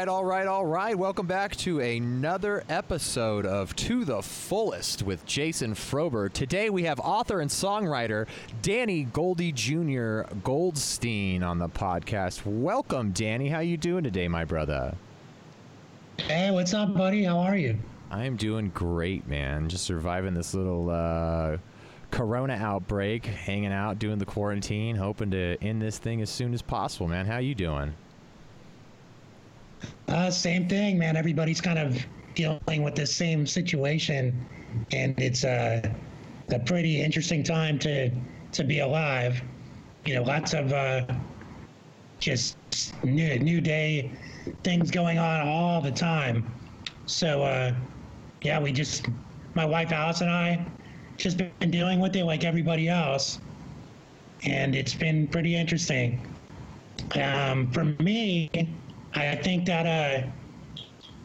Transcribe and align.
All 0.00 0.06
right, 0.06 0.08
all 0.08 0.24
right, 0.24 0.46
all 0.46 0.64
right. 0.64 0.98
Welcome 0.98 1.26
back 1.26 1.54
to 1.56 1.80
another 1.80 2.64
episode 2.70 3.44
of 3.44 3.76
To 3.76 4.06
the 4.06 4.22
Fullest 4.22 5.02
with 5.02 5.26
Jason 5.26 5.74
Frober. 5.74 6.32
Today 6.32 6.70
we 6.70 6.84
have 6.84 6.98
author 7.00 7.42
and 7.42 7.50
songwriter 7.50 8.26
Danny 8.62 9.02
Goldie 9.02 9.52
Jr. 9.52 10.22
Goldstein 10.42 11.42
on 11.42 11.58
the 11.58 11.68
podcast. 11.68 12.46
Welcome, 12.46 13.10
Danny. 13.10 13.50
How 13.50 13.60
you 13.60 13.76
doing 13.76 14.02
today, 14.02 14.26
my 14.26 14.46
brother? 14.46 14.94
Hey, 16.16 16.50
what's 16.50 16.72
up, 16.72 16.94
buddy? 16.94 17.24
How 17.24 17.38
are 17.40 17.58
you? 17.58 17.76
I 18.10 18.24
am 18.24 18.36
doing 18.36 18.70
great, 18.70 19.28
man. 19.28 19.68
Just 19.68 19.84
surviving 19.84 20.32
this 20.32 20.54
little 20.54 20.88
uh, 20.88 21.58
corona 22.10 22.54
outbreak, 22.54 23.26
hanging 23.26 23.72
out, 23.72 23.98
doing 23.98 24.16
the 24.16 24.24
quarantine, 24.24 24.96
hoping 24.96 25.30
to 25.32 25.58
end 25.60 25.82
this 25.82 25.98
thing 25.98 26.22
as 26.22 26.30
soon 26.30 26.54
as 26.54 26.62
possible, 26.62 27.06
man. 27.06 27.26
How 27.26 27.36
you 27.36 27.54
doing? 27.54 27.92
Uh, 30.08 30.30
same 30.30 30.68
thing, 30.68 30.98
man. 30.98 31.16
Everybody's 31.16 31.60
kind 31.60 31.78
of 31.78 32.04
dealing 32.34 32.82
with 32.82 32.94
the 32.94 33.06
same 33.06 33.46
situation, 33.46 34.46
and 34.92 35.18
it's 35.18 35.44
uh, 35.44 35.80
a 36.50 36.58
pretty 36.60 37.00
interesting 37.00 37.42
time 37.42 37.78
to 37.80 38.10
to 38.52 38.64
be 38.64 38.80
alive. 38.80 39.40
You 40.04 40.16
know, 40.16 40.22
lots 40.22 40.54
of 40.54 40.72
uh, 40.72 41.06
just 42.18 42.56
new 43.04 43.38
new 43.38 43.60
day 43.60 44.10
things 44.62 44.90
going 44.90 45.18
on 45.18 45.46
all 45.46 45.80
the 45.80 45.90
time. 45.92 46.50
So, 47.06 47.42
uh, 47.42 47.74
yeah, 48.42 48.60
we 48.60 48.72
just 48.72 49.06
my 49.54 49.64
wife 49.64 49.92
Alice 49.92 50.20
and 50.20 50.30
I 50.30 50.64
just 51.16 51.36
been 51.36 51.70
dealing 51.70 52.00
with 52.00 52.16
it 52.16 52.24
like 52.24 52.44
everybody 52.44 52.88
else, 52.88 53.40
and 54.44 54.74
it's 54.74 54.94
been 54.94 55.26
pretty 55.28 55.54
interesting. 55.54 56.26
Um, 57.14 57.70
for 57.72 57.84
me, 57.84 58.50
I 59.14 59.36
think 59.36 59.66
that 59.66 59.86
uh, 59.86 60.26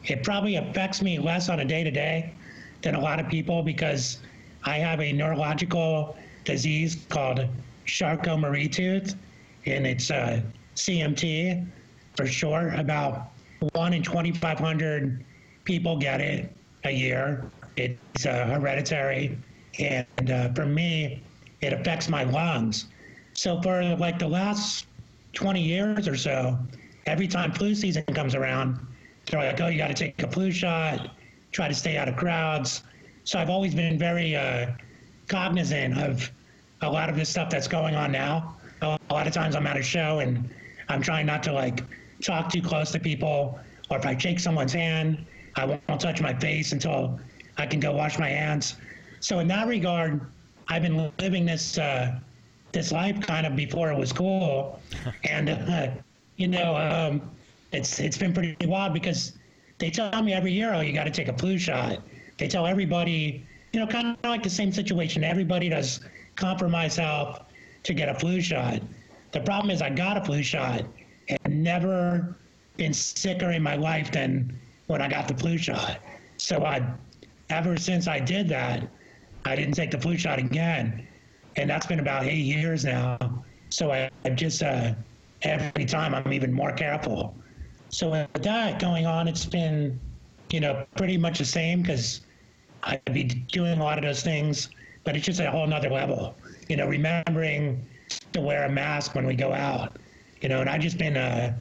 it 0.03 0.23
probably 0.23 0.55
affects 0.55 1.01
me 1.01 1.19
less 1.19 1.49
on 1.49 1.59
a 1.59 1.65
day 1.65 1.83
to 1.83 1.91
day 1.91 2.33
than 2.81 2.95
a 2.95 2.99
lot 2.99 3.19
of 3.19 3.27
people 3.27 3.63
because 3.63 4.19
I 4.63 4.77
have 4.77 4.99
a 5.01 5.11
neurological 5.11 6.15
disease 6.43 7.05
called 7.09 7.47
Charcot-Marie-Tooth, 7.85 9.15
and 9.65 9.87
it's 9.87 10.11
uh, 10.11 10.41
CMT 10.75 11.65
for 12.15 12.25
short. 12.25 12.77
About 12.79 13.31
one 13.73 13.93
in 13.93 14.03
2,500 14.03 15.23
people 15.63 15.97
get 15.97 16.21
it 16.21 16.51
a 16.83 16.91
year. 16.91 17.49
It's 17.77 18.25
uh, 18.25 18.45
hereditary, 18.45 19.37
and 19.79 20.31
uh, 20.31 20.53
for 20.53 20.65
me, 20.65 21.21
it 21.61 21.73
affects 21.73 22.09
my 22.09 22.23
lungs. 22.23 22.85
So 23.33 23.61
for 23.61 23.83
like 23.95 24.17
the 24.19 24.27
last 24.27 24.87
20 25.33 25.61
years 25.61 26.07
or 26.07 26.15
so, 26.15 26.57
every 27.05 27.27
time 27.27 27.51
flu 27.51 27.75
season 27.75 28.03
comes 28.03 28.35
around, 28.35 28.79
they're 29.25 29.41
like, 29.41 29.59
oh, 29.61 29.67
you 29.67 29.77
got 29.77 29.87
to 29.87 29.93
take 29.93 30.21
a 30.21 30.27
flu 30.27 30.51
shot, 30.51 31.11
try 31.51 31.67
to 31.67 31.73
stay 31.73 31.97
out 31.97 32.07
of 32.07 32.15
crowds. 32.15 32.83
So 33.23 33.39
I've 33.39 33.49
always 33.49 33.73
been 33.73 33.97
very 33.97 34.35
uh, 34.35 34.71
cognizant 35.27 35.97
of 35.97 36.31
a 36.81 36.89
lot 36.89 37.09
of 37.09 37.15
this 37.15 37.29
stuff 37.29 37.49
that's 37.49 37.67
going 37.67 37.95
on 37.95 38.11
now. 38.11 38.55
A 38.81 38.99
lot 39.09 39.25
of 39.25 39.33
times 39.33 39.55
I'm 39.55 39.65
at 39.65 39.77
a 39.77 39.83
show 39.83 40.19
and 40.19 40.49
I'm 40.89 41.01
trying 41.01 41.25
not 41.25 41.41
to 41.43 41.51
like 41.51 41.83
talk 42.21 42.51
too 42.51 42.61
close 42.61 42.91
to 42.91 42.99
people, 42.99 43.59
or 43.89 43.97
if 43.97 44.05
I 44.05 44.17
shake 44.17 44.39
someone's 44.39 44.73
hand, 44.73 45.25
I 45.55 45.65
won't 45.65 46.01
touch 46.01 46.21
my 46.21 46.33
face 46.33 46.71
until 46.71 47.19
I 47.57 47.65
can 47.65 47.79
go 47.79 47.93
wash 47.93 48.19
my 48.19 48.29
hands. 48.29 48.75
So 49.21 49.39
in 49.39 49.47
that 49.47 49.67
regard, 49.67 50.21
I've 50.67 50.81
been 50.81 51.11
living 51.19 51.45
this 51.45 51.77
uh, 51.77 52.19
this 52.71 52.91
life 52.91 53.19
kind 53.21 53.47
of 53.47 53.55
before 53.55 53.91
it 53.91 53.97
was 53.97 54.11
cool, 54.11 54.79
and 55.23 55.49
uh, 55.49 55.89
you 56.37 56.47
know, 56.47 56.75
um, 56.75 57.31
it's 57.71 57.99
it's 57.99 58.17
been 58.17 58.33
pretty 58.33 58.55
wild 58.65 58.93
because 58.93 59.33
they 59.77 59.89
tell 59.89 60.21
me 60.21 60.33
every 60.33 60.51
year, 60.51 60.73
oh, 60.73 60.81
you 60.81 60.93
got 60.93 61.05
to 61.05 61.11
take 61.11 61.27
a 61.27 61.37
flu 61.37 61.57
shot. 61.57 61.99
They 62.37 62.47
tell 62.47 62.65
everybody, 62.65 63.45
you 63.73 63.79
know, 63.79 63.87
kind 63.87 64.07
of 64.07 64.17
like 64.23 64.43
the 64.43 64.49
same 64.49 64.71
situation. 64.71 65.23
Everybody 65.23 65.69
does 65.69 66.01
compromise 66.35 66.97
health 66.97 67.41
to 67.83 67.93
get 67.93 68.09
a 68.09 68.15
flu 68.15 68.41
shot. 68.41 68.81
The 69.31 69.41
problem 69.41 69.69
is, 69.69 69.81
I 69.81 69.89
got 69.89 70.17
a 70.17 70.23
flu 70.23 70.43
shot 70.43 70.83
and 71.27 71.63
never 71.63 72.35
been 72.77 72.93
sicker 72.93 73.51
in 73.51 73.63
my 73.63 73.75
life 73.75 74.11
than 74.11 74.57
when 74.87 75.01
I 75.01 75.07
got 75.07 75.27
the 75.27 75.35
flu 75.35 75.57
shot. 75.57 75.99
So 76.37 76.63
I, 76.63 76.85
ever 77.49 77.77
since 77.77 78.07
I 78.07 78.19
did 78.19 78.47
that, 78.49 78.87
I 79.45 79.55
didn't 79.55 79.75
take 79.75 79.91
the 79.91 79.99
flu 79.99 80.17
shot 80.17 80.39
again, 80.39 81.07
and 81.55 81.69
that's 81.69 81.85
been 81.85 81.99
about 81.99 82.25
eight 82.25 82.45
years 82.45 82.83
now. 82.83 83.43
So 83.69 83.91
I, 83.91 84.09
I 84.23 84.29
just 84.29 84.63
uh, 84.63 84.93
every 85.45 85.85
time 85.85 86.13
I'm 86.13 86.33
even 86.33 86.51
more 86.51 86.71
careful. 86.71 87.35
So 87.89 88.11
with 88.11 88.43
that 88.43 88.79
going 88.79 89.05
on, 89.05 89.27
it's 89.27 89.45
been, 89.45 89.99
you 90.49 90.59
know, 90.59 90.85
pretty 90.97 91.17
much 91.17 91.39
the 91.39 91.45
same 91.45 91.81
because 91.81 92.21
I'd 92.83 93.01
be 93.13 93.23
doing 93.23 93.79
a 93.79 93.83
lot 93.83 93.97
of 93.97 94.03
those 94.03 94.23
things, 94.23 94.69
but 95.03 95.15
it's 95.15 95.25
just 95.25 95.39
a 95.39 95.49
whole 95.49 95.67
nother 95.67 95.89
level. 95.89 96.35
You 96.67 96.77
know, 96.77 96.87
remembering 96.87 97.85
to 98.33 98.41
wear 98.41 98.65
a 98.65 98.69
mask 98.69 99.15
when 99.15 99.25
we 99.25 99.35
go 99.35 99.53
out. 99.53 99.95
You 100.41 100.49
know, 100.49 100.61
and 100.61 100.69
I've 100.69 100.81
just 100.81 100.97
been, 100.97 101.15
uh, 101.15 101.55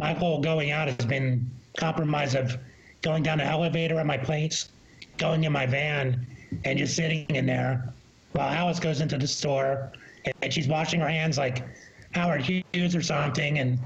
my 0.00 0.12
whole 0.12 0.40
going 0.40 0.70
out 0.70 0.88
has 0.88 1.06
been 1.06 1.48
compromise 1.76 2.34
of 2.34 2.58
going 3.02 3.22
down 3.22 3.38
the 3.38 3.44
elevator 3.44 3.98
at 4.00 4.06
my 4.06 4.18
place, 4.18 4.70
going 5.16 5.44
in 5.44 5.52
my 5.52 5.66
van, 5.66 6.26
and 6.64 6.78
just 6.78 6.96
sitting 6.96 7.26
in 7.28 7.46
there 7.46 7.92
while 8.32 8.50
Alice 8.50 8.80
goes 8.80 9.00
into 9.00 9.18
the 9.18 9.26
store 9.26 9.92
and 10.42 10.52
she's 10.52 10.68
washing 10.68 11.00
her 11.00 11.08
hands 11.08 11.38
like 11.38 11.64
Howard 12.12 12.42
Hughes 12.42 12.94
or 12.94 13.02
something, 13.02 13.58
and 13.58 13.78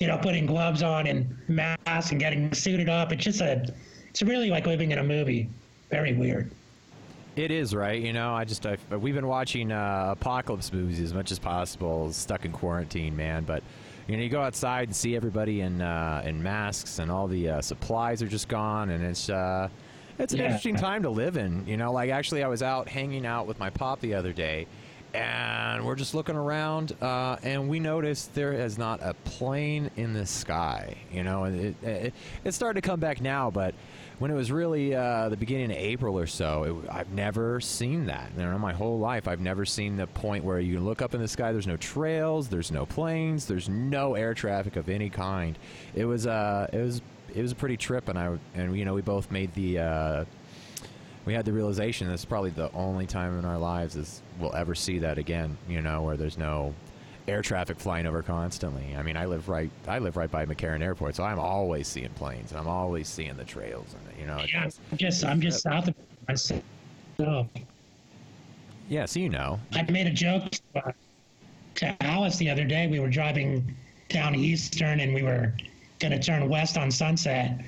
you 0.00 0.06
know, 0.06 0.18
putting 0.18 0.46
gloves 0.46 0.82
on 0.82 1.06
and 1.06 1.36
masks 1.48 2.10
and 2.10 2.20
getting 2.20 2.52
suited 2.52 2.88
up. 2.88 3.12
It's 3.12 3.24
just 3.24 3.40
a, 3.40 3.64
it's 4.08 4.22
really 4.22 4.50
like 4.50 4.66
living 4.66 4.92
in 4.92 4.98
a 4.98 5.04
movie. 5.04 5.48
Very 5.90 6.14
weird. 6.14 6.50
It 7.36 7.50
is 7.50 7.74
right. 7.74 8.00
You 8.00 8.12
know, 8.12 8.32
I 8.32 8.44
just 8.44 8.64
I, 8.64 8.76
we've 8.96 9.14
been 9.14 9.26
watching 9.26 9.72
uh, 9.72 10.08
apocalypse 10.12 10.72
movies 10.72 11.00
as 11.00 11.12
much 11.12 11.32
as 11.32 11.38
possible, 11.38 12.12
stuck 12.12 12.44
in 12.44 12.52
quarantine, 12.52 13.16
man. 13.16 13.44
But 13.44 13.62
you 14.06 14.16
know, 14.16 14.22
you 14.22 14.28
go 14.28 14.40
outside 14.40 14.88
and 14.88 14.94
see 14.94 15.16
everybody 15.16 15.60
in 15.60 15.80
uh, 15.80 16.22
in 16.24 16.42
masks, 16.42 17.00
and 17.00 17.10
all 17.10 17.26
the 17.26 17.48
uh, 17.48 17.60
supplies 17.60 18.22
are 18.22 18.28
just 18.28 18.48
gone, 18.48 18.90
and 18.90 19.04
it's 19.04 19.28
uh, 19.28 19.68
it's 20.18 20.32
an 20.32 20.38
yeah. 20.38 20.46
interesting 20.46 20.76
time 20.76 21.02
to 21.02 21.10
live 21.10 21.36
in. 21.36 21.66
You 21.66 21.76
know, 21.76 21.92
like 21.92 22.10
actually, 22.10 22.44
I 22.44 22.48
was 22.48 22.62
out 22.62 22.88
hanging 22.88 23.26
out 23.26 23.48
with 23.48 23.58
my 23.58 23.70
pop 23.70 24.00
the 24.00 24.14
other 24.14 24.32
day 24.32 24.68
and 25.14 25.86
we're 25.86 25.94
just 25.94 26.12
looking 26.12 26.34
around, 26.34 26.92
uh, 27.00 27.36
and 27.44 27.68
we 27.68 27.78
noticed 27.78 28.34
there 28.34 28.52
is 28.52 28.76
not 28.76 29.00
a 29.00 29.14
plane 29.14 29.90
in 29.96 30.12
the 30.12 30.26
sky. 30.26 30.96
You 31.12 31.22
know, 31.22 31.44
it, 31.44 31.76
it, 31.82 32.14
it 32.42 32.52
started 32.52 32.82
to 32.82 32.86
come 32.88 32.98
back 32.98 33.20
now, 33.20 33.48
but 33.50 33.74
when 34.18 34.32
it 34.32 34.34
was 34.34 34.50
really 34.50 34.92
uh, 34.92 35.28
the 35.28 35.36
beginning 35.36 35.70
of 35.70 35.76
April 35.76 36.18
or 36.18 36.26
so, 36.26 36.64
it, 36.64 36.90
I've 36.90 37.12
never 37.12 37.60
seen 37.60 38.06
that. 38.06 38.32
You 38.36 38.42
know, 38.42 38.58
my 38.58 38.72
whole 38.72 38.98
life, 38.98 39.28
I've 39.28 39.40
never 39.40 39.64
seen 39.64 39.96
the 39.96 40.08
point 40.08 40.42
where 40.42 40.58
you 40.58 40.80
look 40.80 41.00
up 41.00 41.14
in 41.14 41.20
the 41.20 41.28
sky. 41.28 41.52
There's 41.52 41.66
no 41.66 41.76
trails, 41.76 42.48
there's 42.48 42.72
no 42.72 42.84
planes, 42.84 43.46
there's 43.46 43.68
no 43.68 44.16
air 44.16 44.34
traffic 44.34 44.74
of 44.74 44.88
any 44.88 45.10
kind. 45.10 45.56
It 45.94 46.06
was 46.06 46.26
uh, 46.26 46.68
it 46.72 46.78
was 46.78 47.02
it 47.32 47.40
was 47.42 47.52
a 47.52 47.56
pretty 47.56 47.76
trip, 47.76 48.08
and 48.08 48.18
I 48.18 48.36
and 48.54 48.76
you 48.76 48.84
know 48.84 48.94
we 48.94 49.02
both 49.02 49.30
made 49.30 49.54
the 49.54 49.78
uh, 49.78 50.24
we 51.24 51.32
had 51.32 51.44
the 51.44 51.52
realization 51.52 52.08
that's 52.08 52.24
probably 52.24 52.50
the 52.50 52.70
only 52.72 53.06
time 53.06 53.38
in 53.38 53.44
our 53.44 53.58
lives 53.58 53.96
is 53.96 54.22
we'll 54.38 54.54
ever 54.54 54.74
see 54.74 54.98
that 54.98 55.18
again. 55.18 55.56
You 55.68 55.82
know, 55.82 56.02
where 56.02 56.16
there's 56.16 56.38
no 56.38 56.74
air 57.26 57.40
traffic 57.40 57.78
flying 57.78 58.06
over 58.06 58.22
constantly. 58.22 58.94
I 58.96 59.02
mean, 59.02 59.16
I 59.16 59.24
live 59.26 59.48
right 59.48 59.70
I 59.86 59.98
live 59.98 60.16
right 60.16 60.30
by 60.30 60.44
McCarran 60.44 60.82
Airport, 60.82 61.16
so 61.16 61.24
I'm 61.24 61.38
always 61.38 61.88
seeing 61.88 62.10
planes 62.10 62.50
and 62.50 62.60
I'm 62.60 62.68
always 62.68 63.08
seeing 63.08 63.36
the 63.36 63.44
trails 63.44 63.94
and 63.94 64.20
you 64.20 64.26
know. 64.26 64.44
Yeah, 64.52 64.68
I'm 64.92 64.98
just 64.98 65.24
I'm 65.24 65.40
just 65.40 65.62
south 65.62 65.88
of 65.88 65.94
myself. 66.28 66.62
So. 67.16 67.48
Yeah, 68.88 69.06
so 69.06 69.20
you 69.20 69.30
know. 69.30 69.58
I 69.72 69.82
made 69.90 70.06
a 70.06 70.12
joke 70.12 70.52
uh, 70.76 70.92
to 71.76 72.02
Alice 72.02 72.36
the 72.36 72.50
other 72.50 72.64
day. 72.64 72.86
We 72.86 73.00
were 73.00 73.08
driving 73.08 73.74
down 74.08 74.34
Eastern 74.34 75.00
and 75.00 75.14
we 75.14 75.22
were 75.22 75.54
going 76.00 76.12
to 76.12 76.18
turn 76.18 76.46
west 76.50 76.76
on 76.76 76.90
Sunset, 76.90 77.64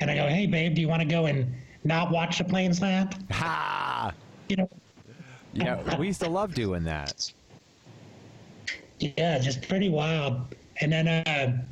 and 0.00 0.10
I 0.10 0.14
go, 0.14 0.26
"Hey, 0.26 0.46
babe, 0.46 0.74
do 0.74 0.82
you 0.82 0.88
want 0.88 1.00
to 1.00 1.08
go 1.08 1.24
and 1.24 1.54
not 1.84 2.10
watch 2.10 2.38
the 2.38 2.44
planes 2.44 2.80
land. 2.80 3.16
Ha! 3.30 4.12
You 4.48 4.56
know. 4.56 4.70
Yeah, 5.52 5.96
we 5.98 6.06
used 6.08 6.20
to 6.20 6.28
love 6.28 6.54
doing 6.54 6.84
that. 6.84 7.32
Yeah, 8.98 9.38
just 9.38 9.66
pretty 9.68 9.88
wild. 9.88 10.54
And 10.80 10.92
then 10.92 11.08
uh, 11.08 11.62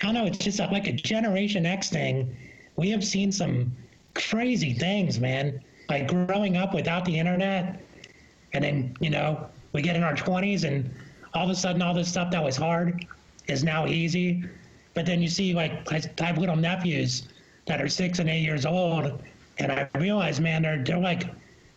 I 0.00 0.04
don't 0.04 0.14
know, 0.14 0.26
it's 0.26 0.38
just 0.38 0.58
like 0.58 0.86
a 0.86 0.92
Generation 0.92 1.66
X 1.66 1.90
thing. 1.90 2.36
We 2.76 2.90
have 2.90 3.04
seen 3.04 3.32
some 3.32 3.72
crazy 4.14 4.72
things, 4.72 5.18
man. 5.18 5.60
Like 5.88 6.08
growing 6.08 6.56
up 6.56 6.74
without 6.74 7.04
the 7.04 7.18
internet, 7.18 7.80
and 8.52 8.62
then 8.62 8.96
you 9.00 9.10
know 9.10 9.48
we 9.72 9.82
get 9.82 9.96
in 9.96 10.02
our 10.02 10.14
20s, 10.14 10.64
and 10.64 10.90
all 11.34 11.44
of 11.44 11.50
a 11.50 11.54
sudden 11.54 11.80
all 11.80 11.94
this 11.94 12.08
stuff 12.08 12.30
that 12.30 12.44
was 12.44 12.56
hard 12.56 13.06
is 13.46 13.64
now 13.64 13.86
easy. 13.86 14.44
But 14.94 15.06
then 15.06 15.22
you 15.22 15.28
see 15.28 15.54
like 15.54 15.90
I 15.90 16.24
have 16.24 16.38
little 16.38 16.56
nephews 16.56 17.28
that 17.66 17.80
are 17.80 17.88
six 17.88 18.18
and 18.18 18.28
eight 18.28 18.42
years 18.42 18.66
old, 18.66 19.22
and 19.58 19.72
I 19.72 19.88
realized, 19.98 20.40
man, 20.40 20.62
they're 20.62 20.82
they're 20.82 20.98
like 20.98 21.24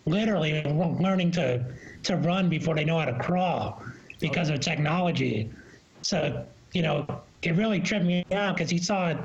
literally 0.05 0.63
learning 0.63 1.31
to 1.31 1.65
to 2.03 2.15
run 2.17 2.49
before 2.49 2.75
they 2.75 2.83
know 2.83 2.99
how 2.99 3.05
to 3.05 3.17
crawl 3.19 3.83
because 4.19 4.49
of 4.49 4.59
technology. 4.59 5.49
So 6.01 6.45
you 6.73 6.81
know, 6.81 7.05
it 7.41 7.55
really 7.55 7.79
tripped 7.79 8.05
me 8.05 8.25
out 8.31 8.55
because 8.55 8.69
he 8.69 8.77
saw 8.77 9.15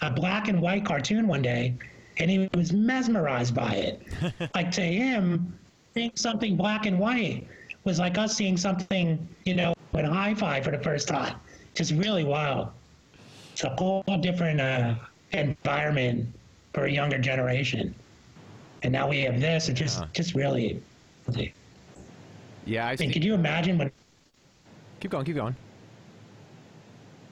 a 0.00 0.10
black 0.10 0.48
and 0.48 0.60
white 0.60 0.84
cartoon 0.84 1.26
one 1.26 1.42
day, 1.42 1.74
and 2.18 2.30
he 2.30 2.48
was 2.54 2.72
mesmerized 2.72 3.54
by 3.54 3.72
it. 3.74 4.02
like 4.54 4.70
to 4.72 4.82
him, 4.82 5.58
seeing 5.94 6.12
something 6.14 6.56
black 6.56 6.86
and 6.86 6.98
white 6.98 7.46
was 7.84 7.98
like 7.98 8.16
us 8.18 8.34
seeing 8.34 8.56
something, 8.56 9.26
you 9.44 9.54
know, 9.54 9.74
in 9.92 10.04
hi-fi 10.04 10.60
for 10.60 10.70
the 10.70 10.78
first 10.78 11.06
time. 11.06 11.36
Just 11.74 11.92
really 11.92 12.24
wild. 12.24 12.68
It's 13.52 13.64
a 13.64 13.70
whole 13.70 14.02
different 14.20 14.60
uh, 14.60 14.94
environment 15.32 16.34
for 16.74 16.84
a 16.86 16.92
younger 16.92 17.18
generation. 17.18 17.94
And 18.82 18.92
now 18.92 19.08
we 19.08 19.22
have 19.22 19.40
this. 19.40 19.68
It 19.68 19.74
just, 19.74 20.02
Yeah. 20.02 20.08
just 20.14 20.34
really. 20.34 20.82
Yeah, 22.66 22.86
I 22.88 22.96
I 22.98 23.04
mean, 23.04 23.10
see. 23.10 23.12
could 23.12 23.24
you 23.24 23.34
imagine 23.34 23.78
when 23.78 23.90
Keep 25.00 25.12
going, 25.12 25.24
keep 25.26 25.36
going. 25.36 25.56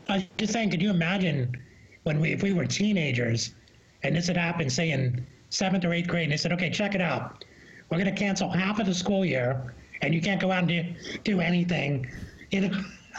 I 0.09 0.19
was 0.19 0.25
just 0.39 0.53
saying, 0.53 0.71
could 0.71 0.83
you 0.83 0.91
imagine 0.91 1.57
when 2.05 2.21
we, 2.21 2.33
if 2.33 2.43
we 2.43 2.53
were 2.53 2.67
teenagers 2.67 3.55
and 4.03 4.15
this 4.17 4.27
had 4.29 4.37
happened, 4.37 4.73
say 4.73 4.91
in 4.91 5.27
seventh 5.51 5.85
or 5.85 5.93
eighth 5.93 6.09
grade, 6.09 6.25
and 6.25 6.33
they 6.33 6.37
said, 6.37 6.53
okay, 6.53 6.71
check 6.71 6.95
it 6.95 7.01
out. 7.01 7.45
We're 7.91 7.99
going 7.99 8.13
to 8.13 8.19
cancel 8.19 8.49
half 8.51 8.79
of 8.81 8.87
the 8.87 8.95
school 8.95 9.25
year 9.25 9.75
and 10.03 10.15
you 10.15 10.21
can't 10.21 10.41
go 10.41 10.51
out 10.51 10.61
and 10.61 10.69
do, 10.69 10.95
do 11.25 11.41
anything. 11.41 12.07
You 12.51 12.69
know, 12.69 12.85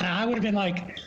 I 0.00 0.24
would 0.26 0.34
have 0.34 0.42
been 0.42 0.54
like, 0.54 0.98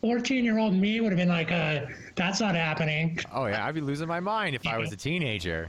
14 0.00 0.44
year 0.44 0.58
old 0.58 0.74
me 0.74 1.00
would 1.00 1.12
have 1.12 1.18
been 1.18 1.28
like, 1.28 1.50
uh, 1.52 1.86
that's 2.14 2.40
not 2.40 2.54
happening. 2.54 3.18
Oh 3.32 3.46
yeah, 3.46 3.66
I'd 3.66 3.74
be 3.74 3.80
losing 3.80 4.08
my 4.08 4.20
mind 4.20 4.54
if 4.54 4.66
I 4.66 4.78
was 4.78 4.92
a 4.92 4.96
teenager. 4.96 5.68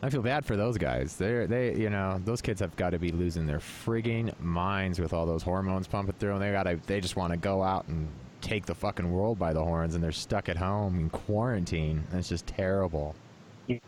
I 0.00 0.10
feel 0.10 0.22
bad 0.22 0.46
for 0.46 0.56
those 0.56 0.78
guys. 0.78 1.16
They're 1.16 1.46
they 1.46 1.74
you 1.74 1.90
know 1.90 2.20
those 2.24 2.40
kids 2.40 2.60
have 2.60 2.74
got 2.76 2.90
to 2.90 2.98
be 2.98 3.10
losing 3.10 3.46
their 3.46 3.58
frigging 3.58 4.38
minds 4.40 5.00
with 5.00 5.12
all 5.12 5.26
those 5.26 5.42
hormones 5.42 5.86
pumping 5.86 6.14
through, 6.18 6.34
and 6.34 6.42
they 6.42 6.52
got 6.52 6.64
to 6.64 6.78
they 6.86 7.00
just 7.00 7.16
want 7.16 7.32
to 7.32 7.36
go 7.36 7.62
out 7.62 7.86
and 7.88 8.08
take 8.40 8.66
the 8.66 8.74
fucking 8.74 9.10
world 9.10 9.38
by 9.38 9.52
the 9.52 9.62
horns, 9.62 9.94
and 9.94 10.04
they're 10.04 10.12
stuck 10.12 10.48
at 10.48 10.56
home 10.56 10.98
in 11.00 11.10
quarantine. 11.10 12.04
It's 12.12 12.28
just 12.28 12.46
terrible. 12.46 13.14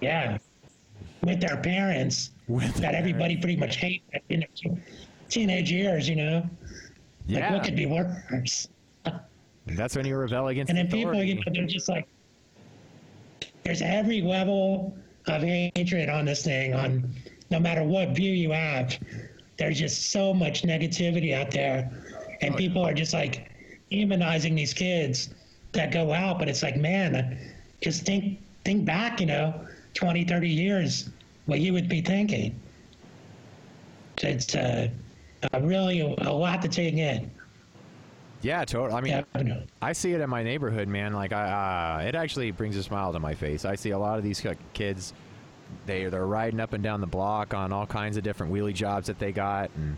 Yeah. 0.00 0.38
With 1.22 1.40
their 1.40 1.56
parents 1.56 2.30
With 2.48 2.74
that 2.76 2.94
everybody 2.94 3.36
pretty 3.36 3.56
much 3.56 3.76
hates 3.76 4.04
in 4.28 4.40
their 4.40 4.76
teenage 5.28 5.70
years, 5.70 6.08
you 6.08 6.16
know? 6.16 6.48
yeah. 7.26 7.40
Like, 7.40 7.50
what 7.52 7.64
could 7.64 7.76
be 7.76 7.86
worse? 7.86 8.68
That's 9.76 9.96
when 9.96 10.06
you 10.06 10.16
rebel 10.16 10.48
against 10.48 10.70
And 10.70 10.78
then 10.78 10.86
people, 10.88 11.12
authority. 11.12 11.32
you 11.32 11.34
know, 11.36 11.42
they're 11.52 11.66
just 11.66 11.88
like, 11.88 12.06
there's 13.64 13.82
every 13.82 14.22
level 14.22 14.96
of 15.26 15.42
hatred 15.42 16.08
on 16.08 16.24
this 16.24 16.44
thing, 16.44 16.74
on 16.74 17.14
no 17.50 17.58
matter 17.60 17.84
what 17.84 18.10
view 18.10 18.32
you 18.32 18.50
have. 18.52 18.98
There's 19.58 19.78
just 19.78 20.10
so 20.10 20.32
much 20.32 20.62
negativity 20.62 21.34
out 21.34 21.50
there. 21.50 21.90
And 22.40 22.56
people 22.56 22.82
are 22.82 22.94
just 22.94 23.12
like 23.12 23.50
demonizing 23.92 24.56
these 24.56 24.72
kids 24.72 25.30
that 25.72 25.92
go 25.92 26.12
out. 26.12 26.38
But 26.38 26.48
it's 26.48 26.62
like, 26.62 26.76
man, 26.76 27.38
just 27.82 28.06
think, 28.06 28.40
think 28.64 28.84
back, 28.84 29.20
you 29.20 29.26
know, 29.26 29.66
20, 29.94 30.24
30 30.24 30.48
years, 30.48 31.10
what 31.46 31.60
you 31.60 31.72
would 31.72 31.88
be 31.88 32.00
thinking. 32.00 32.58
It's 34.22 34.54
uh, 34.54 34.88
really 35.60 36.00
a 36.00 36.32
lot 36.32 36.62
to 36.62 36.68
take 36.68 36.94
in. 36.94 37.30
Yeah, 38.42 38.64
totally. 38.64 38.96
I 38.96 39.00
mean, 39.00 39.12
Definitely. 39.12 39.66
I 39.82 39.92
see 39.92 40.12
it 40.12 40.20
in 40.20 40.30
my 40.30 40.42
neighborhood, 40.42 40.88
man. 40.88 41.12
Like, 41.12 41.32
I, 41.32 42.00
uh, 42.02 42.08
it 42.08 42.14
actually 42.14 42.50
brings 42.50 42.76
a 42.76 42.82
smile 42.82 43.12
to 43.12 43.20
my 43.20 43.34
face. 43.34 43.64
I 43.64 43.74
see 43.74 43.90
a 43.90 43.98
lot 43.98 44.18
of 44.18 44.24
these 44.24 44.44
kids. 44.74 45.12
They 45.86 46.06
they're 46.06 46.26
riding 46.26 46.58
up 46.58 46.72
and 46.72 46.82
down 46.82 47.00
the 47.00 47.06
block 47.06 47.54
on 47.54 47.72
all 47.72 47.86
kinds 47.86 48.16
of 48.16 48.24
different 48.24 48.52
wheelie 48.52 48.74
jobs 48.74 49.06
that 49.06 49.18
they 49.18 49.30
got, 49.30 49.70
and 49.76 49.96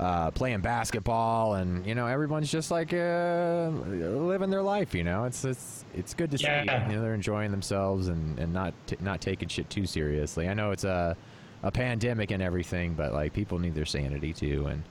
uh, 0.00 0.30
playing 0.32 0.60
basketball, 0.60 1.54
and 1.54 1.86
you 1.86 1.94
know, 1.94 2.06
everyone's 2.08 2.50
just 2.50 2.70
like 2.72 2.92
uh, 2.92 3.68
living 3.68 4.50
their 4.50 4.62
life. 4.62 4.94
You 4.94 5.04
know, 5.04 5.24
it's 5.24 5.44
it's 5.44 5.84
it's 5.94 6.14
good 6.14 6.30
to 6.32 6.38
see. 6.38 6.44
Yeah. 6.44 6.88
You 6.88 6.96
know, 6.96 7.02
they're 7.02 7.14
enjoying 7.14 7.50
themselves 7.52 8.08
and 8.08 8.38
and 8.38 8.52
not 8.52 8.74
t- 8.86 8.96
not 9.00 9.20
taking 9.20 9.48
shit 9.48 9.70
too 9.70 9.86
seriously. 9.86 10.48
I 10.48 10.54
know 10.54 10.72
it's 10.72 10.84
a 10.84 11.16
a 11.62 11.70
pandemic 11.70 12.32
and 12.32 12.42
everything, 12.42 12.94
but 12.94 13.12
like 13.12 13.32
people 13.32 13.58
need 13.60 13.74
their 13.76 13.84
sanity 13.84 14.32
too, 14.32 14.66
and 14.66 14.82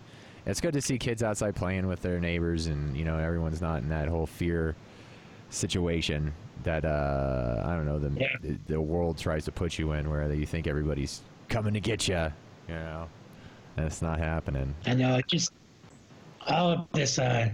it's 0.45 0.59
good 0.61 0.73
to 0.73 0.81
see 0.81 0.97
kids 0.97 1.23
outside 1.23 1.55
playing 1.55 1.87
with 1.87 2.01
their 2.01 2.19
neighbors, 2.19 2.67
and 2.67 2.95
you 2.97 3.05
know, 3.05 3.17
everyone's 3.17 3.61
not 3.61 3.81
in 3.83 3.89
that 3.89 4.07
whole 4.07 4.25
fear 4.25 4.75
situation 5.49 6.33
that 6.63 6.85
uh, 6.85 7.63
I 7.65 7.75
don't 7.75 7.85
know 7.85 7.99
the, 7.99 8.11
Yeah. 8.19 8.27
the 8.41 8.57
the 8.67 8.81
world 8.81 9.17
tries 9.17 9.45
to 9.45 9.51
put 9.51 9.77
you 9.77 9.91
in, 9.93 10.09
where 10.09 10.31
you 10.33 10.45
think 10.45 10.67
everybody's 10.67 11.21
coming 11.49 11.73
to 11.73 11.79
get 11.79 12.07
you, 12.07 12.31
you 12.67 12.73
know, 12.75 13.07
and 13.77 13.85
it's 13.85 14.01
not 14.01 14.19
happening. 14.19 14.73
I 14.85 14.93
know 14.93 15.17
it 15.17 15.27
just 15.27 15.51
all 16.47 16.71
of 16.71 16.87
this 16.93 17.19
uh, 17.19 17.49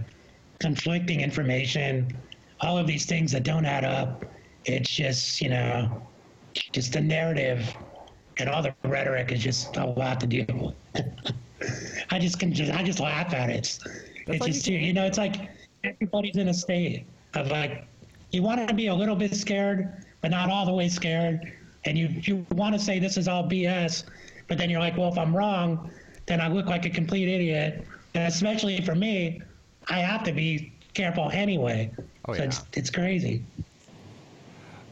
conflicting 0.60 1.20
information, 1.20 2.16
all 2.60 2.78
of 2.78 2.86
these 2.86 3.06
things 3.06 3.32
that 3.32 3.42
don't 3.42 3.64
add 3.64 3.84
up. 3.84 4.24
It's 4.64 4.90
just 4.90 5.40
you 5.40 5.50
know, 5.50 6.02
just 6.72 6.92
the 6.92 7.00
narrative 7.00 7.74
and 8.38 8.48
all 8.48 8.62
the 8.62 8.74
rhetoric 8.84 9.32
is 9.32 9.42
just 9.42 9.76
a 9.76 9.84
lot 9.86 10.20
to 10.20 10.26
deal 10.26 10.74
with. 10.94 11.04
I 12.10 12.18
just 12.18 12.38
can 12.38 12.52
just 12.52 12.72
I 12.72 12.82
just 12.82 13.00
laugh 13.00 13.32
at 13.34 13.50
it. 13.50 13.56
It's, 13.56 13.80
it's 14.26 14.40
like 14.40 14.52
just 14.52 14.66
you 14.66 14.78
you 14.78 14.92
know, 14.92 15.04
it's 15.04 15.18
like 15.18 15.50
everybody's 15.84 16.36
in 16.36 16.48
a 16.48 16.54
state 16.54 17.06
of 17.34 17.48
like 17.48 17.86
you 18.30 18.42
want 18.42 18.66
to 18.68 18.74
be 18.74 18.88
a 18.88 18.94
little 18.94 19.16
bit 19.16 19.34
scared, 19.34 20.04
but 20.20 20.30
not 20.30 20.50
all 20.50 20.66
the 20.66 20.72
way 20.72 20.88
scared, 20.88 21.52
and 21.84 21.96
you 21.96 22.08
you 22.08 22.46
want 22.52 22.74
to 22.74 22.78
say 22.78 22.98
this 22.98 23.16
is 23.16 23.28
all 23.28 23.48
BS, 23.48 24.04
but 24.48 24.58
then 24.58 24.70
you're 24.70 24.80
like, 24.80 24.96
well, 24.96 25.10
if 25.10 25.18
I'm 25.18 25.34
wrong, 25.34 25.90
then 26.26 26.40
I 26.40 26.48
look 26.48 26.66
like 26.66 26.84
a 26.84 26.90
complete 26.90 27.28
idiot, 27.28 27.84
and 28.14 28.24
especially 28.24 28.80
for 28.82 28.94
me, 28.94 29.42
I 29.88 30.00
have 30.00 30.24
to 30.24 30.32
be 30.32 30.72
careful 30.94 31.30
anyway. 31.32 31.90
Oh, 32.26 32.34
so 32.34 32.38
yeah. 32.40 32.44
it's 32.44 32.62
it's 32.74 32.90
crazy. 32.90 33.42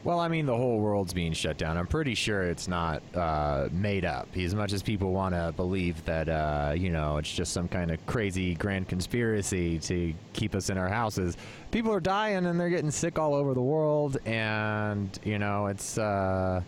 Well, 0.03 0.19
I 0.19 0.29
mean, 0.29 0.45
the 0.45 0.55
whole 0.55 0.79
world's 0.79 1.13
being 1.13 1.33
shut 1.33 1.57
down. 1.57 1.75
I'm 1.75 1.87
pretty 1.87 2.15
sure 2.15 2.43
it's 2.43 2.67
not 2.67 3.01
uh, 3.13 3.67
made 3.71 4.05
up. 4.05 4.29
As 4.37 4.55
much 4.55 4.71
as 4.71 4.81
people 4.81 5.11
want 5.11 5.35
to 5.35 5.53
believe 5.55 6.03
that, 6.05 6.29
uh, 6.29 6.73
you 6.75 6.91
know, 6.91 7.17
it's 7.17 7.33
just 7.33 7.51
some 7.51 7.67
kind 7.67 7.91
of 7.91 8.05
crazy 8.05 8.55
grand 8.55 8.87
conspiracy 8.87 9.79
to 9.79 10.13
keep 10.33 10.55
us 10.55 10.69
in 10.69 10.77
our 10.77 10.87
houses, 10.87 11.35
people 11.71 11.91
are 11.91 11.99
dying 11.99 12.45
and 12.45 12.59
they're 12.59 12.69
getting 12.69 12.91
sick 12.91 13.19
all 13.19 13.33
over 13.33 13.53
the 13.53 13.61
world, 13.61 14.17
and 14.25 15.19
you 15.25 15.39
know, 15.39 15.67
it's 15.67 15.97
uh, 15.97 16.61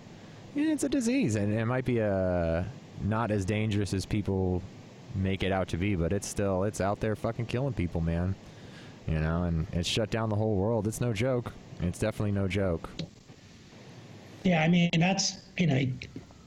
it's 0.56 0.84
a 0.84 0.90
disease, 0.90 1.36
and 1.36 1.54
it 1.54 1.66
might 1.66 1.86
be 1.86 2.02
uh, 2.02 2.64
not 3.04 3.32
as 3.32 3.46
dangerous 3.46 3.94
as 3.94 4.06
people 4.06 4.62
make 5.16 5.44
it 5.44 5.52
out 5.52 5.68
to 5.70 5.78
be, 5.78 5.96
but 5.96 6.12
it's 6.12 6.28
still 6.28 6.64
it's 6.64 6.82
out 6.82 7.00
there 7.00 7.16
fucking 7.16 7.46
killing 7.46 7.74
people, 7.74 8.02
man. 8.02 8.36
You 9.08 9.20
know, 9.20 9.44
and 9.44 9.66
it's 9.72 9.88
shut 9.88 10.10
down 10.12 10.30
the 10.30 10.36
whole 10.36 10.56
world. 10.56 10.88
It's 10.88 11.02
no 11.02 11.14
joke. 11.14 11.54
It's 11.82 12.00
definitely 12.00 12.34
no 12.34 12.48
joke. 12.48 12.90
Yeah, 14.44 14.64
I 14.64 14.68
mean 14.68 14.90
that's 14.98 15.38
you 15.58 15.68
know 15.68 15.86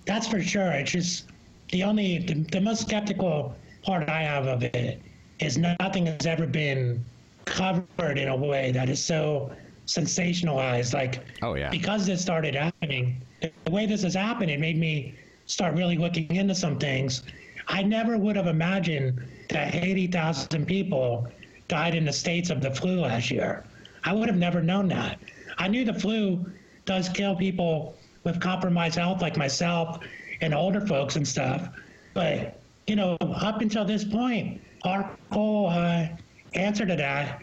that's 0.07 0.27
for 0.27 0.41
sure. 0.43 0.73
It's 0.73 0.93
just 0.93 1.27
the 1.71 1.83
only 1.83 2.19
the, 2.19 2.35
the 2.51 2.61
most 2.61 2.83
skeptical 2.83 3.55
part 3.83 4.09
I 4.09 4.23
have 4.23 4.47
of 4.47 4.63
it 4.63 5.01
is 5.41 5.59
nothing 5.59 6.07
has 6.07 6.27
ever 6.27 6.47
been 6.47 7.05
covered 7.45 8.19
in 8.19 8.29
a 8.29 8.37
way 8.37 8.71
that 8.73 8.89
is 8.89 9.05
so 9.05 9.51
sensationalized. 9.87 10.95
Like 10.95 11.25
Oh, 11.43 11.55
yeah. 11.55 11.71
because 11.71 12.07
this 12.07 12.23
started 12.23 12.55
happening, 12.55 13.21
the 13.41 13.71
way 13.71 13.87
this 13.87 14.03
has 14.03 14.15
happened, 14.15 14.51
it 14.51 14.61
made 14.61 14.79
me 14.79 15.15
start 15.47 15.75
really 15.75 15.99
looking 15.99 16.35
into 16.35 16.55
some 16.55 16.79
things. 16.79 17.23
I 17.69 17.83
never 17.83 18.17
would 18.17 18.37
have 18.37 18.47
imagined 18.47 19.21
that 19.51 19.75
80,000 19.75 20.67
people 20.67 21.29
died 21.69 21.95
in 21.95 22.05
the 22.05 22.13
states 22.13 22.51
of 22.51 22.61
the 22.61 22.71
flu 22.75 23.01
last 23.01 23.31
year. 23.31 23.65
I 24.05 24.13
would 24.13 24.29
have 24.29 24.39
never 24.39 24.63
known 24.63 24.89
that. 24.89 25.19
I 25.59 25.69
knew 25.69 25.85
the 25.85 25.95
flu 25.95 26.45
does 26.93 27.09
kill 27.09 27.35
people 27.35 27.97
with 28.25 28.39
compromised 28.39 28.99
health 28.99 29.23
like 29.23 29.37
myself 29.37 29.99
and 30.43 30.53
older 30.55 30.81
folks 30.81 31.17
and 31.17 31.27
stuff. 31.27 31.69
But, 32.13 32.61
you 32.87 32.97
know, 32.97 33.17
up 33.21 33.63
until 33.63 33.85
this 33.85 34.05
point, 34.05 34.61
our 34.85 35.11
whole 35.31 35.71
uh, 35.71 36.09
answer 36.55 36.85
to 36.85 36.97
that 36.97 37.41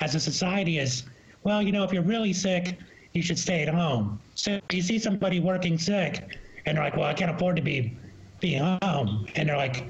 as 0.00 0.14
a 0.14 0.20
society 0.20 0.78
is, 0.78 1.04
well, 1.42 1.60
you 1.60 1.72
know, 1.72 1.82
if 1.82 1.92
you're 1.92 2.02
really 2.02 2.32
sick, 2.32 2.78
you 3.12 3.22
should 3.22 3.38
stay 3.38 3.62
at 3.62 3.74
home. 3.74 4.20
So 4.36 4.60
you 4.70 4.82
see 4.82 4.98
somebody 5.00 5.40
working 5.40 5.78
sick, 5.78 6.38
and 6.64 6.76
they're 6.76 6.84
like, 6.84 6.96
well, 6.96 7.06
I 7.06 7.14
can't 7.14 7.30
afford 7.30 7.56
to 7.56 7.62
be 7.62 7.96
be 8.40 8.54
home, 8.54 9.26
and 9.36 9.48
they're 9.48 9.56
like, 9.56 9.84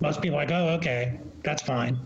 most 0.00 0.22
people 0.22 0.38
are 0.38 0.44
like, 0.44 0.52
oh, 0.52 0.68
okay, 0.78 1.18
that's 1.42 1.62
fine, 1.62 1.98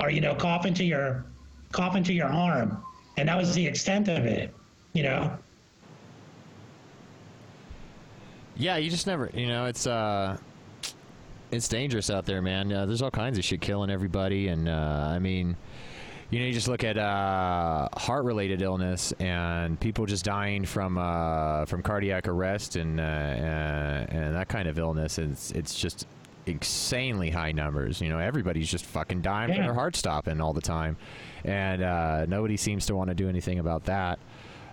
or 0.00 0.10
you 0.10 0.20
know, 0.20 0.34
cough 0.34 0.66
into 0.66 0.84
your 0.84 1.24
cough 1.72 1.96
into 1.96 2.12
your 2.12 2.28
arm, 2.28 2.84
and 3.16 3.28
that 3.28 3.36
was 3.36 3.54
the 3.54 3.66
extent 3.66 4.08
of 4.08 4.24
it, 4.26 4.54
you 4.92 5.02
know. 5.02 5.38
Yeah, 8.62 8.76
you 8.76 8.90
just 8.90 9.08
never, 9.08 9.28
you 9.34 9.48
know, 9.48 9.66
it's 9.66 9.88
uh, 9.88 10.36
it's 11.50 11.66
dangerous 11.66 12.10
out 12.10 12.26
there, 12.26 12.40
man. 12.40 12.72
Uh, 12.72 12.86
there's 12.86 13.02
all 13.02 13.10
kinds 13.10 13.36
of 13.36 13.44
shit 13.44 13.60
killing 13.60 13.90
everybody, 13.90 14.46
and 14.46 14.68
uh, 14.68 15.08
I 15.10 15.18
mean, 15.18 15.56
you 16.30 16.38
know, 16.38 16.46
you 16.46 16.52
just 16.52 16.68
look 16.68 16.84
at 16.84 16.96
uh, 16.96 17.88
heart-related 17.94 18.62
illness 18.62 19.10
and 19.18 19.80
people 19.80 20.06
just 20.06 20.24
dying 20.24 20.64
from 20.64 20.96
uh, 20.96 21.64
from 21.64 21.82
cardiac 21.82 22.28
arrest 22.28 22.76
and 22.76 23.00
uh, 23.00 23.02
and, 23.02 24.08
and 24.10 24.36
that 24.36 24.46
kind 24.46 24.68
of 24.68 24.78
illness. 24.78 25.18
It's 25.18 25.50
it's 25.50 25.74
just 25.74 26.06
insanely 26.46 27.30
high 27.30 27.50
numbers. 27.50 28.00
You 28.00 28.10
know, 28.10 28.20
everybody's 28.20 28.70
just 28.70 28.84
fucking 28.84 29.22
dying 29.22 29.52
from 29.52 29.64
their 29.64 29.74
heart 29.74 29.96
stopping 29.96 30.40
all 30.40 30.52
the 30.52 30.60
time, 30.60 30.96
and 31.44 31.82
uh, 31.82 32.26
nobody 32.26 32.56
seems 32.56 32.86
to 32.86 32.94
want 32.94 33.08
to 33.08 33.14
do 33.16 33.28
anything 33.28 33.58
about 33.58 33.86
that. 33.86 34.20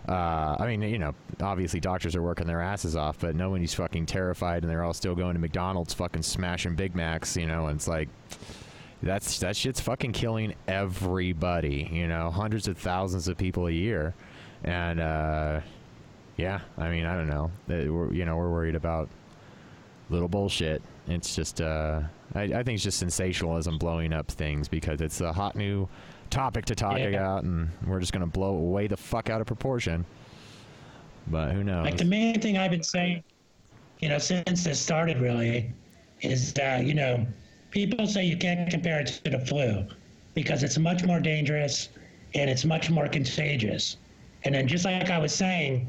Uh, 0.09 0.57
I 0.59 0.65
mean, 0.65 0.81
you 0.81 0.97
know, 0.97 1.13
obviously 1.39 1.79
doctors 1.79 2.15
are 2.15 2.21
working 2.23 2.47
their 2.47 2.61
asses 2.61 2.95
off, 2.95 3.19
but 3.19 3.35
nobody's 3.35 3.75
fucking 3.75 4.07
terrified, 4.07 4.63
and 4.63 4.71
they're 4.71 4.83
all 4.83 4.93
still 4.93 5.13
going 5.13 5.35
to 5.35 5.39
McDonald's, 5.39 5.93
fucking 5.93 6.23
smashing 6.23 6.75
Big 6.75 6.95
Macs. 6.95 7.37
You 7.37 7.45
know, 7.45 7.67
and 7.67 7.75
it's 7.75 7.87
like 7.87 8.09
that's 9.03 9.39
that 9.39 9.55
shit's 9.55 9.79
fucking 9.79 10.13
killing 10.13 10.55
everybody. 10.67 11.87
You 11.91 12.07
know, 12.07 12.31
hundreds 12.31 12.67
of 12.67 12.77
thousands 12.77 13.27
of 13.27 13.37
people 13.37 13.67
a 13.67 13.71
year, 13.71 14.15
and 14.63 14.99
uh, 14.99 15.61
yeah, 16.37 16.61
I 16.77 16.89
mean, 16.89 17.05
I 17.05 17.15
don't 17.15 17.27
know. 17.27 17.51
We're, 17.67 18.13
you 18.13 18.25
know, 18.25 18.37
we're 18.37 18.49
worried 18.49 18.75
about 18.75 19.09
little 20.09 20.29
bullshit. 20.29 20.81
It's 21.07 21.35
just, 21.35 21.59
uh, 21.59 22.01
I, 22.33 22.43
I 22.43 22.63
think 22.63 22.75
it's 22.75 22.83
just 22.83 22.97
sensationalism 22.97 23.77
blowing 23.77 24.13
up 24.13 24.29
things 24.29 24.67
because 24.67 25.01
it's 25.01 25.21
a 25.21 25.33
hot 25.33 25.55
new 25.55 25.87
topic 26.29 26.65
to 26.65 26.75
talk 26.75 26.97
Yeah. 26.97 27.05
about, 27.05 27.43
and 27.43 27.69
we're 27.85 27.99
just 27.99 28.13
gonna 28.13 28.27
blow 28.27 28.57
it 28.57 28.61
way 28.61 28.87
the 28.87 28.97
fuck 28.97 29.29
out 29.29 29.41
of 29.41 29.47
proportion. 29.47 30.05
But 31.27 31.51
who 31.51 31.63
knows? 31.63 31.85
Like 31.85 31.97
the 31.97 32.05
main 32.05 32.39
thing 32.39 32.57
I've 32.57 32.71
been 32.71 32.83
saying, 32.83 33.23
you 33.99 34.09
know, 34.09 34.17
since 34.17 34.63
this 34.63 34.79
started 34.79 35.19
really, 35.19 35.71
is 36.21 36.53
that, 36.53 36.85
you 36.85 36.93
know, 36.93 37.25
people 37.71 38.07
say 38.07 38.23
you 38.25 38.37
can't 38.37 38.69
compare 38.69 38.99
it 38.99 39.07
to 39.23 39.29
the 39.29 39.39
flu 39.39 39.85
because 40.33 40.63
it's 40.63 40.77
much 40.77 41.03
more 41.03 41.19
dangerous 41.19 41.89
and 42.35 42.49
it's 42.49 42.65
much 42.65 42.89
more 42.89 43.07
contagious. 43.07 43.97
And 44.43 44.55
then 44.55 44.67
just 44.67 44.85
like 44.85 45.09
I 45.09 45.17
was 45.17 45.33
saying, 45.33 45.87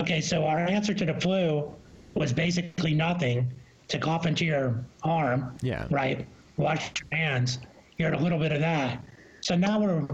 okay, 0.00 0.20
so 0.20 0.44
our 0.44 0.58
answer 0.58 0.94
to 0.94 1.04
the 1.04 1.14
flu 1.14 1.72
was 2.14 2.32
basically 2.32 2.94
nothing 2.94 3.50
to 3.88 3.98
cough 3.98 4.26
into 4.26 4.44
your 4.44 4.84
arm. 5.02 5.56
Yeah. 5.62 5.86
Right. 5.90 6.26
Wash 6.56 6.90
your 7.00 7.18
hands. 7.18 7.58
You 7.96 8.06
heard 8.06 8.14
a 8.14 8.18
little 8.18 8.38
bit 8.38 8.52
of 8.52 8.60
that. 8.60 9.02
So 9.42 9.56
now 9.56 9.80
we're 9.80 10.06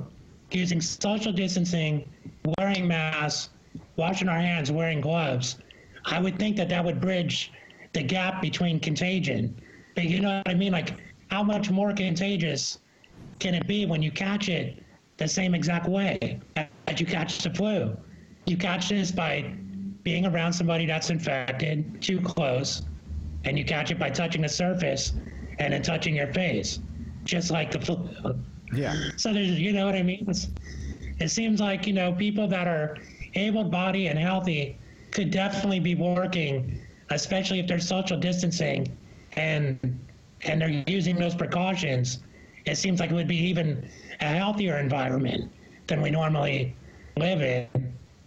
using 0.51 0.81
social 0.81 1.33
distancing, 1.33 2.09
wearing 2.57 2.89
masks, 2.89 3.51
washing 3.97 4.27
our 4.27 4.39
hands, 4.39 4.73
wearing 4.73 5.03
gloves. 5.03 5.59
I 6.07 6.19
would 6.19 6.39
think 6.39 6.57
that 6.57 6.71
that 6.71 6.83
would 6.83 6.99
bridge 6.99 7.53
the 7.93 8.03
gap 8.03 8.41
between 8.41 8.81
contagion. 8.81 9.55
But 9.95 10.05
you 10.05 10.21
know 10.21 10.39
what 10.39 10.49
I 10.49 10.55
mean? 10.55 10.73
Like, 10.73 10.95
how 11.31 11.43
much 11.43 11.71
more 11.71 11.93
contagious 11.93 12.79
can 13.39 13.55
it 13.55 13.67
be 13.67 13.85
when 13.85 14.01
you 14.01 14.11
catch 14.11 14.49
it 14.49 14.83
the 15.19 15.29
same 15.29 15.55
exact 15.55 15.87
way 15.87 16.41
that 16.55 16.99
you 16.99 17.05
catch 17.05 17.43
the 17.43 17.51
flu? 17.51 17.95
You 18.47 18.57
catch 18.57 18.89
this 18.89 19.11
by 19.11 19.55
being 20.05 20.25
around 20.25 20.55
somebody 20.55 20.87
that's 20.87 21.11
infected 21.11 22.01
too 22.01 22.19
close, 22.23 22.81
and 23.45 23.59
you 23.59 23.65
catch 23.67 23.91
it 23.91 23.99
by 23.99 24.09
touching 24.09 24.41
the 24.41 24.49
surface 24.49 25.13
and 25.59 25.75
then 25.75 25.83
touching 25.83 26.17
your 26.17 26.33
face, 26.33 26.79
just 27.25 27.51
like 27.51 27.71
the 27.71 27.81
flu. 27.81 28.09
Yeah. 28.73 28.95
So 29.17 29.33
there's, 29.33 29.59
you 29.59 29.73
know 29.73 29.87
what 29.87 29.95
I 29.95 30.03
mean? 30.03 30.25
It's, 30.29 30.49
it 31.19 31.29
seems 31.31 31.61
like 31.61 31.87
you 31.87 31.93
know 31.93 32.13
people 32.13 32.47
that 32.49 32.67
are 32.67 32.97
able-bodied 33.35 34.07
and 34.07 34.19
healthy 34.19 34.77
could 35.11 35.31
definitely 35.31 35.81
be 35.81 35.95
working, 35.95 36.81
especially 37.11 37.61
if 37.61 37.67
they're 37.67 37.81
social 37.81 38.19
distancing, 38.19 38.97
and 39.33 39.79
and 40.43 40.61
they're 40.61 40.85
using 40.87 41.17
those 41.17 41.35
precautions. 41.35 42.21
It 42.65 42.77
seems 42.77 43.01
like 43.01 43.11
it 43.11 43.15
would 43.15 43.29
be 43.29 43.37
even 43.37 43.89
a 44.21 44.27
healthier 44.27 44.79
environment 44.79 45.51
than 45.87 46.03
we 46.03 46.11
normally 46.11 46.77
live 47.17 47.41
in. 47.43 47.69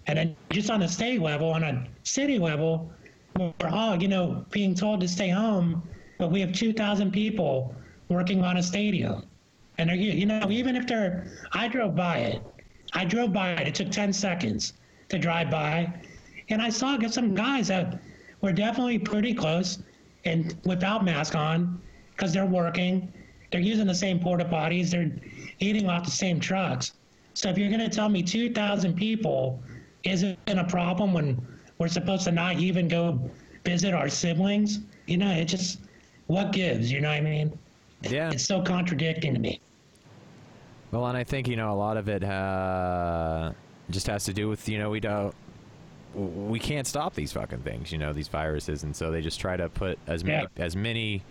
And 0.08 0.18
then 0.18 0.36
just 0.50 0.70
on 0.70 0.82
a 0.82 0.90
state 0.90 1.22
level, 1.22 1.52
on 1.52 1.64
a 1.64 1.88
city 2.04 2.40
level, 2.40 2.92
we're 3.38 3.70
all, 3.70 4.02
you 4.02 4.08
know, 4.08 4.46
being 4.52 4.76
told 4.76 5.00
to 5.02 5.08
stay 5.08 5.30
home, 5.30 5.84
but 6.18 6.32
we 6.32 6.42
have 6.42 6.52
2,000 6.52 7.12
people 7.12 7.74
working 8.10 8.44
on 8.44 8.58
a 8.58 8.64
stadium. 8.64 9.24
And 9.82 10.00
you 10.00 10.28
know, 10.28 10.48
even 10.52 10.76
if 10.76 10.86
they're, 10.86 11.26
I 11.54 11.68
drove 11.68 11.96
by 11.96 12.18
it. 12.18 12.44
I 12.94 13.04
drove 13.04 13.34
by 13.34 13.54
it. 13.54 13.68
It 13.68 13.74
took 13.74 13.90
10 13.90 14.14
seconds 14.14 14.74
to 15.10 15.18
drive 15.18 15.50
by. 15.50 15.92
And 16.50 16.62
I 16.62 16.70
saw 16.70 17.00
some 17.08 17.34
guys 17.34 17.70
that 17.70 18.00
were 18.42 18.54
definitely 18.54 19.00
pretty 19.00 19.34
close 19.34 19.80
and 20.24 20.56
without 20.66 21.04
mask 21.04 21.36
on 21.36 21.82
because 22.12 22.32
they're 22.32 22.46
working. 22.46 23.12
They're 23.52 23.60
using 23.60 23.88
the 23.88 23.96
same 23.96 24.20
porta 24.20 24.46
potties. 24.46 24.92
They're 24.92 25.12
eating 25.60 25.90
off 25.90 26.06
the 26.06 26.12
same 26.12 26.40
trucks. 26.40 26.94
So 27.34 27.50
if 27.50 27.58
you're 27.58 27.70
going 27.70 27.80
to 27.80 27.90
tell 27.90 28.10
me 28.10 28.22
2,000 28.22 28.94
people 28.96 29.64
isn't 30.04 30.38
a 30.48 30.64
problem 30.66 31.12
when 31.12 31.44
we're 31.80 31.88
supposed 31.88 32.26
to 32.26 32.32
not 32.32 32.58
even 32.58 32.88
go 32.88 33.20
visit 33.66 33.96
our 33.96 34.10
siblings, 34.10 34.82
you 35.08 35.18
know, 35.18 35.32
it 35.32 35.46
just, 35.46 35.80
what 36.28 36.52
gives, 36.52 36.92
you 36.92 37.02
know 37.02 37.10
what 37.10 37.18
I 37.18 37.22
mean? 37.22 37.58
Yeah. 38.04 38.30
It's 38.32 38.46
so 38.46 38.62
contradicting 38.62 39.34
to 39.34 39.40
me. 39.40 39.60
Well, 40.92 41.06
and 41.08 41.18
I 41.18 41.24
think 41.24 41.48
you 41.48 41.56
know 41.56 41.72
a 41.72 41.76
lot 41.76 41.98
of 41.98 42.10
it 42.10 42.24
uh, 42.24 43.52
just 43.90 44.08
has 44.08 44.26
to 44.26 44.34
do 44.34 44.50
with 44.50 44.68
you 44.68 44.78
know 44.78 44.90
we 44.90 45.00
don't 45.00 45.34
we 46.14 46.60
can't 46.60 46.86
stop 46.86 47.14
these 47.16 47.32
fucking 47.32 47.60
things, 47.60 47.92
you 47.92 47.98
know, 47.98 48.12
these 48.12 48.28
viruses, 48.28 48.84
and 48.84 48.94
so 48.94 49.12
they 49.12 49.22
just 49.22 49.40
try 49.40 49.56
to 49.56 49.70
put 49.70 49.98
as 50.08 50.24
many 50.26 50.44
Yeah. 50.58 50.64
as 50.66 50.76
many 50.76 51.24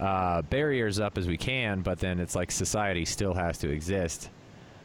uh, 0.00 0.42
barriers 0.42 0.98
up 0.98 1.16
as 1.16 1.28
we 1.28 1.36
can. 1.36 1.82
But 1.82 2.00
then 2.00 2.18
it's 2.18 2.34
like 2.34 2.50
society 2.50 3.04
still 3.04 3.34
has 3.34 3.58
to 3.58 3.70
exist. 3.70 4.30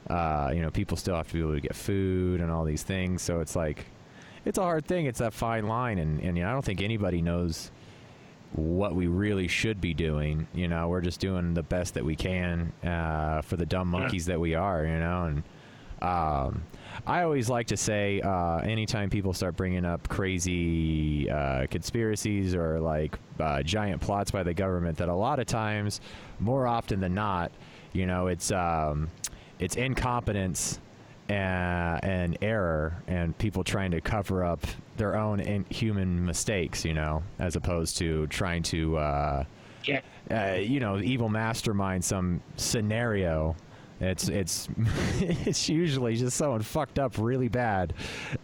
Uh, 0.08 0.52
you 0.54 0.62
know, 0.62 0.70
people 0.70 0.98
still 0.98 1.16
have 1.16 1.28
to 1.30 1.34
be 1.34 1.40
able 1.40 1.54
to 1.56 1.62
get 1.62 1.76
food 1.76 2.42
and 2.42 2.52
all 2.52 2.64
these 2.66 2.84
things. 2.84 3.24
So 3.24 3.40
it's 3.40 3.56
like 3.56 3.86
it's 4.46 4.60
a 4.60 4.62
hard 4.62 4.86
thing. 4.86 5.08
It's 5.08 5.20
that 5.20 5.34
fine 5.34 5.66
line, 5.68 5.98
and 5.98 6.20
and 6.22 6.38
you 6.38 6.44
know, 6.44 6.50
I 6.50 6.54
don't 6.54 6.64
think 6.66 6.82
anybody 6.82 7.22
knows 7.24 7.72
what 8.56 8.96
we 8.96 9.08
really 9.08 9.48
should 9.48 9.82
be 9.82 9.94
doing. 9.94 10.48
You 10.54 10.68
know, 10.68 10.88
we're 10.88 11.02
just 11.02 11.20
doing 11.20 11.54
the 11.54 11.64
best 11.64 11.94
that 11.96 12.06
we 12.06 12.16
can 12.16 12.72
uh, 12.84 13.42
for 13.42 13.58
the 13.58 13.66
dumb 13.66 13.88
monkeys 13.90 14.26
that 14.28 14.40
we 14.40 14.56
are. 14.56 14.86
You 14.86 15.00
know, 15.00 15.24
and 15.26 15.44
um, 16.02 16.64
I 17.08 17.24
always 17.24 17.50
like 17.50 17.68
to 17.68 17.78
say, 17.78 18.22
uh, 18.22 18.58
anytime 18.58 19.10
people 19.10 19.34
start 19.34 19.56
bringing 19.56 19.86
up 19.86 20.08
crazy 20.10 21.30
uh, 21.30 21.68
conspiracies 21.68 22.54
or 22.54 22.80
like 22.80 23.18
uh, 23.40 23.64
giant 23.64 24.02
plots 24.02 24.30
by 24.32 24.44
the 24.44 24.54
government, 24.54 24.98
that 24.98 25.10
a 25.10 25.16
lot 25.16 25.40
of 25.40 25.48
times, 25.48 26.02
more 26.40 26.68
often 26.68 27.00
than 27.00 27.14
not, 27.14 27.52
you 27.94 28.06
know, 28.06 28.28
it's 28.28 28.52
um, 28.52 29.10
it's 29.60 29.76
incompetence 29.76 30.80
and, 31.34 32.04
and 32.04 32.38
error 32.42 32.96
and 33.08 33.38
people 33.38 33.64
trying 33.64 33.92
to 33.92 34.02
cover 34.02 34.44
up 34.44 34.66
their 34.98 35.16
own 35.18 35.40
inhuman 35.40 36.26
mistakes, 36.26 36.86
you 36.86 36.94
know, 36.94 37.24
as 37.40 37.56
opposed 37.56 37.98
to 37.98 38.28
trying 38.28 38.64
to, 38.64 38.98
uh, 38.98 39.44
Yeah. 39.86 40.02
uh, 40.32 40.54
you 40.60 40.80
know, 40.80 41.00
evil 41.00 41.30
mastermind 41.30 42.04
some 42.04 42.42
scenario. 42.58 43.56
It's 44.02 44.28
it's 44.28 44.68
it's 45.20 45.70
usually 45.70 46.16
just 46.16 46.36
someone 46.36 46.62
fucked 46.62 47.00
up 47.00 47.18
really 47.18 47.48
bad. 47.48 47.94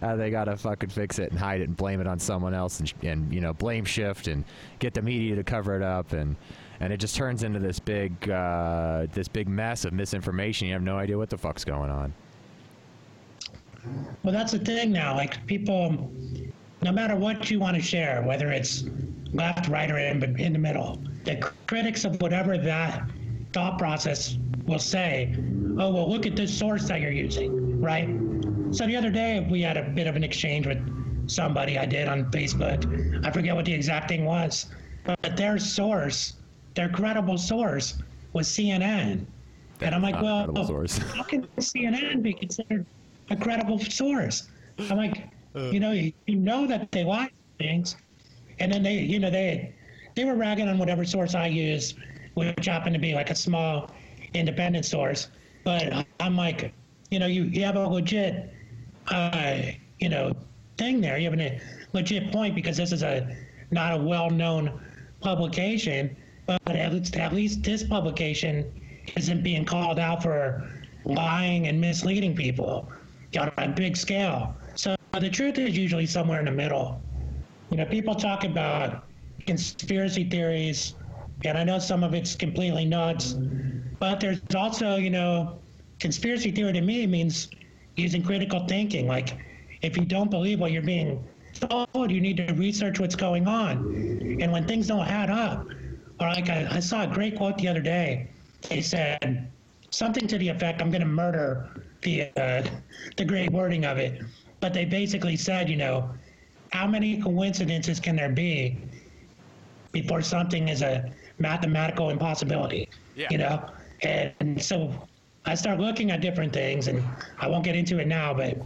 Uh, 0.02 0.16
they 0.16 0.30
gotta 0.32 0.56
fucking 0.56 0.90
fix 0.90 1.20
it 1.20 1.32
and 1.32 1.40
hide 1.40 1.62
it 1.62 1.68
and 1.68 1.76
blame 1.76 2.00
it 2.00 2.08
on 2.08 2.18
someone 2.20 2.54
else 2.54 2.80
and 2.80 2.94
and 3.04 3.34
you 3.34 3.42
know 3.42 3.54
blame 3.54 3.84
shift 3.84 4.28
and 4.28 4.46
get 4.80 4.94
the 4.94 5.02
media 5.02 5.36
to 5.36 5.44
cover 5.44 5.76
it 5.76 5.82
up 5.82 6.14
and 6.14 6.36
and 6.80 6.94
it 6.94 6.98
just 6.98 7.16
turns 7.16 7.44
into 7.44 7.60
this 7.60 7.78
big 7.80 8.30
uh, 8.30 9.08
this 9.12 9.28
big 9.28 9.50
mess 9.50 9.84
of 9.86 9.92
misinformation. 9.92 10.68
You 10.68 10.74
have 10.74 10.84
no 10.84 10.98
idea 10.98 11.18
what 11.18 11.30
the 11.30 11.38
fuck's 11.38 11.66
going 11.66 11.90
on. 11.90 12.14
Well, 14.24 14.34
that's 14.34 14.52
the 14.52 14.60
thing 14.60 14.92
now. 14.92 15.16
Like 15.16 15.46
people, 15.48 16.12
no 16.82 16.92
matter 16.92 17.16
what 17.16 17.50
you 17.50 17.60
want 17.60 17.76
to 17.76 17.82
share, 17.82 18.22
whether 18.24 18.52
it's 18.52 18.86
left, 19.34 19.68
right, 19.68 19.90
or 19.90 19.98
in, 19.98 20.40
in 20.40 20.54
the 20.54 20.60
middle, 20.60 21.02
the 21.24 21.38
critics 21.68 22.06
of 22.06 22.22
whatever 22.22 22.58
that 22.58 23.10
thought 23.54 23.78
process 23.78 24.38
will 24.66 24.80
say, 24.80 25.36
"Oh, 25.78 25.92
well, 25.94 26.10
look 26.10 26.26
at 26.26 26.36
this 26.36 26.56
source 26.56 26.88
that 26.88 27.02
you're 27.02 27.12
using," 27.12 27.82
right? 27.82 28.10
So 28.72 28.86
the 28.86 28.96
other 28.96 29.10
day 29.10 29.48
we 29.50 29.62
had 29.62 29.78
a 29.78 29.84
bit 29.84 30.08
of 30.08 30.16
an 30.16 30.24
exchange 30.24 30.68
with 30.68 30.80
somebody 31.30 31.78
I 31.78 31.86
did 31.86 32.08
on 32.08 32.30
Facebook. 32.32 33.26
I 33.26 33.32
forget 33.32 33.56
what 33.56 33.66
the 33.66 33.74
exact 33.74 34.10
thing 34.10 34.26
was, 34.26 34.68
but 35.06 35.38
their 35.38 35.58
source, 35.58 36.34
their 36.76 36.90
credible 36.90 37.38
source, 37.38 38.02
was 38.34 38.48
CNN. 38.48 39.26
And 39.82 39.96
I'm 39.96 40.02
like, 40.02 40.22
well, 40.22 40.54
how 41.16 41.24
can 41.24 41.48
CNN 41.58 42.22
be 42.22 42.34
considered 42.34 42.86
a 43.30 43.36
credible 43.36 43.80
source? 43.80 44.48
I'm 44.90 44.98
like, 44.98 45.28
you 45.56 45.80
know, 45.80 45.92
you, 45.92 46.14
you 46.26 46.36
know 46.36 46.68
that 46.68 46.92
they 46.92 47.04
lie 47.04 47.30
things, 47.58 47.96
and 48.60 48.72
then 48.72 48.84
they, 48.84 49.00
you 49.00 49.20
know, 49.20 49.30
they 49.30 49.74
they 50.16 50.26
were 50.26 50.36
ragging 50.36 50.68
on 50.68 50.78
whatever 50.78 51.06
source 51.06 51.36
I 51.36 51.48
use, 51.48 51.96
which 52.34 52.66
happened 52.66 52.94
to 52.94 53.00
be 53.00 53.14
like 53.14 53.30
a 53.30 53.36
small 53.36 53.92
independent 54.34 54.86
source. 54.86 55.30
But 55.64 56.06
I'm 56.20 56.36
like, 56.36 56.74
you 57.12 57.20
know, 57.20 57.28
you, 57.28 57.44
you 57.44 57.64
have 57.64 57.76
a 57.76 57.88
legit, 57.88 58.54
uh, 59.08 59.62
you 60.00 60.10
know, 60.10 60.34
thing 60.78 61.02
there. 61.02 61.18
You 61.18 61.30
have 61.30 61.40
a 61.40 61.60
legit 61.94 62.32
point 62.32 62.56
because 62.56 62.78
this 62.78 62.92
is 62.92 63.04
a 63.04 63.36
not 63.72 64.00
a 64.00 64.04
well-known 64.04 64.80
publication, 65.22 66.16
but 66.46 66.62
at 66.68 66.94
least 66.94 67.16
at 67.18 67.34
least 67.34 67.64
this 67.64 67.84
publication 67.84 68.72
isn't 69.16 69.44
being 69.44 69.66
called 69.66 70.00
out 70.00 70.24
for 70.24 70.70
lying 71.06 71.68
and 71.68 71.80
misleading 71.80 72.36
people 72.36 72.92
on 73.38 73.52
a 73.58 73.68
big 73.70 73.96
scale. 73.98 74.56
So 74.76 74.96
the 75.20 75.30
truth 75.30 75.58
is 75.58 75.78
usually 75.78 76.06
somewhere 76.08 76.40
in 76.40 76.46
the 76.46 76.52
middle. 76.52 77.04
You 77.70 77.78
know, 77.78 77.86
people 77.86 78.16
talk 78.16 78.44
about 78.44 79.06
conspiracy 79.46 80.30
theories 80.30 80.96
And 81.44 81.58
I 81.58 81.64
know 81.64 81.80
some 81.80 82.04
of 82.04 82.14
it's 82.14 82.36
completely 82.36 82.86
nuts, 82.86 83.36
but 84.00 84.20
there's 84.20 84.42
also, 84.56 84.98
you 84.98 85.10
know, 85.10 85.62
conspiracy 86.00 86.52
theory 86.52 86.74
to 86.74 86.82
me 86.82 87.08
means 87.08 87.50
using 87.96 88.24
critical 88.24 88.66
thinking. 88.68 89.08
Like, 89.08 89.38
if 89.82 89.98
you 89.98 90.06
don't 90.06 90.30
believe 90.30 90.60
what 90.60 90.72
you're 90.72 90.82
being 90.82 91.24
told, 91.54 92.12
you 92.12 92.20
need 92.22 92.38
to 92.38 92.54
research 92.54 93.00
what's 93.00 93.16
going 93.16 93.48
on. 93.48 93.88
And 94.40 94.52
when 94.52 94.66
things 94.68 94.88
don't 94.88 95.08
add 95.08 95.30
up, 95.30 95.68
or 96.20 96.28
like 96.28 96.50
I, 96.50 96.68
I 96.70 96.80
saw 96.80 97.04
a 97.04 97.08
great 97.08 97.36
quote 97.38 97.58
the 97.58 97.68
other 97.68 97.82
day. 97.82 98.32
They 98.70 98.82
said 98.82 99.50
something 99.92 100.28
to 100.28 100.38
the 100.38 100.50
effect, 100.50 100.82
"I'm 100.82 100.92
going 100.92 101.02
to 101.02 101.08
murder 101.08 101.70
the 102.02 102.30
uh, 102.38 102.64
the 103.18 103.26
great 103.26 103.52
wording 103.52 103.86
of 103.86 103.98
it," 103.98 104.22
but 104.60 104.74
they 104.74 104.86
basically 104.86 105.36
said, 105.36 105.70
you 105.70 105.78
know, 105.78 106.10
how 106.72 106.88
many 106.88 107.22
coincidences 107.22 108.00
can 108.00 108.16
there 108.16 108.30
be 108.30 108.78
before 109.92 110.22
something 110.22 110.70
is 110.70 110.82
a 110.82 111.12
mathematical 111.40 112.10
impossibility? 112.10 112.90
Yeah. 113.16 113.28
You 113.32 113.38
know, 113.40 113.70
and 114.04 114.62
so 114.62 114.94
I 115.46 115.56
start 115.56 115.80
looking 115.80 116.12
at 116.12 116.22
different 116.22 116.54
things, 116.54 116.88
and 116.88 117.04
I 117.40 117.48
won't 117.48 117.64
get 117.64 117.76
into 117.76 118.00
it 118.00 118.08
now, 118.08 118.34
but 118.34 118.58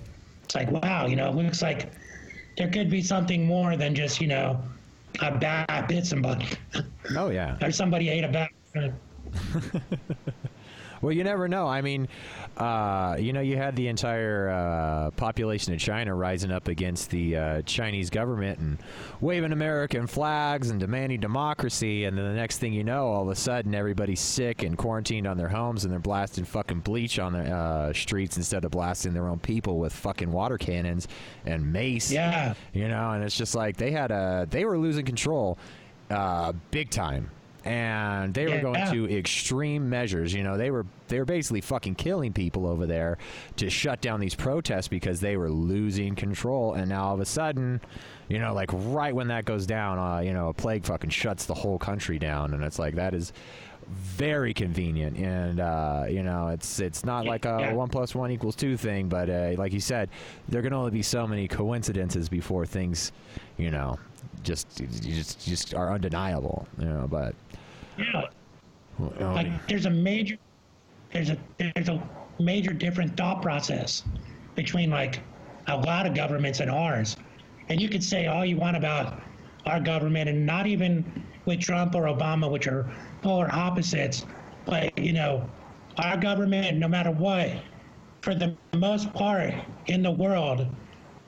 it's 0.43 0.55
like, 0.55 0.69
wow, 0.71 1.05
you 1.07 1.15
know, 1.15 1.29
it 1.29 1.35
looks 1.35 1.61
like 1.61 1.91
there 2.57 2.69
could 2.69 2.89
be 2.89 3.01
something 3.01 3.45
more 3.45 3.77
than 3.77 3.95
just, 3.95 4.21
you 4.21 4.27
know, 4.27 4.61
a 5.21 5.31
bat 5.31 5.87
bit 5.87 6.05
somebody. 6.05 6.47
Oh 7.15 7.29
yeah. 7.29 7.57
or 7.61 7.71
somebody 7.71 8.09
ate 8.09 8.23
a 8.23 8.27
bat. 8.27 8.49
Well, 11.03 11.11
you 11.11 11.25
never 11.25 11.49
know. 11.49 11.67
I 11.67 11.81
mean, 11.81 12.07
uh, 12.55 13.17
you 13.19 13.33
know, 13.33 13.41
you 13.41 13.57
had 13.57 13.75
the 13.75 13.89
entire 13.89 14.47
uh, 14.47 15.11
population 15.11 15.73
of 15.73 15.79
China 15.79 16.15
rising 16.15 16.49
up 16.49 16.69
against 16.69 17.09
the 17.09 17.35
uh, 17.35 17.61
Chinese 17.63 18.09
government 18.09 18.59
and 18.59 18.77
waving 19.19 19.51
American 19.51 20.07
flags 20.07 20.69
and 20.69 20.79
demanding 20.79 21.19
democracy, 21.19 22.05
and 22.05 22.17
then 22.17 22.23
the 22.23 22.33
next 22.33 22.59
thing 22.59 22.71
you 22.71 22.85
know, 22.85 23.07
all 23.07 23.23
of 23.23 23.27
a 23.27 23.35
sudden, 23.35 23.75
everybody's 23.75 24.21
sick 24.21 24.63
and 24.63 24.77
quarantined 24.77 25.27
on 25.27 25.35
their 25.37 25.49
homes, 25.49 25.83
and 25.83 25.91
they're 25.91 25.99
blasting 25.99 26.45
fucking 26.45 26.79
bleach 26.79 27.19
on 27.19 27.33
the 27.33 27.51
uh, 27.51 27.91
streets 27.91 28.37
instead 28.37 28.63
of 28.63 28.71
blasting 28.71 29.11
their 29.11 29.27
own 29.27 29.39
people 29.39 29.79
with 29.79 29.91
fucking 29.91 30.31
water 30.31 30.57
cannons 30.57 31.09
and 31.45 31.73
mace. 31.73 32.13
Yeah. 32.13 32.53
You 32.71 32.87
know, 32.87 33.11
and 33.11 33.25
it's 33.25 33.35
just 33.35 33.55
like 33.55 33.75
they 33.75 33.91
had 33.91 34.11
a 34.11 34.47
they 34.49 34.63
were 34.63 34.77
losing 34.77 35.03
control, 35.03 35.57
uh, 36.09 36.53
big 36.71 36.91
time. 36.91 37.29
And 37.65 38.33
they 38.33 38.45
were 38.47 38.55
Yeah. 38.55 38.61
going 38.61 38.91
to 38.91 39.17
extreme 39.17 39.89
measures. 39.89 40.33
You 40.33 40.43
know, 40.43 40.57
they 40.57 40.69
were 40.71 40.85
they 41.07 41.19
were 41.19 41.25
basically 41.25 41.61
fucking 41.61 41.95
killing 41.95 42.33
people 42.33 42.65
over 42.67 42.85
there 42.85 43.17
to 43.57 43.69
shut 43.69 44.01
down 44.01 44.19
these 44.19 44.35
protests 44.35 44.87
because 44.87 45.19
they 45.21 45.37
were 45.37 45.49
losing 45.49 46.15
control. 46.15 46.73
And 46.73 46.89
now 46.89 47.05
all 47.05 47.13
of 47.13 47.19
a 47.21 47.25
sudden, 47.25 47.79
you 48.27 48.39
know, 48.39 48.53
like 48.53 48.69
right 48.73 49.13
when 49.15 49.27
that 49.27 49.45
goes 49.45 49.65
down, 49.65 49.97
uh, 49.99 50.19
you 50.19 50.33
know, 50.33 50.49
a 50.49 50.53
plague 50.53 50.85
fucking 50.85 51.11
shuts 51.11 51.45
the 51.45 51.53
whole 51.53 51.77
country 51.77 52.19
down, 52.19 52.53
and 52.53 52.63
it's 52.63 52.79
like 52.79 52.95
that 52.95 53.13
is 53.13 53.31
very 53.87 54.53
convenient. 54.53 55.17
And 55.17 55.59
uh, 55.59 56.05
you 56.09 56.23
know, 56.23 56.47
it's 56.49 56.79
it's 56.79 57.05
not 57.05 57.25
like 57.25 57.45
a 57.45 57.57
Yeah. 57.59 57.73
one 57.73 57.89
plus 57.89 58.15
one 58.15 58.31
equals 58.31 58.55
two 58.55 58.75
thing, 58.77 59.07
but 59.07 59.29
uh, 59.29 59.51
like 59.57 59.71
you 59.73 59.79
said, 59.79 60.09
there 60.49 60.61
can 60.61 60.73
only 60.73 60.91
be 60.91 61.01
so 61.01 61.27
many 61.27 61.47
coincidences 61.47 62.27
before 62.29 62.65
things, 62.65 63.11
you 63.57 63.71
know, 63.71 63.99
just 64.41 64.67
just 65.01 65.45
just 65.45 65.73
are 65.75 65.91
undeniable. 65.93 66.67
You 66.77 66.85
know, 66.85 67.07
but. 67.09 67.35
Yeah. 67.97 68.25
well, 68.97 69.33
Like 69.33 69.67
there's 69.67 69.85
a 69.85 69.89
major 69.89 70.37
there's 71.11 71.29
a 71.29 71.37
there's 71.57 71.89
a 71.89 72.01
major 72.39 72.73
different 72.73 73.15
thought 73.15 73.41
process 73.41 74.03
between 74.55 74.89
like 74.89 75.21
a 75.67 75.77
lot 75.77 76.05
of 76.05 76.13
governments 76.15 76.59
and 76.59 76.69
ours. 76.69 77.15
And 77.69 77.79
you 77.81 77.89
could 77.89 78.03
say 78.03 78.27
all 78.27 78.45
you 78.45 78.57
want 78.57 78.75
about 78.75 79.21
our 79.65 79.79
government 79.79 80.29
and 80.29 80.45
not 80.45 80.67
even 80.67 81.05
with 81.45 81.59
Trump 81.59 81.95
or 81.95 82.03
Obama, 82.03 82.49
which 82.49 82.67
are 82.67 82.89
polar 83.21 83.49
opposites, 83.53 84.25
but 84.65 84.97
you 84.99 85.13
know, 85.13 85.49
our 85.97 86.17
government, 86.17 86.77
no 86.77 86.87
matter 86.87 87.11
what, 87.11 87.51
for 88.21 88.35
the 88.35 88.55
most 88.75 89.13
part 89.13 89.53
in 89.87 90.01
the 90.01 90.11
world, 90.11 90.67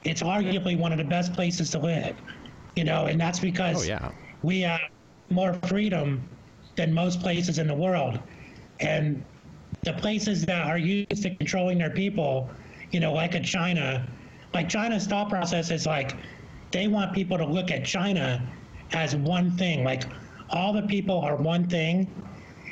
it's 0.03 0.21
arguably 0.21 0.77
one 0.77 0.91
of 0.91 0.97
the 0.97 1.03
best 1.03 1.33
places 1.33 1.69
to 1.71 1.79
live. 1.79 2.17
You 2.75 2.83
know, 2.83 3.05
and 3.05 3.19
that's 3.19 3.39
because 3.39 3.83
Oh, 3.83 3.87
yeah. 3.87 4.11
we 4.43 4.61
have 4.61 4.81
more 5.29 5.53
freedom 5.67 6.27
than 6.75 6.93
most 6.93 7.21
places 7.21 7.59
in 7.59 7.67
the 7.67 7.73
world. 7.73 8.19
And 8.79 9.23
the 9.83 9.93
places 9.93 10.45
that 10.45 10.67
are 10.67 10.77
used 10.77 11.23
to 11.23 11.35
controlling 11.35 11.77
their 11.77 11.89
people, 11.89 12.49
you 12.91 12.99
know, 12.99 13.13
like 13.13 13.35
a 13.35 13.41
China, 13.41 14.07
like 14.53 14.69
China's 14.69 15.05
thought 15.05 15.29
process 15.29 15.71
is 15.71 15.85
like 15.85 16.15
they 16.71 16.87
want 16.87 17.13
people 17.13 17.37
to 17.37 17.45
look 17.45 17.71
at 17.71 17.85
China 17.85 18.45
as 18.91 19.15
one 19.15 19.51
thing. 19.57 19.83
Like 19.83 20.03
all 20.49 20.73
the 20.73 20.81
people 20.83 21.19
are 21.19 21.35
one 21.35 21.67
thing, 21.67 22.07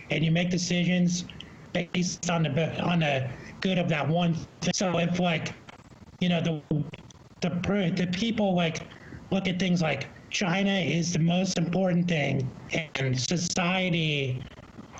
and 0.09 0.23
you 0.23 0.31
make 0.31 0.49
decisions 0.49 1.25
based 1.73 2.29
on 2.29 2.43
the 2.43 2.81
on 2.81 2.99
the 2.99 3.29
good 3.61 3.77
of 3.77 3.89
that 3.89 4.07
one. 4.07 4.33
Thing. 4.61 4.73
So 4.73 4.97
if 4.97 5.19
like, 5.19 5.53
you 6.19 6.29
know, 6.29 6.41
the 6.41 6.83
the 7.41 7.93
the 7.95 8.07
people 8.07 8.55
like 8.55 8.81
look 9.31 9.47
at 9.47 9.59
things 9.59 9.81
like 9.81 10.07
China 10.33 10.71
is 10.71 11.13
the 11.13 11.19
most 11.19 11.59
important 11.59 12.07
thing, 12.07 12.49
and 12.95 13.17
society 13.17 14.43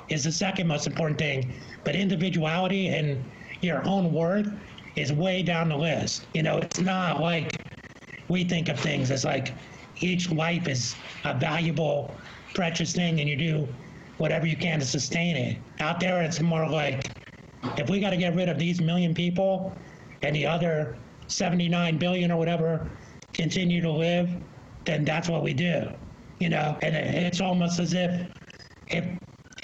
is 0.08 0.24
the 0.24 0.32
second 0.32 0.67
most 0.67 0.86
important 0.86 1.17
thing, 1.17 1.52
but 1.84 1.96
individuality 1.96 2.89
and 2.89 3.24
your 3.62 3.86
own 3.88 4.13
worth 4.13 4.54
is 4.96 5.12
way 5.12 5.41
down 5.41 5.69
the 5.69 5.76
list. 5.76 6.28
You 6.36 6.43
know, 6.43 6.60
it's 6.60 6.80
not 6.80 7.19
like 7.19 7.52
we 8.30 8.43
think 8.43 8.69
of 8.69 8.80
things 8.80 9.10
as 9.10 9.26
like 9.26 9.54
each 10.02 10.32
life 10.32 10.67
is 10.67 10.96
a 11.24 11.34
valuable, 11.34 12.13
precious 12.54 12.93
thing, 12.93 13.19
and 13.19 13.28
you 13.28 13.36
do 13.36 13.67
whatever 14.19 14.46
you 14.46 14.56
can 14.56 14.80
to 14.80 14.86
sustain 14.86 15.36
it. 15.36 15.58
Out 15.80 16.00
there, 16.00 16.22
it's 16.22 16.41
more 16.41 16.69
like 16.69 17.10
if 17.80 17.89
we 17.89 18.00
got 18.00 18.12
to 18.12 18.17
get 18.17 18.36
rid 18.36 18.50
of 18.50 18.60
these 18.60 18.80
million 18.80 19.15
people 19.15 19.76
and 20.22 20.36
the 20.36 20.46
other 20.46 20.96
79 21.26 21.98
billion 21.98 22.32
or 22.32 22.38
whatever 22.38 22.88
continue 23.34 23.82
to 23.82 23.91
live, 23.91 24.30
then 24.86 25.06
that's 25.06 25.30
what 25.30 25.43
we 25.43 25.54
do. 25.54 25.89
You 26.39 26.50
know, 26.50 26.78
and 26.82 26.96
it's 26.96 27.41
almost 27.41 27.80
as 27.80 27.93
if 27.93 28.12
if 28.88 29.06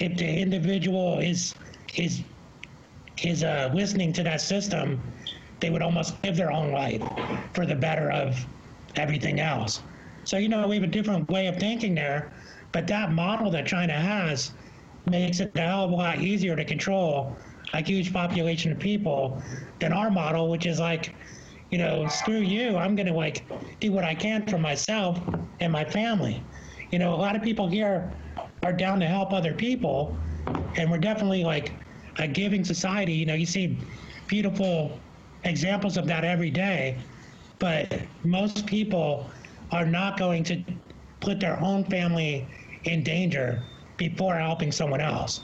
if 0.00 0.16
the 0.16 0.26
individual 0.26 1.18
is 1.18 1.54
is 1.96 2.22
is 3.22 3.44
uh, 3.44 3.70
listening 3.74 4.12
to 4.14 4.22
that 4.22 4.40
system, 4.40 5.00
they 5.60 5.70
would 5.70 5.82
almost 5.82 6.14
live 6.24 6.36
their 6.36 6.50
own 6.52 6.72
life 6.72 7.02
for 7.52 7.66
the 7.66 7.74
better 7.74 8.10
of 8.10 8.36
everything 8.96 9.40
else. 9.40 9.82
So 10.24 10.38
you 10.38 10.48
know 10.48 10.66
we 10.66 10.76
have 10.76 10.84
a 10.84 10.86
different 10.86 11.28
way 11.28 11.46
of 11.48 11.56
thinking 11.56 11.94
there, 11.94 12.32
but 12.72 12.86
that 12.86 13.12
model 13.12 13.50
that 13.50 13.66
China 13.66 13.92
has 13.92 14.52
makes 15.06 15.40
it 15.40 15.52
a 15.56 15.60
hell 15.60 15.84
of 15.84 15.90
a 15.90 15.94
lot 15.94 16.18
easier 16.20 16.56
to 16.56 16.64
control 16.64 17.36
a 17.72 17.82
huge 17.82 18.12
population 18.12 18.72
of 18.72 18.78
people 18.78 19.42
than 19.78 19.92
our 19.92 20.10
model, 20.10 20.50
which 20.50 20.66
is 20.66 20.80
like, 20.80 21.14
you 21.70 21.78
know, 21.78 22.06
screw 22.08 22.38
you, 22.38 22.76
I'm 22.76 22.96
gonna 22.96 23.14
like 23.14 23.44
do 23.80 23.92
what 23.92 24.04
I 24.04 24.14
can 24.14 24.46
for 24.46 24.58
myself 24.58 25.18
and 25.60 25.72
my 25.72 25.84
family. 25.84 26.42
You 26.90 26.98
know, 26.98 27.14
a 27.14 27.16
lot 27.16 27.36
of 27.36 27.42
people 27.42 27.68
here 27.68 28.12
are 28.62 28.72
down 28.72 29.00
to 29.00 29.06
help 29.06 29.32
other 29.32 29.54
people, 29.54 30.16
and 30.76 30.90
we're 30.90 30.98
definitely 30.98 31.44
like 31.44 31.72
a 32.18 32.26
giving 32.26 32.64
society. 32.64 33.12
You 33.12 33.26
know, 33.26 33.34
you 33.34 33.46
see 33.46 33.78
beautiful 34.26 34.98
examples 35.44 35.96
of 35.96 36.06
that 36.06 36.24
every 36.24 36.50
day, 36.50 36.98
but 37.58 38.00
most 38.24 38.66
people 38.66 39.30
are 39.70 39.86
not 39.86 40.18
going 40.18 40.42
to 40.44 40.62
put 41.20 41.38
their 41.38 41.60
own 41.62 41.84
family 41.84 42.46
in 42.84 43.02
danger 43.02 43.62
before 43.96 44.36
helping 44.36 44.72
someone 44.72 45.00
else. 45.00 45.40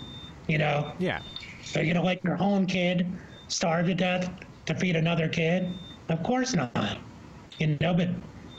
You 0.48 0.58
know, 0.58 0.92
yeah. 0.98 1.20
so 1.62 1.80
you 1.80 1.94
know, 1.94 2.02
like 2.02 2.22
your 2.24 2.40
own 2.40 2.66
kid 2.66 3.06
starve 3.48 3.86
to 3.86 3.94
death 3.94 4.28
to 4.66 4.74
feed 4.74 4.96
another 4.96 5.28
kid? 5.28 5.72
Of 6.08 6.22
course 6.22 6.54
not. 6.54 6.98
You 7.58 7.76
know, 7.80 7.94
but 7.94 8.08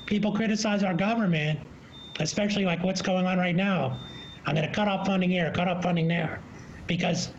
people 0.06 0.32
criticize 0.34 0.84
our 0.84 0.94
government, 0.94 1.60
especially 2.20 2.66
like 2.66 2.84
what's 2.84 3.02
going 3.02 3.26
on 3.26 3.38
right 3.38 3.56
now. 3.56 4.00
I'm 4.46 4.56
going 4.56 4.68
to 4.68 4.74
cut 4.74 4.88
off 4.88 5.06
funding 5.06 5.30
here, 5.30 5.52
cut 5.52 5.68
off 5.68 5.84
funding 5.84 6.08
there, 6.08 6.42
because 6.88 7.32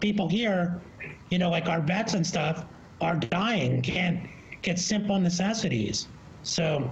people 0.00 0.28
here, 0.28 0.80
you 1.30 1.38
know, 1.38 1.50
like 1.50 1.68
our 1.68 1.80
vets 1.80 2.14
and 2.14 2.26
stuff, 2.26 2.64
are 3.00 3.16
dying, 3.16 3.82
can't 3.82 4.26
get 4.62 4.78
simple 4.78 5.18
necessities. 5.18 6.08
So, 6.42 6.90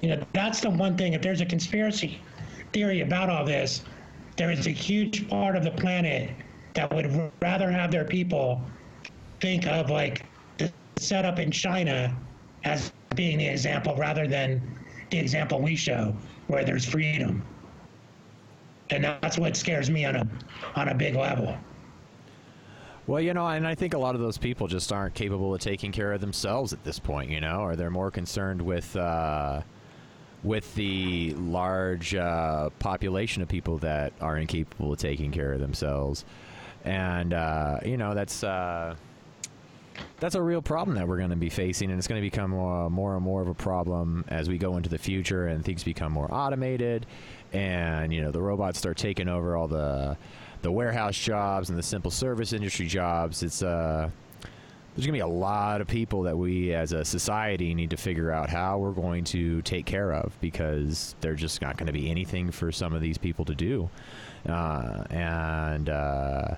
you 0.00 0.10
know, 0.10 0.22
that's 0.32 0.60
the 0.60 0.70
one 0.70 0.96
thing. 0.96 1.14
If 1.14 1.22
there's 1.22 1.40
a 1.40 1.46
conspiracy 1.46 2.20
theory 2.72 3.00
about 3.00 3.30
all 3.30 3.44
this, 3.44 3.82
there 4.36 4.50
is 4.50 4.66
a 4.66 4.70
huge 4.70 5.28
part 5.28 5.56
of 5.56 5.64
the 5.64 5.70
planet 5.70 6.30
that 6.74 6.92
would 6.92 7.32
rather 7.40 7.70
have 7.70 7.90
their 7.90 8.04
people 8.04 8.60
think 9.40 9.66
of 9.66 9.90
like 9.90 10.24
the 10.94 11.02
setup 11.02 11.38
in 11.38 11.50
China 11.50 12.14
as 12.64 12.92
being 13.14 13.38
the 13.38 13.46
example 13.46 13.94
rather 13.96 14.26
than 14.26 14.60
the 15.10 15.18
example 15.18 15.60
we 15.60 15.76
show 15.76 16.14
where 16.46 16.64
there's 16.64 16.84
freedom. 16.84 17.42
And 18.90 19.04
that's 19.04 19.38
what 19.38 19.56
scares 19.56 19.90
me 19.90 20.04
on 20.04 20.16
a 20.16 20.28
on 20.76 20.88
a 20.88 20.94
big 20.94 21.14
level. 21.14 21.56
Well, 23.06 23.20
you 23.20 23.34
know, 23.34 23.46
and 23.46 23.66
I 23.66 23.74
think 23.74 23.92
a 23.92 23.98
lot 23.98 24.14
of 24.14 24.20
those 24.22 24.38
people 24.38 24.66
just 24.66 24.90
aren't 24.90 25.14
capable 25.14 25.54
of 25.54 25.60
taking 25.60 25.92
care 25.92 26.12
of 26.12 26.22
themselves 26.22 26.72
at 26.72 26.84
this 26.84 26.98
point, 26.98 27.30
you 27.30 27.40
know, 27.40 27.60
or 27.60 27.76
they're 27.76 27.90
more 27.90 28.10
concerned 28.10 28.62
with, 28.62 28.96
uh, 28.96 29.60
with 30.42 30.74
the 30.74 31.34
large 31.34 32.14
uh, 32.14 32.70
population 32.78 33.42
of 33.42 33.48
people 33.48 33.76
that 33.78 34.14
are 34.22 34.38
incapable 34.38 34.92
of 34.92 34.98
taking 34.98 35.32
care 35.32 35.52
of 35.52 35.60
themselves, 35.60 36.24
and 36.84 37.34
uh, 37.34 37.78
you 37.84 37.96
know 37.96 38.14
that's 38.14 38.44
uh, 38.44 38.94
that's 40.20 40.34
a 40.34 40.42
real 40.42 40.62
problem 40.62 40.96
that 40.96 41.06
we're 41.06 41.18
going 41.18 41.30
to 41.30 41.36
be 41.36 41.50
facing, 41.50 41.90
and 41.90 41.98
it's 41.98 42.06
going 42.06 42.20
to 42.20 42.24
become 42.24 42.50
more, 42.50 42.88
more 42.90 43.14
and 43.14 43.24
more 43.24 43.42
of 43.42 43.48
a 43.48 43.54
problem 43.54 44.24
as 44.28 44.48
we 44.48 44.58
go 44.58 44.76
into 44.76 44.88
the 44.88 44.98
future 44.98 45.46
and 45.48 45.64
things 45.64 45.84
become 45.84 46.12
more 46.12 46.32
automated, 46.32 47.06
and 47.52 48.12
you 48.12 48.22
know 48.22 48.30
the 48.30 48.40
robots 48.40 48.78
start 48.78 48.96
taking 48.96 49.28
over 49.28 49.56
all 49.56 49.68
the 49.68 50.16
the 50.62 50.72
warehouse 50.72 51.16
jobs 51.16 51.68
and 51.68 51.78
the 51.78 51.82
simple 51.82 52.10
service 52.10 52.52
industry 52.52 52.86
jobs. 52.86 53.42
It's 53.42 53.62
uh 53.62 54.10
there's 54.94 55.06
going 55.06 55.18
to 55.18 55.24
be 55.24 55.28
a 55.28 55.38
lot 55.38 55.80
of 55.80 55.88
people 55.88 56.22
that 56.22 56.38
we 56.38 56.72
as 56.72 56.92
a 56.92 57.04
society 57.04 57.74
need 57.74 57.90
to 57.90 57.96
figure 57.96 58.30
out 58.30 58.48
how 58.48 58.78
we're 58.78 58.92
going 58.92 59.24
to 59.24 59.60
take 59.62 59.86
care 59.86 60.12
of 60.12 60.32
because 60.40 61.16
there's 61.20 61.40
just 61.40 61.60
not 61.60 61.76
going 61.76 61.88
to 61.88 61.92
be 61.92 62.08
anything 62.08 62.52
for 62.52 62.70
some 62.70 62.94
of 62.94 63.00
these 63.00 63.18
people 63.18 63.44
to 63.44 63.56
do. 63.56 63.90
Uh, 64.48 65.02
and, 65.10 65.88
uh, 65.88 66.54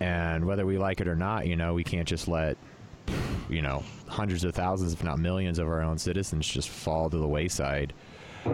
and 0.00 0.44
whether 0.44 0.66
we 0.66 0.78
like 0.78 1.00
it 1.00 1.08
or 1.08 1.16
not, 1.16 1.46
you 1.46 1.56
know, 1.56 1.74
we 1.74 1.84
can't 1.84 2.06
just 2.08 2.28
let, 2.28 2.56
you 3.48 3.62
know, 3.62 3.82
hundreds 4.08 4.44
of 4.44 4.54
thousands, 4.54 4.92
if 4.92 5.02
not 5.02 5.18
millions 5.18 5.58
of 5.58 5.66
our 5.68 5.80
own 5.82 5.98
citizens 5.98 6.46
just 6.46 6.68
fall 6.68 7.08
to 7.10 7.16
the 7.16 7.26
wayside. 7.28 7.92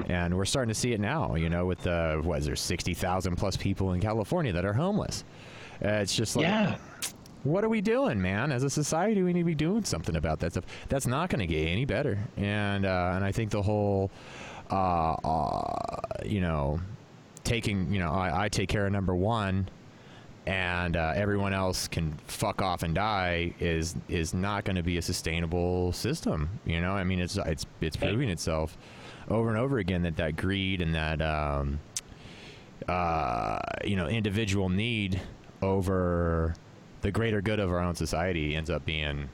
And 0.08 0.36
we're 0.36 0.44
starting 0.46 0.72
to 0.72 0.78
see 0.78 0.92
it 0.92 1.00
now, 1.00 1.34
you 1.34 1.50
know, 1.50 1.66
with 1.66 1.80
the, 1.82 2.20
what 2.22 2.38
is 2.38 2.46
there, 2.46 2.56
60,000 2.56 3.36
plus 3.36 3.56
people 3.56 3.92
in 3.92 4.00
California 4.00 4.52
that 4.52 4.64
are 4.64 4.72
homeless. 4.72 5.24
Uh, 5.84 5.88
it's 5.88 6.14
just 6.14 6.34
like, 6.36 6.44
Yeah. 6.46 6.76
what 7.42 7.62
are 7.64 7.68
we 7.68 7.80
doing, 7.82 8.20
man? 8.22 8.52
As 8.52 8.62
a 8.62 8.70
society, 8.70 9.22
we 9.22 9.32
need 9.32 9.40
to 9.40 9.44
be 9.46 9.54
doing 9.54 9.84
something 9.84 10.16
about 10.16 10.38
that 10.40 10.52
stuff. 10.52 10.64
That's 10.88 11.06
not 11.06 11.28
going 11.28 11.40
to 11.40 11.46
get 11.46 11.66
any 11.68 11.84
better. 11.84 12.18
And 12.38 12.86
uh, 12.86 13.12
and 13.16 13.24
I 13.24 13.32
think 13.32 13.50
the 13.50 13.60
whole, 13.62 14.10
uh, 14.70 15.12
uh, 15.12 16.00
you 16.24 16.40
know, 16.40 16.80
taking, 17.44 17.92
you 17.92 17.98
know, 17.98 18.12
I, 18.12 18.44
I 18.44 18.48
take 18.48 18.68
care 18.68 18.86
of 18.86 18.92
number 18.92 19.14
one, 19.14 19.68
and 20.46 20.96
uh, 20.96 21.12
everyone 21.14 21.52
else 21.52 21.86
can 21.86 22.12
fuck 22.26 22.60
off 22.60 22.82
and 22.82 22.94
die 22.94 23.54
is 23.60 23.94
is 24.08 24.34
not 24.34 24.64
going 24.64 24.76
to 24.76 24.82
be 24.82 24.98
a 24.98 25.02
sustainable 25.02 25.92
system. 25.92 26.60
You 26.64 26.80
know, 26.80 26.92
I 26.92 27.04
mean, 27.04 27.20
it's 27.20 27.36
it's 27.36 27.66
it's 27.80 27.96
proving 27.96 28.28
itself 28.28 28.76
over 29.28 29.48
and 29.48 29.58
over 29.58 29.78
again 29.78 30.02
that 30.02 30.16
that 30.16 30.36
greed 30.36 30.80
and 30.82 30.94
that. 30.94 31.22
Um, 31.22 31.80
uh, 32.88 33.60
you 33.84 33.96
know, 33.96 34.08
individual 34.08 34.68
need 34.68 35.20
over 35.60 36.54
the 37.02 37.10
greater 37.10 37.40
good 37.40 37.60
of 37.60 37.70
our 37.70 37.80
own 37.80 37.94
society 37.94 38.56
ends 38.56 38.70
up 38.70 38.84
being 38.84 39.28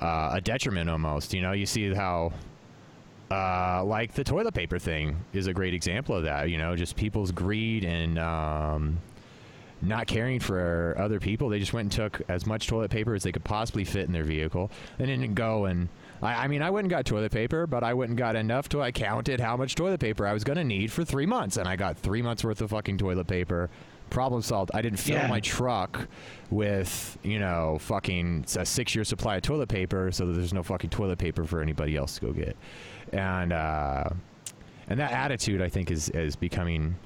uh, 0.00 0.30
a 0.34 0.40
detriment 0.40 0.90
almost. 0.90 1.32
You 1.34 1.42
know, 1.42 1.52
you 1.52 1.66
see 1.66 1.92
how, 1.94 2.32
uh, 3.30 3.84
like 3.84 4.14
the 4.14 4.24
toilet 4.24 4.54
paper 4.54 4.78
thing 4.78 5.16
is 5.32 5.46
a 5.46 5.52
great 5.52 5.74
example 5.74 6.14
of 6.14 6.24
that. 6.24 6.50
You 6.50 6.58
know, 6.58 6.76
just 6.76 6.96
people's 6.96 7.32
greed 7.32 7.84
and 7.84 8.18
um, 8.18 8.98
not 9.80 10.06
caring 10.06 10.40
for 10.40 10.94
other 10.98 11.20
people. 11.20 11.48
They 11.48 11.58
just 11.60 11.72
went 11.72 11.84
and 11.86 11.92
took 11.92 12.22
as 12.28 12.46
much 12.46 12.66
toilet 12.66 12.90
paper 12.90 13.14
as 13.14 13.22
they 13.22 13.32
could 13.32 13.44
possibly 13.44 13.84
fit 13.84 14.06
in 14.06 14.12
their 14.12 14.24
vehicle 14.24 14.70
and 14.98 15.06
didn't 15.06 15.34
go 15.34 15.66
and. 15.66 15.88
I, 16.20 16.44
I 16.44 16.48
mean, 16.48 16.62
I 16.62 16.70
went 16.70 16.84
and 16.86 16.90
got 16.90 17.04
toilet 17.04 17.30
paper, 17.30 17.68
but 17.68 17.84
I 17.84 17.94
went 17.94 18.08
and 18.08 18.18
got 18.18 18.34
enough 18.34 18.68
to 18.70 18.82
I 18.82 18.90
counted 18.90 19.38
how 19.38 19.56
much 19.56 19.76
toilet 19.76 20.00
paper 20.00 20.26
I 20.26 20.32
was 20.32 20.42
going 20.42 20.56
to 20.58 20.64
need 20.64 20.90
for 20.90 21.04
three 21.04 21.26
months, 21.26 21.56
and 21.56 21.68
I 21.68 21.76
got 21.76 21.96
three 21.96 22.22
months 22.22 22.42
worth 22.42 22.60
of 22.60 22.70
fucking 22.70 22.98
toilet 22.98 23.28
paper 23.28 23.70
problem 24.10 24.42
solved. 24.42 24.72
I 24.74 24.82
didn't 24.82 24.98
fill 24.98 25.14
Yeah. 25.16 25.28
my 25.28 25.38
truck 25.38 26.08
with, 26.50 27.18
you 27.22 27.38
know, 27.38 27.78
fucking 27.80 28.46
a 28.56 28.66
six 28.66 28.94
year 28.96 29.04
supply 29.04 29.36
of 29.36 29.42
toilet 29.42 29.68
paper 29.68 30.10
so 30.10 30.26
that 30.26 30.32
there's 30.32 30.52
no 30.54 30.62
fucking 30.64 30.90
toilet 30.90 31.18
paper 31.18 31.44
for 31.44 31.60
anybody 31.60 31.94
else 31.96 32.14
to 32.18 32.26
go 32.26 32.32
get. 32.32 32.56
And, 33.12 33.52
uh, 33.52 34.08
and 34.88 34.98
that 34.98 35.12
attitude, 35.12 35.60
I 35.62 35.68
think, 35.68 35.90
is, 35.90 36.08
is 36.08 36.34
becoming 36.36 36.96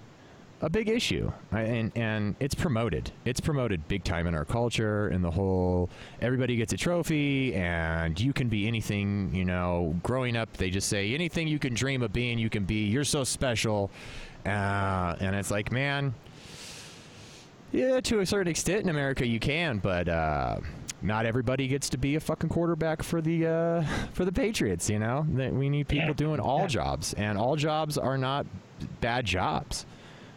a 0.63 0.71
big 0.71 0.89
issue. 0.89 1.31
I, 1.51 1.63
and, 1.63 1.93
and 1.97 2.37
it's 2.41 2.55
promoted. 2.55 3.11
It's 3.25 3.41
promoted 3.41 3.87
big 3.89 4.05
time 4.05 4.27
in 4.27 4.35
our 4.35 4.45
culture 4.45 5.09
and 5.09 5.23
the 5.25 5.31
whole 5.31 5.91
everybody 6.21 6.57
gets 6.57 6.73
a 6.73 6.77
trophy 6.77 7.55
and 7.55 8.19
you 8.19 8.33
can 8.33 8.49
be 8.49 8.67
anything, 8.69 9.35
you 9.35 9.45
know, 9.45 9.95
growing 10.03 10.37
up, 10.37 10.57
they 10.57 10.71
just 10.71 10.89
say 10.89 11.13
anything 11.15 11.49
you 11.49 11.59
can 11.59 11.75
dream 11.75 12.01
of 12.03 12.13
being, 12.13 12.39
you 12.39 12.49
can 12.49 12.65
be. 12.65 12.87
You're 12.87 13.05
so 13.05 13.25
special. 13.25 13.91
Uh, 14.47 15.17
and 15.21 15.35
it's 15.37 15.51
like, 15.51 15.71
man, 15.73 16.15
yeah, 17.73 18.01
to 18.01 18.21
a 18.21 18.27
certain 18.27 18.49
extent 18.51 18.83
in 18.83 18.89
America 18.89 19.27
you 19.27 19.41
can, 19.41 19.79
but 19.79 20.09
uh, 20.09 20.59
not 21.01 21.27
everybody 21.27 21.67
gets 21.69 21.89
to 21.91 21.97
be 21.99 22.17
a 22.17 22.21
fucking 22.21 22.51
quarterback 22.51 23.03
for 23.03 23.21
the 23.21 23.47
uh, 23.47 23.83
for 24.13 24.25
the 24.25 24.33
Patriots. 24.33 24.91
You 24.91 24.99
know, 24.99 25.27
That 25.35 25.53
we 25.53 25.69
need 25.69 25.89
people 25.89 26.09
Yeah. 26.09 26.13
doing 26.15 26.41
all 26.41 26.61
Yeah. 26.63 26.67
jobs, 26.69 27.15
and 27.15 27.39
all 27.39 27.57
jobs 27.57 27.97
are 27.99 28.19
not 28.19 28.47
bad 29.01 29.25
jobs. 29.25 29.87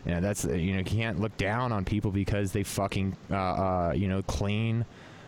That's 0.06 0.46
uh, 0.46 0.54
you 0.54 0.74
know 0.74 0.80
you 0.80 0.86
can't 0.86 1.20
look 1.20 1.36
down 1.38 1.72
on 1.72 1.86
people 1.86 2.12
because 2.12 2.52
they 2.52 2.64
fucking 2.64 3.18
uh, 3.32 3.36
uh, 3.36 3.94
you 3.96 4.08
know 4.08 4.22
clean 4.24 4.86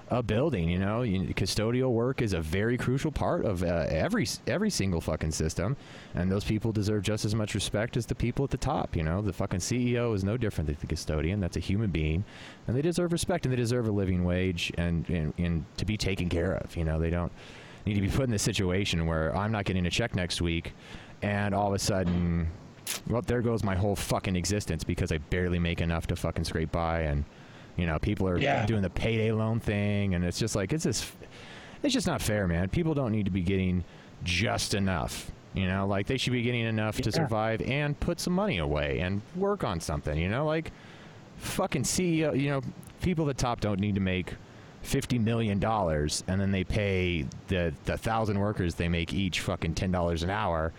a 0.10 0.24
building. 0.24 0.70
You 0.70 0.80
know, 0.80 1.02
you, 1.02 1.34
custodial 1.34 1.92
work 1.92 2.22
is 2.22 2.34
a 2.34 2.40
very 2.42 2.78
crucial 2.78 3.12
part 3.12 3.46
of 3.46 3.64
uh, 3.64 3.86
every 3.90 4.28
every 4.46 4.70
single 4.70 5.02
fucking 5.02 5.32
system, 5.32 5.76
and 6.16 6.32
those 6.32 6.44
people 6.44 6.72
deserve 6.72 7.04
just 7.04 7.26
as 7.26 7.36
much 7.36 7.56
respect 7.56 7.98
as 7.98 8.06
the 8.06 8.16
people 8.16 8.46
at 8.46 8.52
the 8.52 8.58
top. 8.58 8.96
You 8.96 9.04
know, 9.04 9.22
the 9.22 9.34
fucking 9.34 9.60
CEO 9.60 10.14
is 10.16 10.24
no 10.24 10.38
different 10.38 10.68
than 10.68 10.78
the 10.80 10.88
custodian. 10.88 11.40
That's 11.40 11.58
a 11.58 11.62
human 11.62 11.90
being, 11.90 12.24
and 12.68 12.76
they 12.76 12.82
deserve 12.82 13.12
respect 13.12 13.46
and 13.46 13.52
they 13.52 13.58
deserve 13.58 13.88
a 13.88 13.92
living 13.92 14.24
wage 14.24 14.72
and 14.78 15.08
and, 15.10 15.34
and 15.38 15.66
to 15.78 15.86
be 15.86 15.98
taken 15.98 16.30
care 16.30 16.54
of. 16.54 16.76
You 16.76 16.86
know, 16.86 17.00
they 17.00 17.10
don't 17.10 17.32
need 17.86 17.96
to 17.96 18.02
be 18.02 18.10
put 18.10 18.24
in 18.24 18.32
this 18.32 18.44
situation 18.44 19.06
where 19.06 19.36
I'm 19.36 19.52
not 19.52 19.66
getting 19.66 19.86
a 19.86 19.92
check 19.92 20.16
next 20.16 20.42
week, 20.42 20.74
and 21.22 21.54
all 21.54 21.68
of 21.68 21.74
a 21.74 21.80
sudden. 21.80 22.50
Well, 23.08 23.22
there 23.22 23.42
goes 23.42 23.64
my 23.64 23.76
whole 23.76 23.96
fucking 23.96 24.36
existence 24.36 24.84
because 24.84 25.12
I 25.12 25.18
barely 25.18 25.60
make 25.60 25.82
enough 25.82 26.08
to 26.08 26.16
fucking 26.16 26.44
scrape 26.46 26.72
by, 26.72 27.02
and 27.02 27.24
you 27.76 27.86
know, 27.86 28.00
people 28.00 28.28
are 28.28 28.38
Yeah. 28.40 28.66
doing 28.66 28.82
the 28.82 28.90
payday 28.90 29.32
loan 29.32 29.60
thing, 29.60 30.16
and 30.16 30.24
it's 30.26 30.40
just 30.40 30.56
like 30.56 30.74
it's 30.74 30.84
just, 30.84 31.12
it's 31.84 31.94
just 31.94 32.08
not 32.08 32.22
fair, 32.22 32.48
man. 32.48 32.70
People 32.70 32.94
don't 32.94 33.12
need 33.12 33.26
to 33.26 33.32
be 33.32 33.42
getting 33.42 33.84
just 34.24 34.74
enough. 34.74 35.32
You 35.54 35.68
know, 35.68 35.88
like 35.88 36.06
they 36.08 36.18
should 36.18 36.34
be 36.34 36.42
getting 36.44 36.66
enough 36.66 36.98
to 37.02 37.12
survive 37.12 37.62
and 37.62 38.00
put 38.00 38.20
some 38.20 38.34
money 38.34 38.58
away 38.60 39.00
and 39.00 39.22
work 39.36 39.64
on 39.64 39.80
something. 39.80 40.18
You 40.18 40.30
know, 40.30 40.46
like 40.46 40.72
fucking 41.38 41.84
CEO. 41.84 42.40
You 42.40 42.50
know, 42.52 42.62
people 43.02 43.28
at 43.30 43.36
the 43.38 43.42
top 43.42 43.60
don't 43.62 43.80
need 43.80 43.96
to 43.96 44.02
make 44.02 44.34
fifty 44.82 45.18
million 45.20 45.60
dollars, 45.60 46.24
and 46.28 46.40
then 46.40 46.52
they 46.52 46.64
pay 46.64 47.26
the 47.48 47.74
the 47.86 47.98
thousand 47.98 48.40
workers 48.40 48.76
they 48.76 48.88
make 48.88 49.14
each 49.14 49.40
fucking 49.40 49.74
ten 49.76 49.92
dollars 49.92 50.24
an 50.24 50.30
hour. 50.30 50.74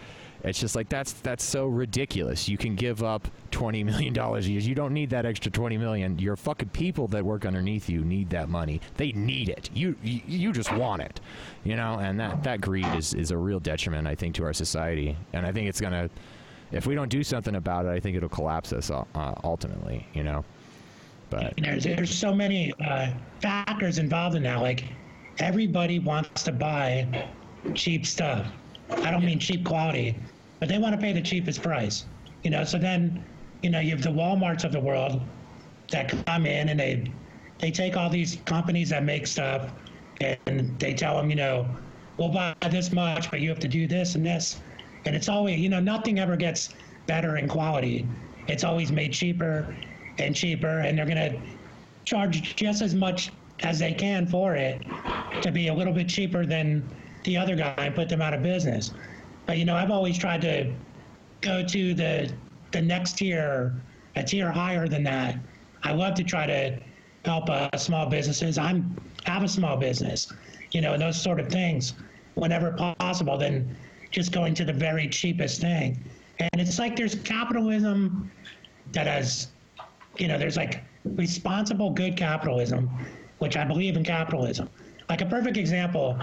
It's 0.45 0.61
just 0.61 0.77
like 0.77 0.89
that's 0.89 1.13
that's 1.15 1.45
so 1.45 1.67
ridiculous. 1.67 2.49
You 2.49 2.57
can 2.57 2.77
give 2.77 3.03
up 3.03 3.27
twenty 3.51 3.83
million 3.83 4.13
dollars 4.13 4.47
a 4.47 4.53
year. 4.53 4.61
You 4.61 4.75
don't 4.75 4.93
need 4.93 5.11
that 5.11 5.27
extra 5.27 5.51
twenty 5.51 5.77
million. 5.77 6.19
Your 6.19 6.37
fucking 6.37 6.69
people 6.69 7.09
that 7.09 7.25
work 7.25 7.45
underneath 7.45 7.89
you 7.89 8.05
need 8.05 8.31
that 8.31 8.49
money. 8.49 8.81
They 8.97 9.13
need 9.13 9.49
it. 9.49 9.69
You 9.75 9.97
you, 10.03 10.21
you 10.27 10.53
just 10.53 10.73
want 10.73 11.03
it, 11.03 11.21
you 11.65 11.75
know. 11.75 11.99
And 11.99 12.21
that 12.21 12.43
that 12.45 12.61
greed 12.61 12.87
is 12.95 13.15
is 13.15 13.33
a 13.33 13.37
real 13.37 13.59
detriment, 13.59 14.07
I 14.07 14.15
think, 14.15 14.37
to 14.37 14.45
our 14.45 14.53
society. 14.53 15.17
And 15.33 15.45
I 15.45 15.51
think 15.51 15.69
it's 15.69 15.81
gonna, 15.81 16.09
if 16.71 16.87
we 16.87 16.95
don't 16.95 17.09
do 17.09 17.25
something 17.25 17.57
about 17.57 17.87
it, 17.87 17.91
I 17.91 17.99
think 17.99 18.17
it'll 18.17 18.29
collapse 18.29 18.73
us 18.73 18.91
uh, 18.91 19.05
ultimately, 19.43 20.07
you 20.15 20.23
know. 20.23 20.45
But 21.31 21.55
there's 21.59 21.85
there's 21.85 22.15
so 22.15 22.33
many 22.33 22.73
uh, 22.81 23.11
factors 23.41 23.99
involved 23.99 24.37
in 24.37 24.45
that. 24.45 24.61
Like 24.63 24.85
everybody 25.41 25.99
wants 25.99 26.45
to 26.45 26.53
buy 26.53 27.29
cheap 27.75 28.07
stuff. 28.07 28.47
I 28.91 29.11
don't 29.11 29.25
mean 29.25 29.39
cheap 29.39 29.65
quality, 29.65 30.17
but 30.61 30.69
they 30.69 30.79
want 30.79 30.95
to 30.95 31.01
pay 31.01 31.13
the 31.13 31.21
cheapest 31.23 31.63
price. 31.63 32.05
You 32.43 32.51
know, 32.51 32.65
so 32.65 32.79
then, 32.79 33.25
you 33.63 33.71
know, 33.71 33.81
you 33.81 33.91
have 33.91 34.03
the 34.03 34.11
WalMarts 34.11 34.65
of 34.65 34.73
the 34.73 34.81
world 34.81 35.21
that 35.91 36.13
come 36.27 36.47
in 36.47 36.69
and 36.69 36.79
they 36.79 37.11
they 37.59 37.71
take 37.71 37.97
all 37.97 38.09
these 38.09 38.37
companies 38.45 38.91
that 38.91 39.03
make 39.03 39.27
stuff 39.27 39.71
and 40.21 40.79
they 40.79 40.95
tell 40.95 41.17
them, 41.17 41.31
you 41.31 41.37
know, 41.37 41.67
we'll 42.17 42.29
buy 42.29 42.55
this 42.71 42.93
much, 42.93 43.31
but 43.31 43.41
you 43.41 43.49
have 43.49 43.59
to 43.61 43.69
do 43.69 43.87
this 43.87 44.15
and 44.15 44.25
this. 44.25 44.61
And 45.05 45.15
it's 45.17 45.29
always, 45.29 45.59
you 45.59 45.69
know, 45.69 45.81
nothing 45.81 46.19
ever 46.19 46.37
gets 46.37 46.75
better 47.07 47.37
in 47.37 47.49
quality. 47.49 48.07
It's 48.47 48.65
always 48.65 48.93
made 48.93 49.13
cheaper 49.13 49.75
and 50.19 50.35
cheaper, 50.35 50.81
and 50.81 50.99
they're 50.99 51.07
going 51.07 51.17
to 51.17 51.41
charge 52.05 52.57
just 52.57 52.83
as 52.83 52.95
much 52.95 53.31
as 53.61 53.79
they 53.79 53.93
can 53.93 54.27
for 54.27 54.55
it 54.55 54.83
to 55.43 55.51
be 55.51 55.69
a 55.69 55.75
little 55.75 55.93
bit 55.93 56.09
cheaper 56.09 56.47
than 56.47 56.89
the 57.25 57.37
other 57.37 57.57
guy 57.57 57.75
and 57.79 57.95
put 57.95 58.09
them 58.09 58.23
out 58.23 58.35
of 58.35 58.43
business. 58.43 58.93
But, 59.47 59.59
you 59.59 59.65
know, 59.65 59.77
I've 59.77 59.91
always 59.91 60.19
tried 60.19 60.43
to 60.43 60.73
go 61.41 61.65
to 61.65 61.95
the 61.95 62.33
the 62.71 62.83
next 62.83 63.17
tier, 63.17 63.75
a 64.17 64.23
tier 64.23 64.51
higher 64.51 64.89
than 64.89 65.03
that. 65.05 65.39
I 65.83 65.93
love 65.93 66.15
to 66.17 66.25
try 66.25 66.47
to 66.47 66.79
help 67.25 67.49
uh, 67.49 67.75
small 67.79 68.07
businesses. 68.07 68.59
I'm 68.59 68.95
have 69.25 69.43
a 69.43 69.49
small 69.49 69.77
business, 69.77 70.33
you 70.73 70.81
know, 70.81 70.93
and 70.93 71.01
those 71.01 71.21
sort 71.21 71.41
of 71.41 71.49
things 71.49 71.95
whenever 72.35 72.73
possible. 72.73 73.39
Than 73.39 73.77
just 74.11 74.33
going 74.33 74.55
to 74.55 74.65
the 74.65 74.73
very 74.73 75.09
cheapest 75.09 75.61
thing. 75.61 76.03
And 76.39 76.61
it's 76.61 76.79
like 76.79 76.97
there's 76.97 77.15
capitalism 77.15 78.31
that 78.93 79.07
has, 79.07 79.49
you 80.19 80.29
know, 80.29 80.39
there's 80.39 80.57
like 80.57 80.83
responsible 81.05 81.91
good 81.91 82.17
capitalism, 82.17 82.89
which 83.39 83.57
I 83.57 83.65
believe 83.65 83.97
in 83.97 84.05
capitalism. 84.05 84.69
Like 85.09 85.21
a 85.21 85.27
perfect 85.27 85.57
example 85.57 86.19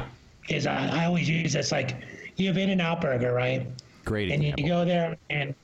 is 0.50 0.68
uh, 0.68 0.90
I 0.92 1.06
always 1.06 1.28
use 1.30 1.54
this 1.54 1.72
like 1.72 1.96
you 2.36 2.48
have 2.48 2.58
In-N-Out 2.58 3.02
Burger, 3.02 3.34
right? 3.34 3.68
Great 4.04 4.32
and 4.32 4.44
you 4.44 4.54
go 4.68 4.86
there 4.86 5.18
and 5.30 5.56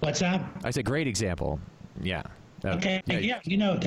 what's 0.00 0.20
that? 0.20 0.40
I 0.64 0.70
said 0.70 0.84
great 0.84 1.06
example. 1.06 1.60
Yeah. 2.00 2.22
Uh, 2.64 2.70
Okay, 2.70 3.02
yeah, 3.06 3.40
you 3.44 3.56
know, 3.56 3.78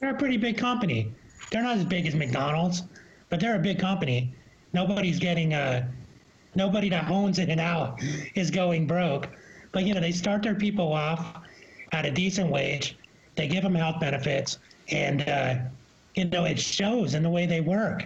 they're 0.00 0.14
a 0.14 0.18
pretty 0.18 0.36
big 0.36 0.56
company. 0.58 1.12
They're 1.50 1.62
not 1.62 1.76
as 1.76 1.84
big 1.84 2.06
as 2.06 2.14
McDonald's, 2.14 2.82
but 3.28 3.38
they're 3.40 3.56
a 3.56 3.60
big 3.60 3.78
company. 3.78 4.32
Nobody's 4.72 5.18
getting 5.18 5.54
uh 5.54 5.86
nobody 6.54 6.88
that 6.88 7.08
owns 7.10 7.38
it 7.38 7.48
and 7.48 7.60
out 7.60 8.00
is 8.34 8.50
going 8.50 8.86
broke. 8.86 9.28
But 9.72 9.84
you 9.84 9.94
know, 9.94 10.00
they 10.00 10.12
start 10.12 10.42
their 10.42 10.54
people 10.54 10.92
off 10.92 11.38
at 11.92 12.04
a 12.04 12.10
decent 12.10 12.50
wage. 12.50 12.96
They 13.36 13.46
give 13.46 13.62
them 13.62 13.74
health 13.74 14.00
benefits, 14.00 14.58
and 14.88 15.28
uh, 15.28 15.56
you 16.14 16.24
know, 16.24 16.44
it 16.44 16.58
shows 16.58 17.14
in 17.14 17.22
the 17.22 17.30
way 17.30 17.46
they 17.46 17.60
work. 17.60 18.02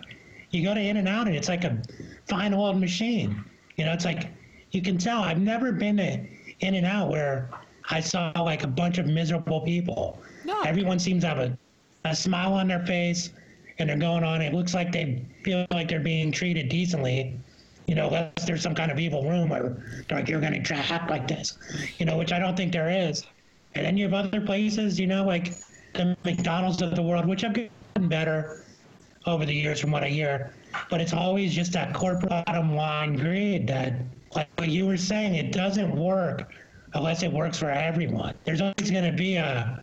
You 0.53 0.63
go 0.63 0.75
to 0.75 0.81
In-N-Out, 0.81 1.27
and 1.27 1.35
it's 1.35 1.49
like 1.49 1.65
a 1.65 1.83
fine 2.29 2.53
old 2.53 2.79
machine. 2.79 3.43
You 3.77 3.87
know, 3.87 3.93
it's 3.93 4.05
like 4.05 4.31
you 4.71 4.83
can 4.83 4.99
tell. 4.99 5.23
I've 5.23 5.41
never 5.41 5.73
been 5.73 5.97
to 5.97 6.25
In-N-Out 6.61 7.11
where 7.11 7.51
I 7.91 8.01
saw 8.01 8.33
like 8.37 8.63
a 8.63 8.69
bunch 8.69 8.99
of 8.99 9.07
miserable 9.07 9.63
people. 9.63 10.23
No. 10.45 10.61
Everyone 10.63 10.99
seems 10.99 11.23
to 11.23 11.29
have 11.29 11.39
a, 11.39 11.59
a 12.05 12.15
smile 12.15 12.53
on 12.53 12.69
their 12.69 12.85
face, 12.85 13.31
and 13.79 13.89
they're 13.89 13.97
going 13.97 14.25
on. 14.25 14.43
It 14.43 14.53
looks 14.53 14.75
like 14.75 14.93
they 14.93 15.25
feel 15.43 15.67
like 15.71 15.89
they're 15.89 16.01
being 16.01 16.31
treated 16.31 16.69
decently. 16.69 17.39
You 17.87 17.95
know, 17.95 18.07
unless 18.07 18.47
there's 18.47 18.63
some 18.63 18.75
kind 18.75 18.93
of 18.93 18.99
evil 18.99 19.23
they're 19.23 19.77
like 20.11 20.29
you're 20.29 20.41
going 20.41 20.63
to 20.63 20.75
act 20.75 21.11
like 21.11 21.27
this. 21.27 21.59
You 21.99 22.07
know, 22.07 22.19
which 22.19 22.33
I 22.33 22.39
don't 22.39 22.57
think 22.57 22.73
there 22.73 22.91
is. 22.91 23.25
And 23.75 23.87
then 23.87 23.97
you 23.97 24.05
have 24.05 24.15
other 24.15 24.41
places, 24.41 25.01
you 25.01 25.07
know, 25.07 25.25
like 25.25 25.55
the 25.95 26.17
McDonald's 26.25 26.83
of 26.83 26.95
the 26.95 27.03
world, 27.03 27.27
which 27.27 27.41
have 27.41 27.55
gotten 27.55 28.09
better 28.09 28.65
over 29.27 29.45
the 29.45 29.55
years 29.55 29.81
from 29.81 29.91
what 29.91 30.03
I 30.03 30.09
hear. 30.09 30.53
But 30.91 31.01
it's 31.01 31.13
always 31.13 31.55
just 31.55 31.73
that 31.73 31.95
corporate 31.95 32.31
bottom 32.47 32.75
line 32.75 33.17
greed 33.17 33.67
that, 33.69 33.95
like 34.35 34.49
what 34.57 34.69
you 34.69 34.87
were 34.87 34.97
saying, 34.97 35.35
it 35.35 35.53
doesn't 35.53 35.95
work 35.95 36.51
unless 36.95 37.23
it 37.23 37.33
works 37.33 37.59
for 37.59 37.71
everyone. 37.71 38.35
There's 38.45 38.61
always 38.61 38.91
going 38.91 39.11
to 39.11 39.17
be 39.17 39.37
a 39.37 39.83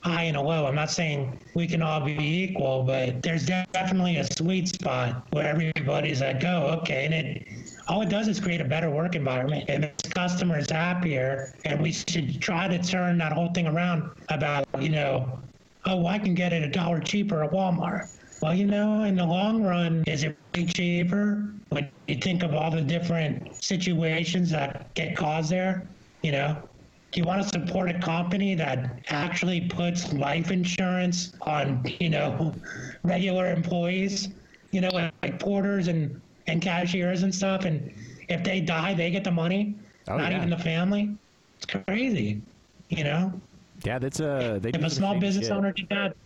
high 0.00 0.24
and 0.24 0.36
a 0.36 0.40
low. 0.40 0.66
I'm 0.66 0.74
not 0.74 0.90
saying 0.90 1.38
we 1.54 1.66
can 1.66 1.82
all 1.82 2.00
be 2.00 2.16
equal, 2.16 2.82
but 2.82 3.22
there's 3.22 3.46
definitely 3.46 4.16
a 4.16 4.24
sweet 4.32 4.68
spot 4.68 5.26
where 5.32 5.46
everybody's 5.46 6.20
like, 6.22 6.42
oh, 6.44 6.78
okay. 6.80 7.04
And 7.04 7.14
it, 7.14 7.48
all 7.88 8.00
it 8.00 8.08
does 8.08 8.28
is 8.28 8.40
create 8.40 8.60
a 8.60 8.64
better 8.64 8.90
work 8.90 9.14
environment. 9.14 9.68
It 9.68 9.80
makes 9.80 10.08
customers 10.08 10.70
happier. 10.70 11.54
And 11.64 11.82
we 11.82 11.92
should 11.92 12.40
try 12.40 12.68
to 12.68 12.82
turn 12.82 13.18
that 13.18 13.32
whole 13.32 13.52
thing 13.52 13.66
around 13.66 14.10
about, 14.30 14.66
you 14.80 14.88
know, 14.88 15.38
oh, 15.84 16.06
I 16.06 16.18
can 16.18 16.34
get 16.34 16.52
it 16.52 16.62
a 16.62 16.68
dollar 16.68 17.00
cheaper 17.00 17.44
at 17.44 17.50
Walmart. 17.50 18.08
Well, 18.40 18.54
you 18.54 18.66
know, 18.66 19.04
in 19.04 19.16
the 19.16 19.24
long 19.24 19.62
run, 19.62 20.02
is 20.06 20.24
it 20.24 20.36
really 20.56 20.66
cheaper 20.66 21.52
when 21.68 21.90
you 22.08 22.16
think 22.16 22.42
of 22.42 22.54
all 22.54 22.70
the 22.70 22.80
different 22.80 23.62
situations 23.62 24.50
that 24.50 24.92
get 24.94 25.14
caused 25.14 25.50
there? 25.50 25.86
You 26.22 26.32
know, 26.32 26.68
do 27.12 27.20
you 27.20 27.26
want 27.26 27.42
to 27.42 27.48
support 27.48 27.90
a 27.90 27.98
company 27.98 28.54
that 28.54 29.00
actually 29.08 29.62
puts 29.68 30.12
life 30.14 30.50
insurance 30.50 31.34
on, 31.42 31.84
you 32.00 32.08
know, 32.08 32.54
regular 33.02 33.52
employees, 33.52 34.28
you 34.70 34.80
know, 34.80 34.90
like, 35.22 35.38
porters 35.38 35.88
and, 35.88 36.18
and 36.46 36.62
cashiers 36.62 37.22
and 37.22 37.34
stuff? 37.34 37.66
And 37.66 37.92
if 38.28 38.42
they 38.42 38.60
die, 38.60 38.94
they 38.94 39.10
get 39.10 39.24
the 39.24 39.30
money, 39.30 39.74
Oh, 40.08 40.16
not 40.16 40.32
yeah. 40.32 40.38
even 40.38 40.50
the 40.50 40.58
family? 40.58 41.14
It's 41.58 41.66
crazy, 41.66 42.40
you 42.88 43.04
know? 43.04 43.38
Yeah, 43.84 43.98
that's 43.98 44.20
a. 44.20 44.58
They 44.62 44.70
If 44.70 44.82
a 44.82 44.90
small 44.90 45.18
business 45.18 45.46
shit. 45.46 45.56
owner 45.56 45.72
did 45.72 45.88
that, 45.90 46.16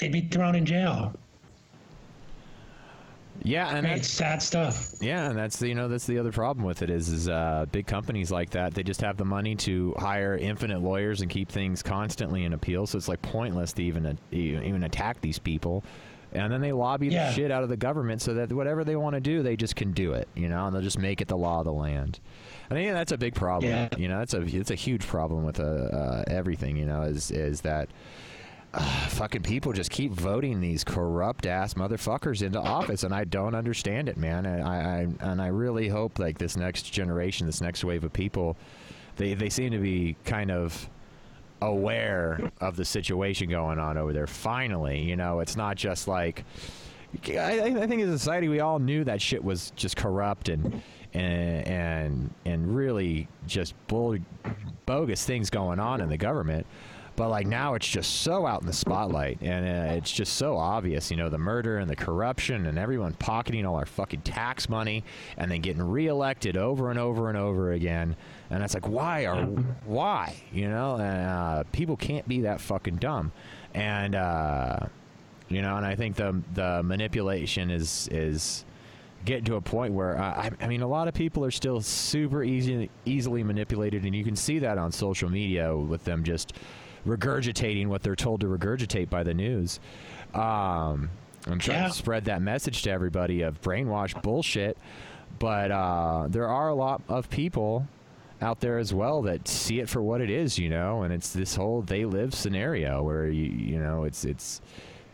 they'd 0.00 0.10
be 0.12 0.22
thrown 0.22 0.54
in 0.56 0.66
jail. 0.66 1.12
Yeah, 3.42 3.74
and 3.74 3.86
it's 3.86 4.08
sad 4.08 4.42
stuff. 4.42 4.92
Yeah, 5.00 5.30
and 5.30 5.38
that's 5.38 5.58
the 5.58 5.68
you 5.68 5.74
know 5.74 5.88
that's 5.88 6.06
the 6.06 6.18
other 6.18 6.30
problem 6.32 6.64
with 6.66 6.82
it 6.82 6.90
is 6.90 7.08
is 7.08 7.26
uh, 7.28 7.64
big 7.72 7.86
companies 7.86 8.30
like 8.30 8.50
that 8.50 8.74
they 8.74 8.82
just 8.82 9.00
have 9.00 9.16
the 9.16 9.24
money 9.24 9.54
to 9.56 9.94
hire 9.98 10.36
infinite 10.36 10.82
lawyers 10.82 11.22
and 11.22 11.30
keep 11.30 11.48
things 11.48 11.82
constantly 11.82 12.44
in 12.44 12.52
appeal. 12.52 12.86
So 12.86 12.98
it's 12.98 13.08
like 13.08 13.22
pointless 13.22 13.72
to 13.74 13.82
even 13.82 14.04
uh, 14.04 14.14
even 14.30 14.84
attack 14.84 15.20
these 15.22 15.38
people. 15.38 15.84
And 16.32 16.52
then 16.52 16.60
they 16.60 16.70
lobby 16.72 17.08
Yeah. 17.08 17.28
the 17.30 17.32
shit 17.34 17.50
out 17.50 17.62
of 17.64 17.68
the 17.70 17.76
government 17.78 18.20
so 18.22 18.34
that 18.34 18.52
whatever 18.52 18.84
they 18.84 18.94
want 18.94 19.14
to 19.14 19.20
do, 19.20 19.42
they 19.42 19.56
just 19.56 19.74
can 19.74 19.90
do 19.92 20.12
it, 20.12 20.28
you 20.36 20.48
know, 20.48 20.66
and 20.66 20.74
they'll 20.76 20.82
just 20.82 20.98
make 20.98 21.20
it 21.20 21.26
the 21.26 21.36
law 21.36 21.58
of 21.58 21.64
the 21.64 21.72
land. 21.72 22.20
I 22.70 22.74
think 22.74 22.92
that's 22.92 23.10
a 23.10 23.18
big 23.18 23.34
problem. 23.34 23.72
Yeah. 23.72 23.88
You 23.96 24.06
know, 24.06 24.18
that's 24.18 24.34
a 24.34 24.42
it's 24.42 24.70
a 24.70 24.76
huge 24.76 25.04
problem 25.06 25.44
with 25.44 25.58
uh, 25.58 25.62
uh, 25.62 26.24
everything. 26.26 26.76
You 26.76 26.84
know, 26.84 27.02
is 27.02 27.30
is 27.30 27.62
that 27.62 27.88
uh, 28.72 29.08
fucking 29.08 29.42
people 29.42 29.72
just 29.72 29.90
keep 29.90 30.12
voting 30.12 30.60
these 30.60 30.84
corrupt 30.84 31.46
ass 31.46 31.74
motherfuckers 31.74 32.42
into 32.42 32.60
office, 32.60 33.02
and 33.02 33.14
I 33.14 33.24
don't 33.24 33.54
understand 33.54 34.08
it, 34.08 34.16
man. 34.16 34.46
And 34.46 34.62
I, 34.62 34.76
I 34.76 35.30
and 35.30 35.42
I 35.42 35.48
really 35.48 35.88
hope 35.88 36.18
like 36.18 36.38
this 36.38 36.56
next 36.56 36.82
generation, 36.92 37.46
this 37.46 37.60
next 37.60 37.82
wave 37.82 38.04
of 38.04 38.12
people, 38.12 38.56
they 39.16 39.34
they 39.34 39.50
seem 39.50 39.72
to 39.72 39.78
be 39.78 40.16
kind 40.24 40.50
of 40.52 40.88
aware 41.60 42.50
of 42.60 42.76
the 42.76 42.84
situation 42.84 43.50
going 43.50 43.78
on 43.78 43.98
over 43.98 44.12
there. 44.12 44.26
Finally, 44.26 45.00
you 45.00 45.16
know, 45.16 45.40
it's 45.40 45.56
not 45.56 45.76
just 45.76 46.06
like. 46.06 46.44
I, 47.26 47.60
I 47.62 47.86
think 47.88 48.02
as 48.02 48.08
a 48.08 48.16
society 48.16 48.46
we 48.46 48.60
all 48.60 48.78
knew 48.78 49.02
that 49.02 49.20
shit 49.20 49.42
was 49.42 49.72
just 49.74 49.96
corrupt 49.96 50.48
and 50.48 50.80
and 51.12 51.66
and, 51.66 52.34
and 52.44 52.76
really 52.76 53.26
just 53.48 53.74
bull, 53.88 54.16
bogus 54.86 55.24
things 55.24 55.50
going 55.50 55.80
on 55.80 56.00
in 56.00 56.08
the 56.08 56.16
government. 56.16 56.66
But 57.20 57.28
like 57.28 57.46
now 57.46 57.74
it's 57.74 57.86
just 57.86 58.22
so 58.22 58.46
out 58.46 58.62
in 58.62 58.66
the 58.66 58.72
spotlight 58.72 59.42
and 59.42 59.66
uh, 59.66 59.92
it's 59.92 60.10
just 60.10 60.36
so 60.36 60.56
obvious, 60.56 61.10
you 61.10 61.18
know, 61.18 61.28
the 61.28 61.36
murder 61.36 61.76
and 61.76 61.90
the 61.90 61.94
corruption 61.94 62.64
and 62.64 62.78
everyone 62.78 63.12
pocketing 63.12 63.66
all 63.66 63.76
our 63.76 63.84
fucking 63.84 64.22
tax 64.22 64.70
money 64.70 65.04
and 65.36 65.50
then 65.50 65.60
getting 65.60 65.82
reelected 65.82 66.56
over 66.56 66.88
and 66.88 66.98
over 66.98 67.28
and 67.28 67.36
over 67.36 67.72
again. 67.72 68.16
And 68.48 68.62
it's 68.62 68.72
like, 68.72 68.88
why 68.88 69.26
are 69.26 69.44
why? 69.84 70.34
You 70.50 70.70
know, 70.70 70.94
and 70.94 71.28
uh, 71.28 71.64
people 71.72 71.94
can't 71.94 72.26
be 72.26 72.40
that 72.40 72.58
fucking 72.58 72.96
dumb. 72.96 73.32
And 73.74 74.14
uh, 74.14 74.78
you 75.50 75.60
know, 75.60 75.76
and 75.76 75.84
I 75.84 75.96
think 75.96 76.16
the 76.16 76.40
the 76.54 76.82
manipulation 76.82 77.70
is 77.70 78.08
is 78.10 78.64
getting 79.26 79.44
to 79.44 79.56
a 79.56 79.60
point 79.60 79.92
where 79.92 80.16
uh, 80.16 80.22
I, 80.22 80.50
I 80.62 80.68
mean, 80.68 80.80
a 80.80 80.88
lot 80.88 81.06
of 81.06 81.12
people 81.12 81.44
are 81.44 81.50
still 81.50 81.82
super 81.82 82.42
easy 82.42 82.88
easily 83.04 83.44
manipulated, 83.44 84.04
and 84.04 84.14
you 84.14 84.24
can 84.24 84.36
see 84.36 84.60
that 84.60 84.78
on 84.78 84.90
social 84.90 85.28
media 85.28 85.76
with 85.76 86.04
them 86.04 86.24
just 86.24 86.54
regurgitating 87.06 87.86
what 87.86 88.02
they're 88.02 88.16
told 88.16 88.40
to 88.40 88.46
regurgitate 88.46 89.08
by 89.10 89.22
the 89.22 89.34
news. 89.34 89.80
Um, 90.34 91.10
I'm 91.46 91.58
trying 91.58 91.82
Yeah. 91.82 91.88
to 91.88 91.94
spread 91.94 92.24
that 92.26 92.42
message 92.42 92.82
to 92.82 92.90
everybody 92.90 93.42
of 93.42 93.60
brainwash 93.62 94.20
bullshit, 94.22 94.76
but 95.38 95.70
uh, 95.70 96.26
there 96.28 96.48
are 96.48 96.68
a 96.68 96.74
lot 96.74 97.02
of 97.08 97.30
people 97.30 97.86
out 98.42 98.60
there 98.60 98.78
as 98.78 98.92
well 98.94 99.22
that 99.22 99.46
see 99.48 99.80
it 99.80 99.88
for 99.88 100.00
what 100.02 100.20
it 100.20 100.30
is, 100.30 100.58
you 100.58 100.68
know, 100.70 101.02
and 101.02 101.12
it's 101.12 101.32
this 101.32 101.54
whole 101.56 101.82
they 101.82 102.04
live 102.04 102.34
scenario 102.34 103.02
where 103.02 103.28
you 103.28 103.44
you 103.44 103.78
know 103.78 104.04
it's 104.04 104.24
it's 104.24 104.60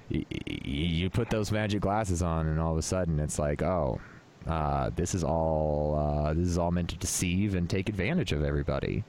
you 0.08 1.10
put 1.10 1.30
those 1.30 1.50
magic 1.50 1.80
glasses 1.80 2.22
on 2.22 2.46
and 2.46 2.60
all 2.60 2.70
of 2.70 2.78
a 2.78 2.82
sudden 2.82 3.18
it's 3.18 3.40
like 3.40 3.60
oh 3.62 4.00
uh, 4.46 4.90
this 4.94 5.12
is 5.16 5.24
all 5.24 5.96
uh, 5.98 6.32
this 6.32 6.46
is 6.46 6.56
all 6.58 6.70
meant 6.70 6.88
to 6.88 6.96
deceive 6.96 7.56
and 7.56 7.68
take 7.68 7.88
advantage 7.88 8.30
of 8.30 8.44
everybody. 8.44 9.02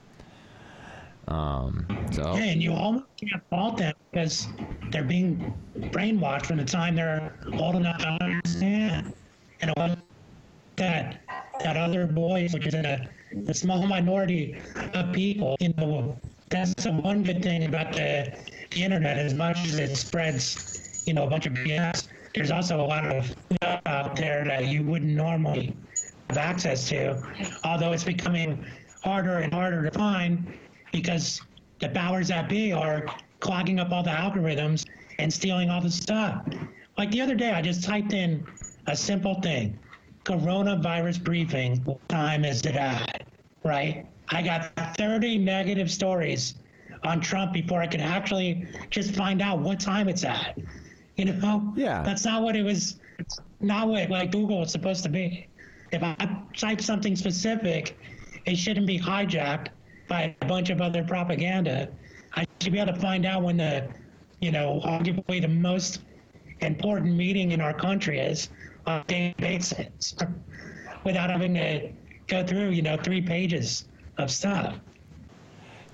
Um, 1.28 1.86
so 2.12 2.36
Yeah, 2.36 2.44
and 2.44 2.64
you 2.64 2.74
almost 2.74 3.06
can't 3.20 3.44
fault 3.50 3.78
them 3.78 3.94
because 4.12 4.48
they're 4.92 5.04
being 5.04 5.54
brainwashed 5.78 6.46
from 6.46 6.58
the 6.58 6.66
time 6.66 6.96
they're 6.96 7.38
old 7.54 7.76
enough 7.76 7.98
to 8.00 8.18
understand. 8.22 9.14
And 9.62 9.72
it 9.72 9.78
wasn't 9.78 10.04
that 10.78 11.22
that 11.64 11.76
other 11.76 12.06
voice, 12.06 12.54
which 12.54 12.68
is 12.68 12.74
a, 12.76 13.10
a 13.48 13.54
small 13.54 13.86
minority 13.88 14.56
of 14.94 15.12
people, 15.12 15.58
you 15.60 15.74
know, 15.78 16.18
that's 16.50 16.74
the 16.76 16.92
one 16.92 17.24
good 17.24 17.42
thing 17.42 17.66
about 17.66 17.94
the, 17.94 18.38
the 18.72 18.84
internet. 18.84 19.18
As 19.18 19.34
much 19.34 19.58
as 19.66 19.80
it 19.80 19.96
spreads, 19.96 21.04
you 21.06 21.14
know, 21.14 21.26
a 21.26 21.30
bunch 21.30 21.46
of 21.46 21.54
BS, 21.54 22.08
there's 22.36 22.52
also 22.52 22.80
a 22.80 22.86
lot 22.86 23.06
of 23.06 23.36
stuff 23.56 23.82
out 23.86 24.16
there 24.16 24.46
that 24.46 24.68
you 24.68 24.84
wouldn't 24.84 25.12
normally 25.12 25.76
have 26.30 26.38
access 26.38 26.88
to. 26.90 27.22
Although 27.64 27.92
it's 27.92 28.04
becoming 28.04 28.64
harder 29.04 29.40
and 29.40 29.54
harder 29.54 29.84
to 29.90 29.92
find 29.98 30.54
because 30.92 31.42
the 31.80 31.90
powers 31.90 32.30
that 32.30 32.50
be 32.50 32.74
are 32.74 33.06
clogging 33.40 33.80
up 33.80 33.92
all 33.92 34.04
the 34.04 34.10
algorithms 34.10 34.86
and 35.20 35.32
stealing 35.32 35.70
all 35.70 35.82
the 35.82 35.92
stuff. 35.92 36.46
Like 36.98 37.12
the 37.12 37.22
other 37.22 37.36
day, 37.36 37.52
I 37.52 37.62
just 37.62 37.84
typed 37.84 38.14
in 38.14 38.46
a 38.88 38.96
simple 38.96 39.36
thing 39.42 39.78
coronavirus 40.24 41.24
briefing. 41.24 41.78
What 41.86 42.08
time 42.10 42.44
is 42.44 42.66
it 42.66 42.76
at? 42.76 43.24
Right? 43.64 44.06
I 44.30 44.42
got 44.42 44.74
30 44.98 45.38
negative 45.38 45.90
stories 45.90 46.56
on 47.04 47.22
Trump 47.22 47.54
before 47.54 47.82
I 47.82 47.88
could 47.88 48.02
actually 48.02 48.68
just 48.90 49.16
find 49.16 49.42
out 49.42 49.60
what 49.60 49.80
time 49.80 50.10
it's 50.10 50.26
at. 50.26 50.58
You 51.16 51.26
know? 51.26 51.74
Yeah. 51.78 52.04
That's 52.04 52.26
not 52.26 52.44
what 52.44 52.58
it 52.58 52.64
was, 52.64 53.00
not 53.62 53.88
what 53.88 54.10
like 54.10 54.32
Google 54.32 54.60
was 54.60 54.72
supposed 54.72 55.04
to 55.04 55.10
be. 55.10 55.48
If 55.94 56.04
I 56.04 56.16
type 56.58 56.82
something 56.82 57.16
specific, 57.16 57.98
it 58.46 58.58
shouldn't 58.58 58.86
be 58.86 59.00
hijacked 59.00 59.68
by 60.08 60.36
a 60.42 60.46
bunch 60.46 60.70
of 60.70 60.82
other 60.82 61.04
propaganda. 61.04 61.90
I 62.36 62.46
should 62.62 62.74
be 62.74 62.80
able 62.80 62.94
to 62.94 63.00
find 63.00 63.26
out 63.26 63.44
when 63.44 63.58
the, 63.58 63.88
you 64.40 64.52
know, 64.52 64.82
arguably 64.86 65.42
the 65.42 65.48
most 65.48 66.02
important 66.62 67.16
meeting 67.16 67.52
in 67.52 67.62
our 67.62 67.74
country 67.74 68.20
is 68.20 68.50
on 68.86 69.02
a 69.02 69.04
daily 69.06 69.36
basis 69.38 70.16
without 71.04 71.30
having 71.30 71.54
to 71.56 71.92
go 72.28 72.46
through, 72.46 72.70
you 72.70 72.82
know, 72.82 72.98
three 72.98 73.22
pages 73.22 73.86
of 74.18 74.32
stuff. 74.32 74.76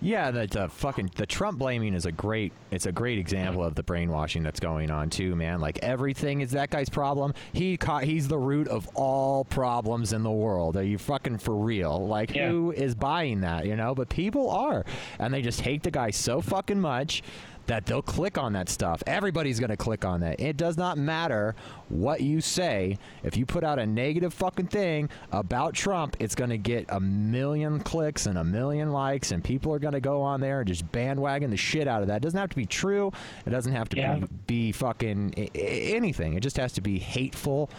Yeah, 0.04 0.32
the, 0.32 0.48
the 0.48 0.68
fucking 0.68 1.12
the 1.16 1.26
Trump 1.26 1.58
blaming 1.60 1.94
is 1.94 2.06
a 2.06 2.12
great 2.12 2.52
it's 2.72 2.86
a 2.86 2.92
great 2.92 3.18
example 3.18 3.63
of 3.63 3.74
the 3.76 3.84
brainwashing 3.84 4.44
that's 4.44 4.60
going 4.60 4.92
on 4.92 5.10
too, 5.10 5.36
man. 5.36 5.62
Like 5.62 5.80
everything 5.82 6.42
is 6.42 6.52
that 6.52 6.70
guy's 6.70 6.89
problem. 6.89 7.34
He 7.54 7.78
caught 7.78 8.04
he's 8.04 8.28
the 8.28 8.38
root 8.38 8.68
of 8.68 8.88
all 8.96 9.46
problems 9.46 10.12
in 10.12 10.24
the 10.24 10.32
world. 10.32 10.76
Are 10.76 10.84
you 10.84 10.98
fucking 10.98 11.38
for 11.38 11.56
real? 11.56 12.06
Like 12.06 12.36
Yeah. 12.36 12.50
who 12.50 12.72
is 12.72 12.96
buying 12.96 13.42
that, 13.42 13.66
you 13.66 13.78
know? 13.78 13.96
But 13.96 14.10
people 14.10 14.50
are 14.50 14.84
and 15.20 15.34
they 15.34 15.42
just 15.42 15.62
hate 15.62 15.84
the 15.84 15.92
guy 15.92 16.10
so 16.12 16.42
fucking 16.42 16.82
much 16.82 17.24
that 17.67 17.86
they'll 17.86 18.02
click 18.02 18.38
on 18.38 18.54
that 18.54 18.67
stuff. 18.67 19.02
Everybody's 19.08 19.60
going 19.60 19.69
to 19.69 19.78
click 19.78 20.04
on 20.04 20.19
that. 20.19 20.39
It 20.41 20.58
does 20.58 20.76
not 20.76 20.97
matter 20.97 21.56
what 21.88 22.19
you 22.21 22.41
say. 22.41 22.97
If 23.23 23.38
you 23.38 23.45
put 23.45 23.63
out 23.63 23.80
a 23.80 23.86
negative 23.86 24.34
fucking 24.34 24.67
thing 24.67 25.10
about 25.32 25.73
Trump, 25.73 26.17
it's 26.19 26.36
going 26.36 26.49
to 26.49 26.58
get 26.58 26.86
a 26.89 26.99
million 26.99 27.80
clicks 27.80 28.26
and 28.26 28.38
a 28.38 28.43
million 28.43 28.91
likes, 28.91 29.32
and 29.32 29.41
people 29.43 29.73
are 29.73 29.80
going 29.80 29.93
to 29.93 30.02
go 30.02 30.21
on 30.21 30.41
there 30.41 30.60
and 30.60 30.67
just 30.67 30.91
bandwagon 30.91 31.52
the 31.52 31.58
shit 31.58 31.88
out 31.88 32.02
of 32.02 32.10
that. 32.10 32.17
It 32.17 32.23
doesn't 32.23 32.39
have 32.39 32.49
to 32.49 32.56
be 32.58 32.65
true. 32.65 33.12
It 33.45 33.52
doesn't 33.52 33.71
have 33.73 33.88
to 33.89 33.97
Yeah. 33.97 34.15
be, 34.15 34.28
be 34.47 34.71
fucking 34.73 35.34
anything. 35.56 36.34
It 36.34 36.41
just 36.41 36.58
has 36.58 36.73
to 36.73 36.82
be 36.82 36.99
hateful 36.99 37.69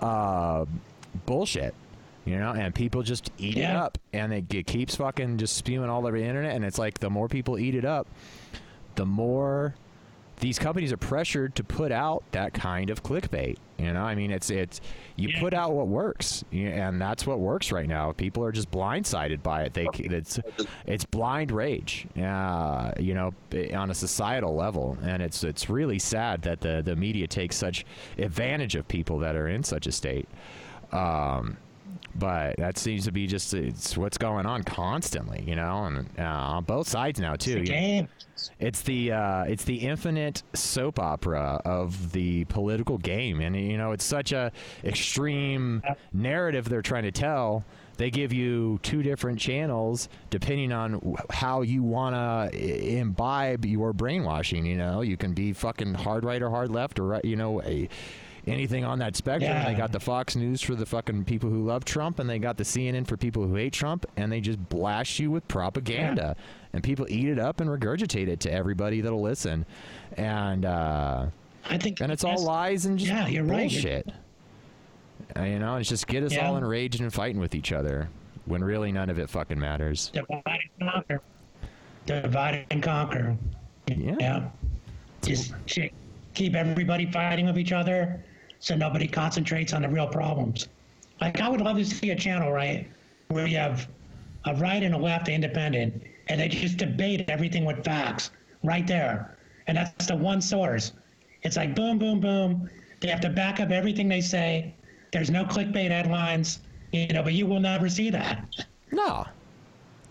uh, 0.00 0.66
bullshit. 1.26 1.74
You 2.26 2.38
know, 2.38 2.52
and 2.52 2.74
people 2.74 3.02
just 3.02 3.32
eat 3.38 3.56
it 3.56 3.64
up, 3.64 3.96
and 4.12 4.32
it, 4.32 4.52
it 4.54 4.66
keeps 4.66 4.94
fucking 4.96 5.38
just 5.38 5.56
spewing 5.56 5.88
all 5.88 6.06
over 6.06 6.18
the 6.18 6.24
internet. 6.24 6.54
And 6.54 6.66
it's 6.66 6.78
like 6.78 6.98
the 6.98 7.08
more 7.08 7.28
people 7.28 7.58
eat 7.58 7.74
it 7.74 7.86
up, 7.86 8.06
the 8.96 9.06
more 9.06 9.74
these 10.40 10.58
companies 10.58 10.90
are 10.90 10.96
pressured 10.96 11.54
to 11.54 11.62
put 11.62 11.92
out 11.92 12.22
that 12.32 12.54
kind 12.54 12.88
of 12.88 13.02
clickbait. 13.02 13.58
You 13.78 13.92
know, 13.92 14.02
I 14.02 14.14
mean, 14.14 14.30
it's 14.30 14.48
it's 14.48 14.80
you 15.16 15.28
Yeah. 15.28 15.40
put 15.40 15.52
out 15.52 15.72
what 15.72 15.86
works, 15.88 16.42
and 16.50 16.98
that's 17.00 17.26
what 17.26 17.40
works 17.40 17.70
right 17.72 17.86
now. 17.88 18.12
People 18.12 18.42
are 18.44 18.52
just 18.52 18.70
blindsided 18.70 19.42
by 19.42 19.64
it. 19.64 19.74
They 19.74 19.86
it's 19.94 20.38
it's 20.86 21.04
blind 21.04 21.50
rage, 21.52 22.06
uh, 22.18 22.92
you 22.98 23.12
know, 23.14 23.32
on 23.74 23.90
a 23.90 23.94
societal 23.94 24.54
level, 24.54 24.96
and 25.02 25.22
it's 25.22 25.44
it's 25.44 25.68
really 25.68 25.98
sad 25.98 26.40
that 26.42 26.60
the 26.60 26.80
the 26.82 26.96
media 26.96 27.26
takes 27.26 27.56
such 27.56 27.84
advantage 28.16 28.76
of 28.76 28.88
people 28.88 29.18
that 29.18 29.36
are 29.36 29.48
in 29.48 29.62
such 29.62 29.86
a 29.86 29.92
state. 29.92 30.26
Um, 30.92 31.58
but 32.14 32.56
that 32.56 32.78
seems 32.78 33.04
to 33.04 33.12
be 33.12 33.26
just 33.26 33.54
it's 33.54 33.96
what's 33.96 34.18
going 34.18 34.46
on 34.46 34.62
constantly, 34.62 35.42
you 35.46 35.56
know, 35.56 35.84
and 35.84 36.08
uh, 36.18 36.22
on 36.22 36.64
both 36.64 36.88
sides 36.88 37.20
now 37.20 37.36
too. 37.36 37.58
It's 37.58 37.70
know. 37.70 37.76
game. 37.76 38.08
It's 38.58 38.82
the 38.82 39.12
uh, 39.12 39.44
it's 39.44 39.64
the 39.64 39.76
infinite 39.76 40.42
soap 40.54 40.98
opera 40.98 41.60
of 41.64 42.12
the 42.12 42.44
political 42.46 42.98
game, 42.98 43.40
and 43.40 43.54
you 43.54 43.76
know 43.76 43.92
it's 43.92 44.04
such 44.04 44.32
a 44.32 44.50
extreme 44.84 45.82
narrative 46.12 46.68
they're 46.68 46.82
trying 46.82 47.04
to 47.04 47.12
tell. 47.12 47.64
They 47.96 48.10
give 48.10 48.32
you 48.32 48.80
two 48.82 49.02
different 49.02 49.38
channels 49.38 50.08
depending 50.30 50.72
on 50.72 51.16
how 51.28 51.60
you 51.60 51.82
want 51.82 52.14
to 52.14 52.98
imbibe 52.98 53.66
your 53.66 53.92
brainwashing. 53.92 54.64
You 54.64 54.76
know, 54.76 55.02
you 55.02 55.18
can 55.18 55.34
be 55.34 55.52
fucking 55.52 55.92
hard 55.94 56.24
right 56.24 56.40
or 56.40 56.48
hard 56.48 56.70
left 56.70 56.98
or 56.98 57.04
right. 57.04 57.24
You 57.24 57.36
know, 57.36 57.60
a, 57.62 57.90
anything 58.46 58.84
on 58.84 58.98
that 59.00 59.16
spectrum. 59.16 59.50
Yeah. 59.50 59.64
They 59.70 59.74
got 59.74 59.92
the 59.92 60.00
Fox 60.00 60.36
News 60.36 60.60
for 60.62 60.74
the 60.74 60.86
fucking 60.86 61.24
people 61.24 61.50
who 61.50 61.64
love 61.64 61.84
Trump, 61.84 62.18
and 62.18 62.28
they 62.28 62.38
got 62.38 62.56
the 62.56 62.64
CNN 62.64 63.06
for 63.06 63.16
people 63.16 63.46
who 63.46 63.54
hate 63.54 63.72
Trump, 63.72 64.06
and 64.16 64.30
they 64.30 64.40
just 64.40 64.58
blast 64.68 65.18
you 65.18 65.30
with 65.30 65.46
propaganda, 65.48 66.36
and 66.72 66.82
people 66.82 67.06
eat 67.08 67.28
it 67.28 67.38
up 67.38 67.60
and 67.60 67.68
regurgitate 67.70 68.28
it 68.28 68.40
to 68.40 68.52
everybody 68.52 69.00
that'll 69.00 69.20
listen, 69.22 69.66
and 70.16 70.64
uh, 70.64 71.26
I 71.68 71.78
think 71.78 72.00
and 72.00 72.10
it's 72.10 72.24
all 72.24 72.42
lies 72.42 72.86
and 72.86 72.98
just 72.98 73.10
Yeah, 73.10 73.26
you're 73.28 73.44
right. 73.44 73.70
bullshit. 73.70 74.08
Uh, 75.36 75.42
you 75.42 75.58
know, 75.58 75.76
it's 75.76 75.88
just 75.88 76.06
get 76.06 76.22
us 76.22 76.32
Yeah. 76.34 76.48
all 76.48 76.56
enraged 76.56 77.00
and 77.00 77.12
fighting 77.12 77.40
with 77.40 77.54
each 77.54 77.72
other 77.72 78.08
when 78.46 78.64
really 78.64 78.90
none 78.90 79.10
of 79.10 79.18
it 79.18 79.28
fucking 79.30 79.58
matters. 79.60 80.10
divide 80.12 80.60
and 80.80 80.90
conquer. 80.90 81.20
Divide 82.06 82.66
and 82.70 82.82
conquer. 82.82 83.36
Yeah. 83.86 84.16
Yeah. 84.18 84.48
Just 85.22 85.52
shit, 85.66 85.92
keep 86.34 86.54
everybody 86.54 87.06
fighting 87.12 87.46
with 87.46 87.58
each 87.58 87.72
other 87.72 88.20
so 88.60 88.76
nobody 88.76 89.08
concentrates 89.08 89.72
on 89.72 89.82
the 89.82 89.88
real 89.88 90.06
problems. 90.06 90.68
Like, 91.20 91.40
I 91.40 91.48
would 91.48 91.60
love 91.60 91.76
to 91.76 91.84
see 91.84 92.10
a 92.10 92.16
channel, 92.16 92.52
right, 92.52 92.88
where 93.28 93.46
you 93.46 93.56
have 93.56 93.88
a 94.46 94.54
right 94.54 94.82
and 94.82 94.94
a 94.94 94.98
left 94.98 95.28
independent, 95.28 96.02
and 96.28 96.40
they 96.40 96.48
just 96.48 96.76
debate 96.76 97.28
everything 97.28 97.64
with 97.64 97.84
facts 97.84 98.30
right 98.62 98.86
there. 98.86 99.36
And 99.66 99.76
that's 99.76 100.06
the 100.06 100.16
one 100.16 100.40
source. 100.40 100.92
It's 101.42 101.56
like 101.56 101.74
boom, 101.74 101.98
boom, 101.98 102.20
boom. 102.20 102.70
They 103.00 103.08
have 103.08 103.20
to 103.20 103.30
back 103.30 103.60
up 103.60 103.70
everything 103.70 104.08
they 104.08 104.20
say. 104.20 104.74
There's 105.12 105.30
no 105.30 105.44
clickbait 105.44 105.90
headlines, 105.90 106.60
you 106.92 107.08
know, 107.08 107.22
but 107.22 107.32
you 107.32 107.46
will 107.46 107.60
never 107.60 107.88
see 107.88 108.10
that. 108.10 108.66
No. 108.92 109.26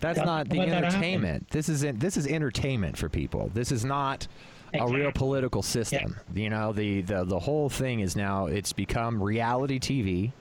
That's 0.00 0.18
Don't 0.18 0.48
the 0.48 0.56
let 0.56 0.68
that 0.68 0.84
happen. 0.84 0.84
entertainment. 0.84 1.50
This 1.50 1.68
is 1.68 1.82
this 1.82 2.16
is 2.16 2.26
entertainment 2.26 2.96
for 2.96 3.08
people. 3.08 3.50
This 3.52 3.70
is 3.70 3.84
not 3.84 4.26
a 4.74 4.86
real 4.88 5.12
political 5.12 5.62
system. 5.62 6.16
You 6.34 6.50
know, 6.50 6.72
the, 6.72 7.02
the 7.02 7.24
the 7.24 7.38
whole 7.38 7.68
thing 7.68 8.00
is 8.00 8.16
now 8.16 8.46
it's 8.46 8.72
become 8.72 9.22
reality 9.22 9.78
TV. 9.78 10.32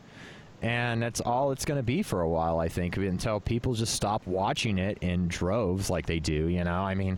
And 0.62 1.02
that's 1.02 1.22
all 1.22 1.54
it's 1.54 1.64
going 1.64 1.80
to 1.80 1.84
be 1.84 2.04
for 2.04 2.20
a 2.20 2.28
while, 2.28 2.60
I 2.60 2.68
think, 2.68 2.98
until 2.98 3.40
people 3.40 3.76
just 3.76 3.94
stop 3.96 4.28
watching 4.28 4.78
it 4.78 4.98
in 5.00 5.30
droves 5.30 5.90
like 5.90 6.06
they 6.06 6.20
do. 6.20 6.48
You 6.50 6.66
know, 6.66 6.82
I 6.82 6.96
mean, 6.96 7.18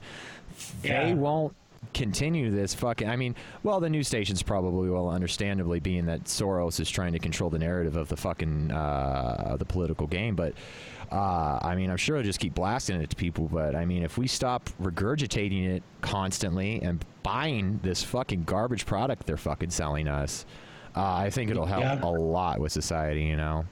they 0.84 0.90
Yeah. 0.90 1.14
won't 1.16 1.56
continue 1.96 2.52
this 2.52 2.76
fucking. 2.76 3.10
I 3.10 3.16
mean, 3.16 3.36
well, 3.64 3.80
the 3.80 3.90
news 3.90 4.08
stations 4.08 4.44
probably 4.44 4.92
will, 4.92 5.10
understandably, 5.10 5.80
being 5.80 6.06
that 6.06 6.26
Soros 6.26 6.80
is 6.80 6.88
trying 6.92 7.14
to 7.14 7.20
control 7.20 7.50
the 7.50 7.58
narrative 7.58 7.96
of 7.96 8.10
the 8.10 8.16
fucking 8.18 8.70
uh, 8.70 9.56
the 9.58 9.66
political 9.66 10.06
game. 10.06 10.36
But 10.36 10.54
uh, 11.12 11.60
I 11.62 11.76
mean, 11.76 11.90
I'm 11.90 11.98
sure 11.98 12.18
they'll 12.18 12.26
just 12.26 12.40
keep 12.40 12.56
blasting 12.56 13.02
it 13.02 13.10
to 13.10 13.16
people. 13.16 13.50
But 13.52 13.76
I 13.76 13.86
mean, 13.86 14.04
if 14.04 14.18
we 14.18 14.28
stop 14.28 14.70
regurgitating 14.82 15.68
it 15.68 15.84
constantly 16.02 16.82
and 16.82 17.04
buying 17.24 17.80
this 17.84 18.04
fucking 18.04 18.44
garbage 18.46 18.86
product 18.86 19.26
they're 19.28 19.38
fucking 19.38 19.70
selling 19.72 20.08
us, 20.08 20.46
uh, 20.96 21.04
I 21.14 21.30
think 21.30 21.52
it'll 21.52 21.66
help 21.66 21.82
Yeah. 21.84 22.00
a 22.04 22.10
lot 22.10 22.60
with 22.60 22.72
society. 22.72 23.24
You 23.24 23.36
know, 23.38 23.66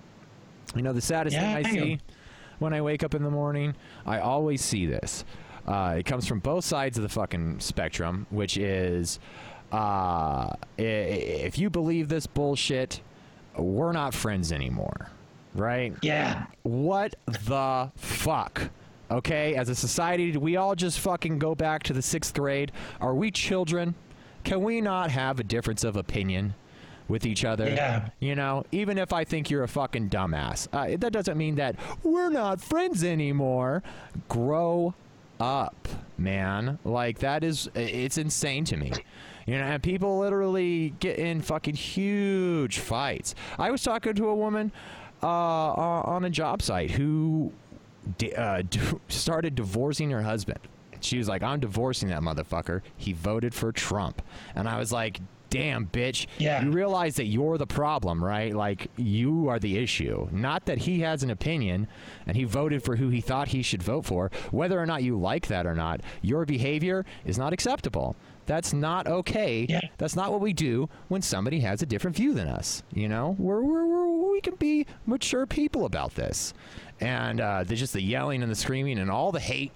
you 0.75 0.82
know, 0.82 0.93
the 0.93 1.02
saddest 1.02 1.36
Yeah, 1.36 1.56
thing 1.62 1.65
I 1.65 1.71
see 1.71 1.99
when 2.60 2.73
I 2.73 2.82
wake 2.82 3.04
up 3.04 3.15
in 3.15 3.23
the 3.23 3.32
morning, 3.32 3.73
I 4.06 4.19
always 4.19 4.62
see 4.62 4.86
this. 4.86 5.23
Uh, 5.65 5.95
it 5.99 6.06
comes 6.06 6.25
from 6.28 6.39
both 6.39 6.65
sides 6.65 6.97
of 6.97 7.04
the 7.04 7.10
fucking 7.10 7.60
spectrum, 7.60 8.25
which 8.32 8.58
is 8.58 9.19
uh, 9.71 10.49
if 10.78 11.58
you 11.58 11.69
believe 11.69 12.10
this 12.10 12.25
bullshit, 12.28 13.02
we're 13.56 13.91
not 13.91 14.13
friends 14.13 14.52
anymore, 14.52 15.10
right? 15.55 15.93
Yeah. 16.01 16.45
What 16.63 17.15
the 17.25 17.91
fuck? 17.95 18.69
Okay, 19.12 19.55
as 19.55 19.69
a 19.69 19.75
society, 19.75 20.31
do 20.31 20.39
we 20.39 20.55
all 20.55 20.75
just 20.75 20.99
fucking 20.99 21.39
go 21.39 21.55
back 21.55 21.83
to 21.83 21.93
the 21.93 22.01
sixth 22.01 22.33
grade? 22.35 22.71
Are 23.01 23.15
we 23.15 23.31
children? 23.31 23.95
Can 24.43 24.62
we 24.62 24.81
not 24.81 25.09
have 25.12 25.39
a 25.39 25.43
difference 25.43 25.83
of 25.83 25.95
opinion 25.95 26.53
with 27.07 27.25
each 27.25 27.43
other? 27.43 27.67
Yeah. 27.67 28.09
You 28.19 28.35
know, 28.35 28.65
even 28.71 28.99
if 28.99 29.12
I 29.12 29.23
think 29.23 29.49
you're 29.49 29.63
a 29.63 29.67
fucking 29.67 30.09
dumbass, 30.09 30.67
uh, 30.71 30.95
that 30.97 31.12
doesn't 31.12 31.38
mean 31.38 31.55
that 31.55 31.75
we're 32.03 32.29
not 32.29 32.62
friends 32.62 33.03
anymore. 33.03 33.81
Grow 34.27 34.93
up, 35.39 35.88
man. 36.17 36.77
Like 36.85 37.19
that 37.19 37.43
is, 37.43 37.67
it's 37.73 38.17
insane 38.19 38.63
to 38.65 38.77
me. 38.77 38.93
You 39.47 39.57
know, 39.57 39.63
and 39.63 39.81
people 39.81 40.19
literally 40.19 40.93
get 40.99 41.17
in 41.17 41.41
fucking 41.41 41.73
huge 41.73 42.77
fights. 42.77 43.33
I 43.57 43.71
was 43.71 43.81
talking 43.81 44.13
to 44.13 44.27
a 44.27 44.35
woman 44.35 44.71
uh, 45.21 45.27
on 45.27 46.25
a 46.25 46.29
job 46.29 46.62
site 46.62 46.91
who 46.91 47.51
di- 48.17 48.34
uh, 48.36 48.62
d- 48.69 48.79
started 49.08 49.56
divorcing 49.56 50.10
her 50.12 50.21
husband. 50.23 50.60
She 51.02 51.17
was 51.17 51.29
like, 51.29 51.41
I'm 51.43 51.60
divorcing 51.60 52.10
that 52.10 52.21
motherfucker. 52.21 52.81
He 52.98 53.13
voted 53.13 53.54
for 53.54 53.71
Trump. 53.71 54.21
And 54.54 54.67
I 54.67 54.77
was 54.77 54.91
like, 54.91 55.21
damn, 55.50 55.87
bitch. 55.87 56.27
Yeah. 56.37 56.63
You 56.63 56.71
realize 56.71 57.15
that 57.15 57.25
you're 57.25 57.58
the 57.58 57.65
problem, 57.65 58.23
right? 58.23 58.54
Like, 58.54 58.91
you 58.98 59.48
are 59.48 59.60
the 59.60 59.77
issue. 59.77 60.27
Not 60.31 60.65
that 60.65 60.79
he 60.79 61.00
has 61.00 61.23
an 61.23 61.29
opinion 61.29 61.87
and 62.27 62.35
he 62.35 62.43
voted 62.43 62.83
for 62.83 62.98
who 62.98 63.10
he 63.10 63.21
thought 63.21 63.48
he 63.48 63.62
should 63.63 63.81
vote 63.81 64.06
for. 64.06 64.29
Whether 64.52 64.79
or 64.79 64.85
not 64.85 65.02
you 65.02 65.17
like 65.17 65.48
that 65.48 65.65
or 65.65 65.73
not, 65.73 66.02
your 66.21 66.46
behavior 66.46 67.06
is 67.25 67.37
not 67.37 67.54
acceptable. 67.54 68.15
That's 68.50 68.73
not 68.73 69.06
okay. 69.06 69.67
Yeah. 69.69 69.81
That's 70.00 70.15
not 70.15 70.31
what 70.31 70.41
we 70.41 70.54
do 70.54 70.89
when 71.08 71.21
somebody 71.21 71.60
has 71.60 71.83
a 71.83 71.85
different 71.85 72.17
view 72.17 72.33
than 72.33 72.47
us. 72.47 72.81
You 72.91 73.08
know, 73.08 73.35
we're, 73.37 73.62
we're, 73.62 73.85
we're, 73.85 74.31
we 74.31 74.41
can 74.41 74.56
be 74.56 74.87
mature 75.06 75.45
people 75.45 75.85
about 75.85 76.15
this. 76.15 76.56
And 77.00 77.41
uh, 77.41 77.63
there's 77.63 77.79
just 77.79 77.93
the 77.93 78.02
yelling 78.02 78.41
and 78.41 78.52
the 78.52 78.56
screaming 78.56 78.97
and 78.97 79.12
all 79.12 79.31
the 79.31 79.39
hate. 79.39 79.71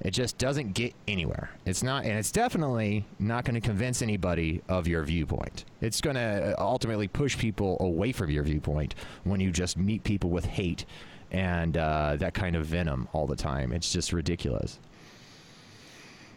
It 0.00 0.10
just 0.10 0.38
doesn't 0.38 0.74
get 0.74 0.92
anywhere. 1.06 1.50
It's 1.66 1.84
not, 1.84 2.04
and 2.04 2.18
it's 2.18 2.32
definitely 2.32 3.04
not 3.20 3.44
going 3.44 3.54
to 3.54 3.60
convince 3.60 4.02
anybody 4.02 4.60
of 4.68 4.88
your 4.88 5.04
viewpoint. 5.04 5.64
It's 5.80 6.00
going 6.00 6.16
to 6.16 6.56
ultimately 6.58 7.06
push 7.06 7.38
people 7.38 7.76
away 7.78 8.10
from 8.10 8.32
your 8.32 8.42
viewpoint 8.42 8.96
when 9.22 9.38
you 9.38 9.52
just 9.52 9.78
meet 9.78 10.02
people 10.02 10.30
with 10.30 10.46
hate 10.46 10.84
and 11.30 11.76
uh, 11.76 12.16
that 12.16 12.34
kind 12.34 12.56
of 12.56 12.66
venom 12.66 13.06
all 13.12 13.28
the 13.28 13.36
time. 13.36 13.70
It's 13.70 13.92
just 13.92 14.12
ridiculous. 14.12 14.80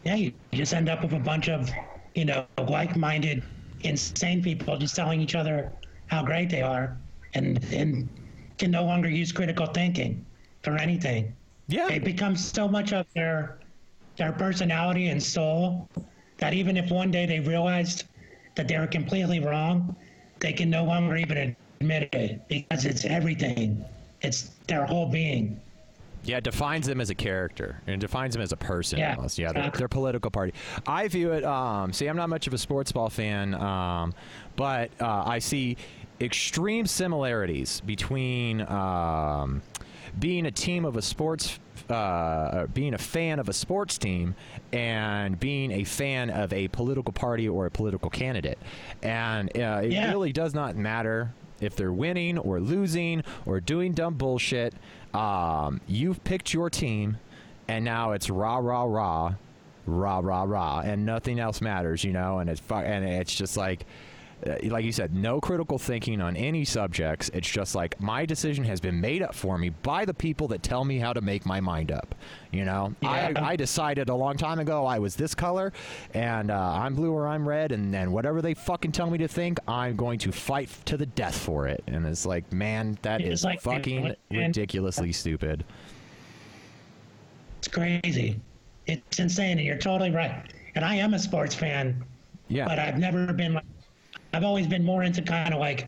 Yeah, 0.03 0.15
you 0.15 0.33
just 0.53 0.73
end 0.73 0.89
up 0.89 1.03
with 1.03 1.13
a 1.13 1.19
bunch 1.19 1.49
of, 1.49 1.69
you 2.15 2.25
know, 2.25 2.45
like-minded, 2.57 3.43
insane 3.81 4.41
people 4.41 4.77
just 4.77 4.95
telling 4.95 5.21
each 5.21 5.35
other 5.35 5.71
how 6.07 6.23
great 6.23 6.49
they 6.49 6.61
are, 6.61 6.97
and 7.33 7.63
and 7.71 8.09
can 8.57 8.71
no 8.71 8.83
longer 8.83 9.09
use 9.09 9.31
critical 9.31 9.65
thinking 9.67 10.25
for 10.63 10.75
anything. 10.77 11.33
Yeah. 11.67 11.89
It 11.89 12.03
becomes 12.03 12.43
so 12.43 12.67
much 12.67 12.93
of 12.93 13.05
their 13.13 13.59
their 14.17 14.31
personality 14.33 15.07
and 15.09 15.21
soul 15.21 15.87
that 16.37 16.53
even 16.53 16.77
if 16.77 16.91
one 16.91 17.11
day 17.11 17.25
they 17.25 17.39
realized 17.39 18.05
that 18.55 18.67
they 18.67 18.77
were 18.77 18.87
completely 18.87 19.39
wrong, 19.39 19.95
they 20.39 20.51
can 20.51 20.69
no 20.69 20.83
longer 20.83 21.15
even 21.15 21.55
admit 21.79 22.09
it 22.13 22.47
because 22.47 22.85
it's 22.85 23.05
everything. 23.05 23.85
It's 24.21 24.51
their 24.67 24.85
whole 24.85 25.09
being. 25.09 25.59
Yeah, 26.23 26.37
it 26.37 26.43
defines 26.43 26.85
them 26.85 26.99
as 27.01 27.09
a 27.09 27.15
character 27.15 27.81
and 27.87 27.99
defines 28.01 28.33
them 28.33 28.41
as 28.41 28.51
a 28.51 28.57
person 28.57 28.99
Yeah, 28.99 29.15
almost. 29.15 29.37
Yeah, 29.39 29.53
their, 29.53 29.87
political 29.87 30.29
party. 30.29 30.53
I 30.85 31.07
view 31.07 31.31
it. 31.31 31.43
Um, 31.43 31.93
see, 31.93 32.07
I'm 32.07 32.17
not 32.17 32.29
much 32.29 32.45
of 32.47 32.53
a 32.53 32.57
sports 32.57 32.91
ball 32.91 33.09
fan, 33.09 33.53
um, 33.55 34.13
but 34.55 34.91
uh, 34.99 35.23
I 35.25 35.39
see 35.39 35.77
extreme 36.21 36.85
similarities 36.85 37.81
between 37.81 38.61
um, 38.69 39.61
being 40.19 40.45
a 40.45 40.51
team 40.51 40.83
of 40.85 40.97
a 40.97 41.01
sports, 41.01 41.57
uh, 41.89 42.67
being 42.67 42.93
a 42.93 42.97
fan 42.97 43.39
of 43.39 43.47
a 43.47 43.53
sports 43.53 43.97
team, 43.97 44.35
and 44.73 45.39
being 45.39 45.71
a 45.71 45.83
fan 45.85 46.29
of 46.29 46.51
a 46.51 46.67
political 46.67 47.13
party 47.13 47.47
or 47.47 47.65
a 47.65 47.71
political 47.71 48.09
candidate. 48.09 48.59
And 49.01 49.49
uh, 49.57 49.81
it 49.83 49.93
Yeah. 49.93 50.11
really 50.11 50.33
does 50.33 50.53
not 50.53 50.75
matter 50.75 51.31
if 51.61 51.75
they're 51.75 51.91
winning 51.93 52.37
or 52.37 52.59
losing 52.59 53.23
or 53.45 53.59
doing 53.59 53.93
dumb 53.93 54.13
bullshit. 54.15 54.73
Um, 55.13 55.81
you've 55.87 56.23
picked 56.23 56.53
your 56.53 56.69
team, 56.69 57.17
and 57.67 57.83
now 57.85 58.11
it's 58.11 58.29
rah 58.29 58.57
rah 58.57 58.83
rah, 58.83 59.33
rah 59.85 60.19
rah 60.19 60.43
rah, 60.43 60.81
and 60.81 61.05
nothing 61.05 61.39
else 61.39 61.61
matters, 61.61 62.03
you 62.03 62.13
know. 62.13 62.39
And 62.39 62.49
it's 62.49 62.59
fu- 62.59 62.75
and 62.75 63.05
it's 63.05 63.33
just 63.35 63.57
like. 63.57 63.85
Uh, 64.47 64.55
like 64.69 64.85
you 64.85 64.91
said, 64.93 65.13
no 65.13 65.41
critical 65.41 65.77
thinking 65.77 66.21
on 66.21 66.37
any 66.37 66.63
subjects. 66.63 67.29
It's 67.33 67.49
just 67.49 67.75
like 67.75 67.99
my 67.99 68.25
decision 68.25 68.63
has 68.63 68.79
been 68.79 69.01
made 69.01 69.21
up 69.21 69.35
for 69.35 69.57
me 69.57 69.69
by 69.69 70.05
the 70.05 70.13
people 70.13 70.47
that 70.49 70.63
tell 70.63 70.85
me 70.85 70.97
how 70.97 71.11
to 71.11 71.19
make 71.19 71.45
my 71.45 71.59
mind 71.59 71.91
up. 71.91 72.15
You 72.51 72.63
know, 72.65 72.95
Yeah. 73.01 73.33
I, 73.35 73.49
I 73.51 73.55
decided 73.57 74.07
a 74.09 74.15
long 74.15 74.37
time 74.37 74.59
ago 74.59 74.85
I 74.85 74.97
was 74.99 75.15
this 75.15 75.35
color, 75.35 75.73
and 76.13 76.51
uh, 76.51 76.57
I'm 76.57 76.95
blue 76.95 77.11
or 77.11 77.27
I'm 77.27 77.47
red, 77.47 77.71
and, 77.73 77.93
and 77.93 78.13
whatever 78.13 78.41
they 78.41 78.53
fucking 78.53 78.93
tell 78.93 79.09
me 79.09 79.17
to 79.17 79.27
think, 79.27 79.59
I'm 79.67 79.95
going 79.97 80.19
to 80.19 80.31
fight 80.31 80.69
to 80.85 80.95
the 80.95 81.05
death 81.05 81.37
for 81.37 81.67
it. 81.67 81.83
And 81.87 82.05
it's 82.05 82.25
like, 82.25 82.51
man, 82.53 82.97
that 83.01 83.19
It's 83.21 83.41
is 83.41 83.43
like- 83.43 83.61
fucking 83.61 84.15
ridiculously 84.31 85.11
stupid. 85.11 85.65
It's 87.57 87.67
crazy. 87.67 88.39
It's 88.87 89.19
insane, 89.19 89.57
and 89.57 89.67
you're 89.67 89.77
totally 89.77 90.11
right. 90.11 90.43
And 90.75 90.85
I 90.85 90.95
am 90.95 91.13
a 91.13 91.19
sports 91.19 91.53
fan, 91.53 92.03
Yeah. 92.47 92.65
but 92.65 92.79
I've 92.79 92.97
never 92.97 93.33
been 93.33 93.53
like, 93.55 93.65
I've 94.33 94.43
always 94.43 94.67
been 94.67 94.85
more 94.85 95.03
into 95.03 95.21
kind 95.21 95.53
of 95.53 95.59
like 95.59 95.87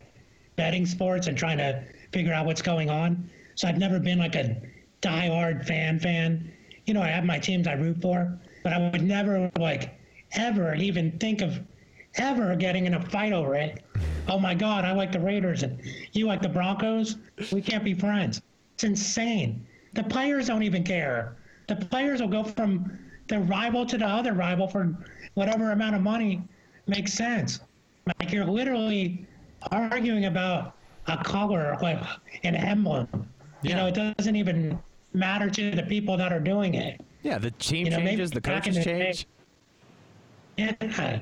betting 0.56 0.86
sports 0.86 1.26
and 1.26 1.36
trying 1.36 1.58
to 1.58 1.82
figure 2.12 2.32
out 2.32 2.46
what's 2.46 2.62
going 2.62 2.90
on. 2.90 3.30
So 3.54 3.68
I've 3.68 3.78
never 3.78 3.98
been 3.98 4.18
like 4.18 4.34
a 4.34 4.60
diehard 5.00 5.66
fan 5.66 5.98
fan. 5.98 6.52
You 6.86 6.94
know, 6.94 7.02
I 7.02 7.08
have 7.08 7.24
my 7.24 7.38
teams 7.38 7.66
I 7.66 7.74
root 7.74 8.00
for, 8.00 8.38
but 8.62 8.72
I 8.72 8.90
would 8.90 9.02
never 9.02 9.50
like 9.58 9.98
ever 10.32 10.74
even 10.74 11.18
think 11.18 11.42
of 11.42 11.60
ever 12.16 12.54
getting 12.56 12.86
in 12.86 12.94
a 12.94 13.06
fight 13.06 13.32
over 13.32 13.54
it. 13.54 13.82
Oh 14.28 14.38
my 14.38 14.54
God, 14.54 14.84
I 14.84 14.92
like 14.92 15.12
the 15.12 15.20
Raiders 15.20 15.62
and 15.62 15.80
you 16.12 16.26
like 16.26 16.42
the 16.42 16.48
Broncos. 16.48 17.16
We 17.50 17.62
can't 17.62 17.84
be 17.84 17.94
friends. 17.94 18.40
It's 18.74 18.84
insane. 18.84 19.66
The 19.94 20.04
players 20.04 20.46
don't 20.46 20.62
even 20.62 20.84
care. 20.84 21.36
The 21.68 21.76
players 21.76 22.20
will 22.20 22.28
go 22.28 22.44
from 22.44 22.98
the 23.28 23.40
rival 23.40 23.86
to 23.86 23.98
the 23.98 24.06
other 24.06 24.32
rival 24.32 24.68
for 24.68 24.96
whatever 25.34 25.72
amount 25.72 25.96
of 25.96 26.02
money 26.02 26.42
makes 26.86 27.12
sense. 27.12 27.60
Like 28.06 28.32
you're 28.32 28.44
literally 28.44 29.26
arguing 29.70 30.24
about 30.26 30.74
a 31.06 31.22
color, 31.22 31.76
like 31.82 32.00
an 32.44 32.54
emblem. 32.56 33.08
You 33.62 33.74
know, 33.74 33.86
it 33.86 33.94
doesn't 33.94 34.34
even 34.36 34.78
matter 35.12 35.48
to 35.50 35.70
the 35.70 35.84
people 35.84 36.16
that 36.16 36.32
are 36.32 36.40
doing 36.40 36.74
it. 36.74 37.00
yeah, 37.22 37.38
the 37.38 37.50
team 37.52 37.86
You 37.86 37.90
know, 37.92 37.98
changes, 37.98 38.30
the 38.32 38.40
coaches 38.40 38.76
the 38.76 38.82
day- 38.84 39.04
change. 39.12 39.26
Yeah, 40.58 41.20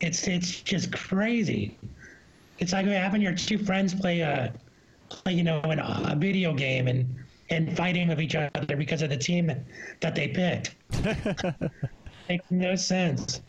it's 0.00 0.28
it's 0.28 0.60
just 0.62 0.92
crazy. 0.92 1.76
It's 2.58 2.72
like 2.72 2.86
having 2.86 3.22
your 3.22 3.34
two 3.34 3.58
friends 3.58 3.94
play 3.94 4.20
a, 4.20 4.52
play, 5.08 5.32
you 5.32 5.42
know, 5.42 5.60
in 5.62 5.78
a, 5.78 6.02
a 6.12 6.16
video 6.16 6.52
game 6.54 6.86
and 6.86 7.06
and 7.48 7.76
fighting 7.76 8.08
with 8.08 8.20
each 8.20 8.34
other 8.36 8.76
because 8.76 9.02
of 9.02 9.10
the 9.10 9.16
team 9.16 9.50
that 10.00 10.14
they 10.14 10.28
picked. 10.28 10.76
Makes 12.28 12.50
no 12.50 12.76
sense. 12.76 13.40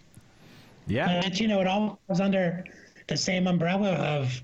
Yeah. 0.88 1.22
But 1.22 1.40
you 1.40 1.48
know, 1.48 1.62
it 1.62 1.68
all 1.68 2.00
comes 2.08 2.20
under 2.20 2.66
the 3.08 3.18
same 3.18 3.48
umbrella 3.48 3.92
of, 3.94 4.44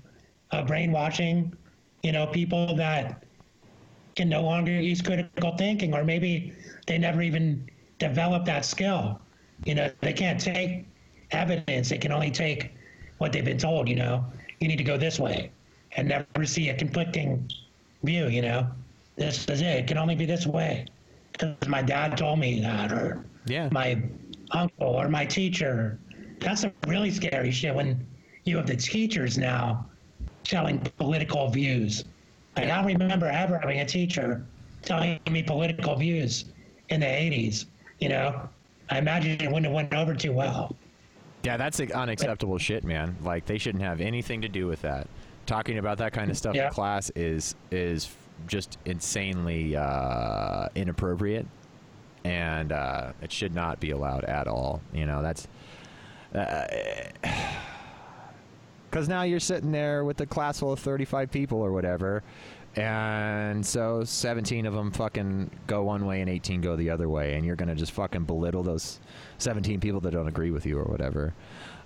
of 0.50 0.66
brainwashing. 0.66 1.52
You 2.02 2.12
know, 2.12 2.26
people 2.26 2.74
that 2.76 3.24
can 4.16 4.28
no 4.28 4.42
longer 4.42 4.72
use 4.72 5.02
critical 5.02 5.56
thinking, 5.56 5.94
or 5.94 6.04
maybe 6.04 6.52
they 6.86 6.98
never 6.98 7.22
even 7.22 7.68
develop 7.98 8.44
that 8.46 8.64
skill. 8.64 9.20
You 9.64 9.74
know, 9.74 9.90
they 10.00 10.12
can't 10.12 10.40
take 10.40 10.86
evidence; 11.30 11.90
they 11.90 11.98
can 11.98 12.12
only 12.12 12.30
take 12.30 12.72
what 13.18 13.32
they've 13.32 13.44
been 13.44 13.58
told. 13.58 13.88
You 13.88 13.96
know, 13.96 14.24
you 14.60 14.68
need 14.68 14.78
to 14.78 14.84
go 14.84 14.96
this 14.96 15.18
way, 15.18 15.50
and 15.96 16.08
never 16.08 16.44
see 16.44 16.68
a 16.68 16.74
conflicting 16.74 17.50
view. 18.02 18.28
You 18.28 18.42
know, 18.42 18.66
this 19.16 19.48
is 19.48 19.60
it; 19.60 19.66
it 19.78 19.86
can 19.86 19.98
only 19.98 20.14
be 20.14 20.26
this 20.26 20.46
way 20.46 20.86
because 21.32 21.68
my 21.68 21.82
dad 21.82 22.16
told 22.16 22.38
me 22.38 22.60
that, 22.60 22.92
or 22.92 23.24
Yeah. 23.46 23.68
my 23.72 24.02
uncle 24.52 24.86
or 24.88 25.08
my 25.08 25.24
teacher. 25.24 25.98
That's 26.40 26.64
a 26.64 26.72
really 26.86 27.10
scary 27.10 27.50
shit 27.50 27.74
when 27.74 28.06
you 28.44 28.56
have 28.56 28.66
the 28.66 28.76
teachers 28.76 29.38
now 29.38 29.86
telling 30.44 30.78
political 30.98 31.48
views. 31.50 32.04
Like, 32.56 32.66
I 32.70 32.76
don't 32.76 32.86
remember 32.86 33.26
ever 33.26 33.58
having 33.58 33.80
a 33.80 33.86
teacher 33.86 34.44
telling 34.82 35.20
me 35.30 35.42
political 35.42 35.96
views 35.96 36.46
in 36.88 37.00
the 37.00 37.06
80s. 37.06 37.66
You 38.00 38.08
know, 38.10 38.48
I 38.90 38.98
imagine 38.98 39.32
it 39.40 39.46
wouldn't 39.48 39.66
have 39.66 39.74
went 39.74 39.92
over 39.94 40.14
too 40.14 40.32
well. 40.32 40.74
Yeah, 41.44 41.56
that's 41.56 41.80
unacceptable 41.80 42.58
shit, 42.58 42.84
man. 42.84 43.16
Like 43.22 43.46
they 43.46 43.58
shouldn't 43.58 43.82
have 43.84 44.00
anything 44.00 44.40
to 44.42 44.48
do 44.48 44.66
with 44.66 44.82
that. 44.82 45.06
Talking 45.46 45.78
about 45.78 45.98
that 45.98 46.12
kind 46.12 46.30
of 46.30 46.36
stuff 46.36 46.54
Yeah. 46.54 46.66
in 46.68 46.72
class 46.72 47.10
is 47.14 47.54
is 47.70 48.08
just 48.46 48.76
insanely 48.84 49.74
uh, 49.76 50.68
inappropriate, 50.74 51.46
and 52.24 52.72
uh, 52.72 53.12
it 53.22 53.32
should 53.32 53.54
not 53.54 53.80
be 53.80 53.90
allowed 53.92 54.24
at 54.24 54.46
all. 54.46 54.80
You 54.92 55.06
know, 55.06 55.22
that's 55.22 55.48
because 58.90 59.08
now 59.08 59.22
you're 59.22 59.40
sitting 59.40 59.72
there 59.72 60.04
with 60.04 60.20
a 60.20 60.26
class 60.26 60.60
full 60.60 60.72
of 60.72 60.78
35 60.80 61.30
people 61.30 61.60
or 61.60 61.72
whatever. 61.72 62.22
And 62.76 63.64
so 63.64 64.04
17 64.04 64.66
of 64.66 64.74
them 64.74 64.92
fucking 64.92 65.50
go 65.66 65.82
one 65.82 66.06
way 66.06 66.20
and 66.20 66.30
18 66.30 66.60
go 66.60 66.76
the 66.76 66.90
other 66.90 67.08
way. 67.08 67.34
And 67.34 67.44
you're 67.44 67.56
to 67.56 67.74
just 67.74 67.92
fucking 67.92 68.24
belittle 68.24 68.62
those 68.62 69.00
17 69.38 69.80
people 69.80 70.00
that 70.00 70.12
don't 70.12 70.28
agree 70.28 70.50
with 70.50 70.64
you 70.64 70.78
or 70.78 70.84
whatever. 70.84 71.34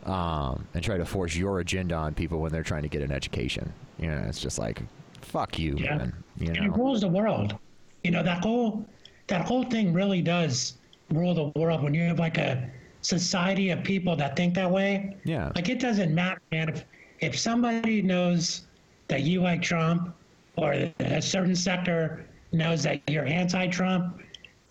Um, 0.05 0.67
and 0.75 0.83
try 0.83 0.97
to 0.99 1.05
force 1.07 1.35
your 1.37 1.61
agenda 1.61 1.95
on 1.95 2.13
people 2.15 2.41
when 2.41 2.51
they're 2.53 2.65
trying 2.65 2.83
to 2.83 2.89
get 2.89 3.03
an 3.03 3.13
education. 3.13 3.73
You 3.99 4.09
know, 4.09 4.25
it's 4.27 4.41
just 4.41 4.59
like, 4.59 4.83
fuck 5.21 5.59
you, 5.59 5.77
Yeah. 5.79 5.97
man. 5.97 6.13
You 6.39 6.49
And 6.49 6.57
it 6.57 6.73
rules 6.77 7.01
the 7.03 7.09
world. 7.09 7.57
You 8.03 8.11
know, 8.11 8.23
that 8.23 8.43
whole 8.43 8.85
that 9.29 9.47
whole 9.47 9.63
thing 9.63 9.93
really 9.93 10.21
does 10.21 10.75
rule 11.11 11.35
the 11.35 11.59
world 11.59 11.83
when 11.83 11.95
you 11.95 12.03
have 12.03 12.19
like 12.19 12.37
a 12.37 12.69
society 13.03 13.71
of 13.71 13.83
people 13.85 14.17
that 14.17 14.37
think 14.37 14.55
that 14.55 14.71
way. 14.71 15.17
Yeah. 15.25 15.53
Like 15.55 15.69
it 15.69 15.79
doesn't 15.79 16.15
matter, 16.15 16.41
man. 16.51 16.71
If 16.71 16.85
if 17.21 17.39
somebody 17.39 18.03
knows 18.03 18.63
that 19.09 19.23
you 19.23 19.41
like 19.41 19.63
Trump 19.63 20.15
or 20.57 20.73
a 20.99 21.23
certain 21.23 21.55
sector 21.55 22.27
knows 22.53 22.83
that 22.83 23.01
you're 23.09 23.27
anti-Trump, 23.27 24.21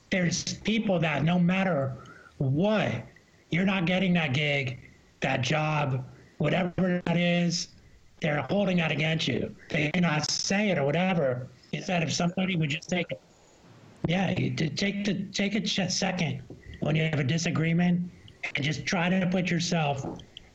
there's 0.09 0.55
people 0.59 0.99
that 0.99 1.23
no 1.23 1.39
matter 1.39 1.95
what, 2.37 2.91
you're 3.49 3.65
not 3.65 3.85
getting 3.85 4.13
that 4.13 4.33
gig, 4.33 4.79
that 5.21 5.41
job, 5.41 6.05
whatever 6.37 7.01
that 7.05 7.17
is, 7.17 7.69
they're 8.21 8.41
holding 8.49 8.77
that 8.77 8.91
against 8.91 9.27
you. 9.27 9.55
They 9.69 9.89
may 9.93 10.01
not 10.01 10.29
say 10.29 10.69
it 10.69 10.77
or 10.77 10.85
whatever. 10.85 11.47
Instead, 11.71 12.03
if 12.03 12.13
somebody 12.13 12.55
would 12.55 12.69
just 12.69 12.89
take 12.89 13.11
it, 13.11 13.21
yeah, 14.07 14.33
take 14.75 15.05
the 15.05 15.25
take 15.31 15.55
a 15.55 15.89
second 15.89 16.41
when 16.81 16.95
you 16.95 17.03
have 17.03 17.19
a 17.19 17.23
disagreement 17.23 18.11
and 18.55 18.63
just 18.63 18.85
try 18.85 19.09
to 19.09 19.27
put 19.27 19.49
yourself 19.49 20.05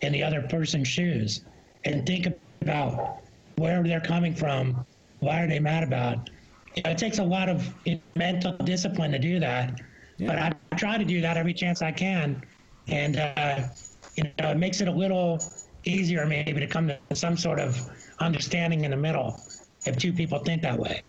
in 0.00 0.12
the 0.12 0.22
other 0.22 0.42
person's 0.42 0.88
shoes 0.88 1.44
and 1.84 2.06
think 2.06 2.26
about 2.60 3.20
where 3.56 3.82
they're 3.82 4.00
coming 4.00 4.34
from. 4.34 4.84
Why 5.20 5.42
are 5.42 5.48
they 5.48 5.58
mad 5.58 5.82
about? 5.82 6.30
You 6.74 6.82
know, 6.82 6.90
it 6.90 6.98
takes 6.98 7.18
a 7.18 7.24
lot 7.24 7.48
of 7.48 7.72
mental 8.14 8.52
discipline 8.58 9.12
to 9.12 9.18
do 9.18 9.40
that, 9.40 9.80
but 10.18 10.38
I 10.38 10.52
try 10.76 10.98
to 10.98 11.04
do 11.04 11.20
that 11.22 11.36
every 11.36 11.54
chance 11.54 11.80
I 11.80 11.92
can, 11.92 12.42
and 12.88 13.16
uh, 13.16 13.68
you 14.16 14.24
know, 14.24 14.50
it 14.50 14.58
makes 14.58 14.80
it 14.80 14.88
a 14.88 14.92
little 14.92 15.42
easier 15.84 16.26
maybe 16.26 16.60
to 16.60 16.66
come 16.66 16.88
to 16.88 17.16
some 17.16 17.36
sort 17.36 17.60
of 17.60 17.78
understanding 18.18 18.84
in 18.84 18.90
the 18.90 18.96
middle 18.96 19.40
if 19.86 19.96
two 19.96 20.12
people 20.12 20.38
think 20.40 20.62
that 20.62 20.78
way. 20.78 21.02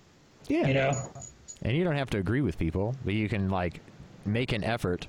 Yeah. 0.48 0.68
You 0.68 0.74
know. 0.74 0.92
And 1.64 1.76
you 1.76 1.84
don't 1.84 1.96
have 1.96 2.10
to 2.12 2.18
agree 2.18 2.42
with 2.42 2.58
people, 2.58 2.96
but 3.04 3.14
you 3.14 3.28
can 3.28 3.50
like 3.50 3.82
make 4.26 4.54
an 4.54 4.64
effort 4.64 5.08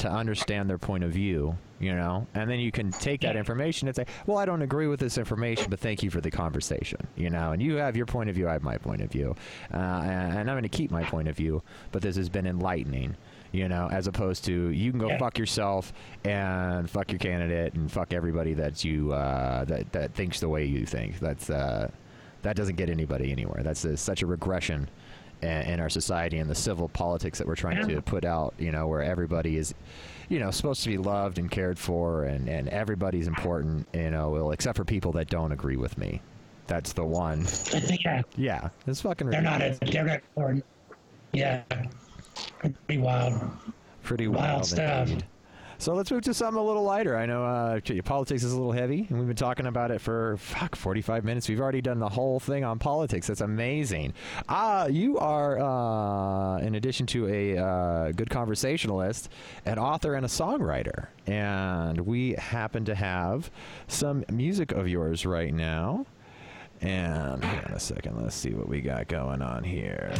to 0.00 0.10
understand 0.10 0.68
their 0.68 0.78
point 0.78 1.04
of 1.04 1.12
view 1.12 1.56
you 1.80 1.94
know, 1.94 2.26
and 2.34 2.48
then 2.50 2.60
you 2.60 2.70
can 2.70 2.90
take 2.90 3.22
that 3.22 3.36
information 3.36 3.88
and 3.88 3.96
say, 3.96 4.04
well, 4.26 4.36
I 4.36 4.44
don't 4.44 4.60
agree 4.60 4.86
with 4.86 5.00
this 5.00 5.16
information, 5.16 5.68
but 5.70 5.80
thank 5.80 6.02
you 6.02 6.10
for 6.10 6.20
the 6.20 6.30
conversation, 6.30 7.00
you 7.16 7.30
know, 7.30 7.52
and 7.52 7.62
you 7.62 7.76
have 7.76 7.96
your 7.96 8.04
point 8.04 8.28
of 8.28 8.34
view, 8.36 8.46
I 8.46 8.52
have 8.52 8.62
my 8.62 8.76
point 8.76 9.00
of 9.00 9.10
view, 9.10 9.34
uh, 9.72 9.76
and, 9.78 10.50
I'm 10.50 10.54
going 10.54 10.62
to 10.62 10.68
keep 10.68 10.90
my 10.90 11.04
point 11.04 11.26
of 11.26 11.36
view, 11.38 11.62
but 11.90 12.02
this 12.02 12.16
has 12.16 12.28
been 12.28 12.46
enlightening 12.46 13.16
you 13.52 13.68
know, 13.68 13.88
as 13.90 14.06
opposed 14.06 14.44
to 14.44 14.68
you 14.68 14.90
can 14.92 15.00
go 15.00 15.08
Yeah. 15.08 15.18
fuck 15.18 15.38
yourself 15.38 15.92
and 16.22 16.88
fuck 16.88 17.10
your 17.10 17.18
candidate 17.18 17.74
and 17.74 17.90
fuck 17.90 18.12
everybody 18.12 18.54
that 18.54 18.84
you 18.84 19.12
uh, 19.12 19.64
that 19.64 19.90
that 19.92 20.14
thinks 20.14 20.38
the 20.38 20.48
way 20.48 20.66
you 20.66 20.86
think. 20.86 21.18
That's 21.18 21.50
uh, 21.50 21.90
that 22.42 22.54
doesn't 22.54 22.76
get 22.76 22.88
anybody 22.88 23.32
anywhere. 23.32 23.62
That's 23.64 23.84
uh 23.84 23.96
such 23.96 24.22
a 24.22 24.26
regression 24.26 24.88
in, 25.42 25.80
our 25.80 25.88
society 25.88 26.38
and 26.38 26.48
the 26.50 26.54
civil 26.54 26.88
politics 26.88 27.38
that 27.38 27.46
we're 27.46 27.56
trying 27.56 27.76
Yeah. 27.88 27.96
to 27.96 28.02
put 28.02 28.24
out. 28.24 28.54
You 28.58 28.72
know, 28.72 28.86
where 28.88 29.02
everybody 29.02 29.56
is, 29.56 29.74
you 30.28 30.38
know, 30.38 30.50
supposed 30.50 30.82
to 30.84 30.88
be 30.90 30.98
loved 30.98 31.38
and 31.38 31.50
cared 31.50 31.78
for, 31.78 32.24
and 32.24 32.48
and 32.48 32.68
everybody's 32.68 33.26
important. 33.26 33.86
You 33.94 34.10
know, 34.10 34.30
well, 34.30 34.50
except 34.52 34.76
for 34.76 34.84
people 34.84 35.12
that 35.12 35.28
don't 35.28 35.52
agree 35.52 35.76
with 35.76 35.96
me. 35.98 36.20
That's 36.66 36.92
the 36.92 37.04
one. 37.04 37.46
yeah, 38.04 38.22
Yeah, 38.36 38.68
it's 38.86 39.00
fucking. 39.00 39.28
they're 39.30 39.42
not. 39.42 39.60
A, 39.60 39.76
they're 39.90 40.04
not 40.04 40.16
important. 40.36 40.64
Yeah, 41.32 41.62
pretty 42.58 42.98
wild. 43.00 43.40
pretty 44.02 44.28
Wild 44.28 44.40
wild, 44.52 44.66
stuff. 44.66 45.08
indeed. 45.08 45.24
So 45.80 45.94
let's 45.94 46.10
move 46.10 46.20
to 46.24 46.34
something 46.34 46.60
a 46.60 46.62
little 46.62 46.82
lighter. 46.82 47.16
I 47.16 47.24
know 47.24 47.42
uh, 47.42 47.80
politics 48.04 48.44
is 48.44 48.52
a 48.52 48.54
little 48.54 48.70
heavy, 48.70 49.06
and 49.08 49.18
we've 49.18 49.26
been 49.26 49.34
talking 49.34 49.64
about 49.64 49.90
it 49.90 50.02
for 50.02 50.36
fuck 50.36 50.76
45 50.76 51.24
minutes. 51.24 51.48
We've 51.48 51.58
already 51.58 51.80
done 51.80 51.98
the 51.98 52.08
whole 52.10 52.38
thing 52.38 52.64
on 52.64 52.78
politics. 52.78 53.28
That's 53.28 53.40
amazing. 53.40 54.12
Uh, 54.46 54.88
you 54.90 55.16
are, 55.16 55.58
uh, 55.58 56.58
in 56.58 56.74
addition 56.74 57.06
to 57.06 57.28
a 57.28 57.56
uh, 57.56 58.12
good 58.12 58.28
conversationalist, 58.28 59.30
an 59.64 59.78
author 59.78 60.16
and 60.16 60.26
a 60.26 60.28
songwriter, 60.28 61.06
and 61.26 61.98
we 62.02 62.32
happen 62.32 62.84
to 62.84 62.94
have 62.94 63.50
some 63.88 64.22
music 64.30 64.72
of 64.72 64.86
yours 64.86 65.24
right 65.24 65.54
now. 65.54 66.04
And 66.82 67.42
hang 67.42 67.64
on 67.64 67.72
a 67.72 67.80
second, 67.80 68.22
let's 68.22 68.36
see 68.36 68.50
what 68.50 68.68
we 68.68 68.82
got 68.82 69.08
going 69.08 69.40
on 69.40 69.64
here. 69.64 70.12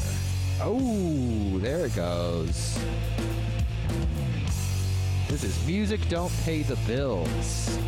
Oh, 0.63 1.59
there 1.59 1.85
it 1.85 1.95
goes. 1.95 2.79
This 5.31 5.45
is 5.45 5.64
Music 5.64 6.01
Don't 6.09 6.33
Pay 6.43 6.62
the 6.64 6.74
Bills. 6.89 7.78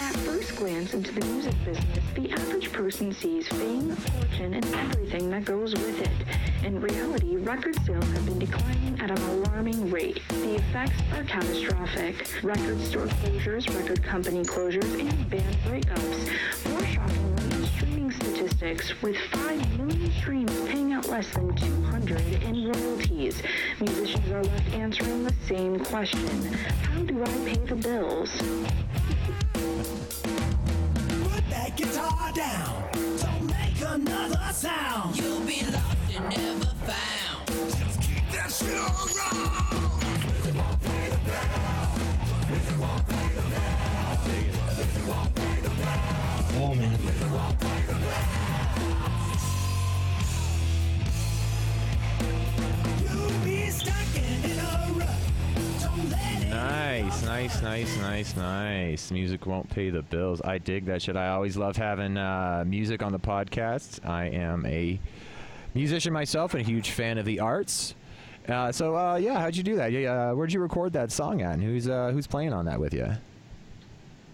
At 0.00 0.14
first 0.18 0.54
glance 0.54 0.94
into 0.94 1.10
the 1.10 1.26
music 1.26 1.52
business, 1.64 2.04
the 2.14 2.30
average 2.30 2.72
person 2.72 3.12
sees 3.12 3.48
fame, 3.48 3.96
fortune, 3.96 4.54
and 4.54 4.64
everything 4.72 5.30
that 5.30 5.44
goes 5.44 5.72
with 5.72 6.00
it. 6.00 6.64
In 6.64 6.80
reality, 6.80 7.38
record 7.38 7.74
sales 7.84 8.04
have 8.04 8.24
been 8.24 8.38
declining 8.38 9.00
at 9.00 9.10
an 9.10 9.18
alarming 9.30 9.90
rate. 9.90 10.22
The 10.28 10.54
effects 10.54 11.02
are 11.12 11.24
catastrophic. 11.24 12.40
Record 12.44 12.80
store 12.82 13.06
closures, 13.06 13.66
record 13.76 14.00
company 14.04 14.44
closures, 14.44 15.00
and 15.00 15.28
band 15.28 15.56
breakups. 15.66 16.70
More 16.70 16.86
shockingly, 16.86 17.66
streaming 17.66 18.12
statistics, 18.12 19.02
with 19.02 19.16
5 19.32 19.78
million 19.80 20.12
streams 20.12 20.52
out 20.52 20.68
less 21.10 21.28
than 21.30 21.52
200 21.56 22.20
in 22.44 22.70
royalties. 22.70 23.42
Musicians 23.80 24.30
are 24.30 24.44
left 24.44 24.72
answering 24.72 25.24
the 25.24 25.34
same 25.48 25.80
question. 25.80 26.54
How 26.54 27.00
do 27.02 27.20
I 27.20 27.26
pay 27.44 27.56
the 27.66 27.74
bills? 27.74 28.30
Put 31.24 31.50
that 31.50 31.76
guitar 31.76 32.32
down. 32.32 32.90
Don't 33.18 33.46
make 33.46 33.80
another 33.84 34.52
sound. 34.52 35.16
You'll 35.16 35.40
be 35.40 35.64
lost 35.64 35.96
and 36.14 36.28
never 36.28 36.72
found. 36.86 37.46
Just 37.48 38.00
keep 38.02 38.30
that 38.30 38.52
shit 38.52 38.78
on 38.78 39.08
roll. 39.18 39.50
Oh 46.62 46.74
man. 46.76 46.90
You'll 46.92 47.00
be 47.00 47.08
stuck 47.08 47.18
in 47.18 47.24
a 47.24 47.34
rut. 47.34 47.58
Don't 47.58 48.00
let 48.00 48.44
it 48.44 48.49
Nice, 56.50 57.22
nice, 57.24 57.62
nice, 57.62 57.96
nice, 57.98 58.36
nice. 58.36 59.10
Music 59.10 59.46
won't 59.46 59.68
pay 59.70 59.90
the 59.90 60.02
bills. 60.02 60.40
I 60.42 60.58
dig 60.58 60.86
that 60.86 61.02
shit. 61.02 61.16
I 61.16 61.28
always 61.30 61.56
love 61.56 61.76
having 61.76 62.16
uh, 62.16 62.64
music 62.66 63.02
on 63.02 63.12
the 63.12 63.18
podcast. 63.18 64.04
I 64.06 64.26
am 64.26 64.66
a 64.66 65.00
musician 65.74 66.12
myself 66.12 66.54
and 66.54 66.62
a 66.62 66.66
huge 66.66 66.90
fan 66.90 67.18
of 67.18 67.24
the 67.24 67.40
arts. 67.40 67.94
Uh, 68.48 68.72
so 68.72 68.96
uh, 68.96 69.16
yeah, 69.16 69.38
how'd 69.40 69.56
you 69.56 69.62
do 69.62 69.76
that? 69.76 69.94
Uh, 69.94 70.34
where'd 70.34 70.52
you 70.52 70.60
record 70.60 70.92
that 70.92 71.12
song 71.12 71.42
at? 71.42 71.54
And 71.54 71.62
who's 71.62 71.88
uh, 71.88 72.10
who's 72.12 72.26
playing 72.26 72.52
on 72.52 72.64
that 72.66 72.78
with 72.78 72.92
you? 72.94 73.08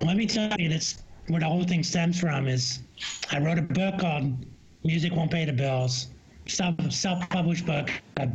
Let 0.00 0.16
me 0.16 0.26
tell 0.26 0.58
you, 0.58 0.68
that's 0.68 1.02
where 1.28 1.40
the 1.40 1.46
whole 1.46 1.64
thing 1.64 1.82
stems 1.82 2.20
from. 2.20 2.48
Is 2.48 2.80
I 3.30 3.40
wrote 3.40 3.58
a 3.58 3.62
book 3.62 3.98
called 3.98 4.34
"Music 4.84 5.12
Won't 5.12 5.30
Pay 5.30 5.44
the 5.44 5.52
Bills," 5.52 6.08
self 6.46 6.74
self-published 6.90 7.66
book. 7.66 7.90
I 8.16 8.26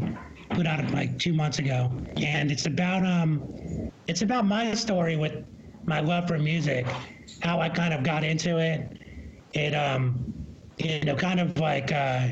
put 0.51 0.67
out 0.67 0.91
like 0.91 1.17
two 1.17 1.33
months 1.33 1.59
ago, 1.59 1.91
and 2.17 2.51
it's 2.51 2.65
about 2.65 3.05
um, 3.05 3.91
it's 4.07 4.21
about 4.21 4.45
my 4.45 4.73
story 4.73 5.15
with 5.15 5.45
my 5.85 5.99
love 5.99 6.27
for 6.27 6.37
music, 6.37 6.85
how 7.41 7.59
I 7.59 7.69
kind 7.69 7.93
of 7.93 8.03
got 8.03 8.23
into 8.23 8.57
it. 8.59 8.97
It 9.53 9.73
um, 9.73 10.33
you 10.77 11.01
know, 11.01 11.15
kind 11.15 11.39
of 11.39 11.57
like 11.59 11.91
uh, 11.91 12.29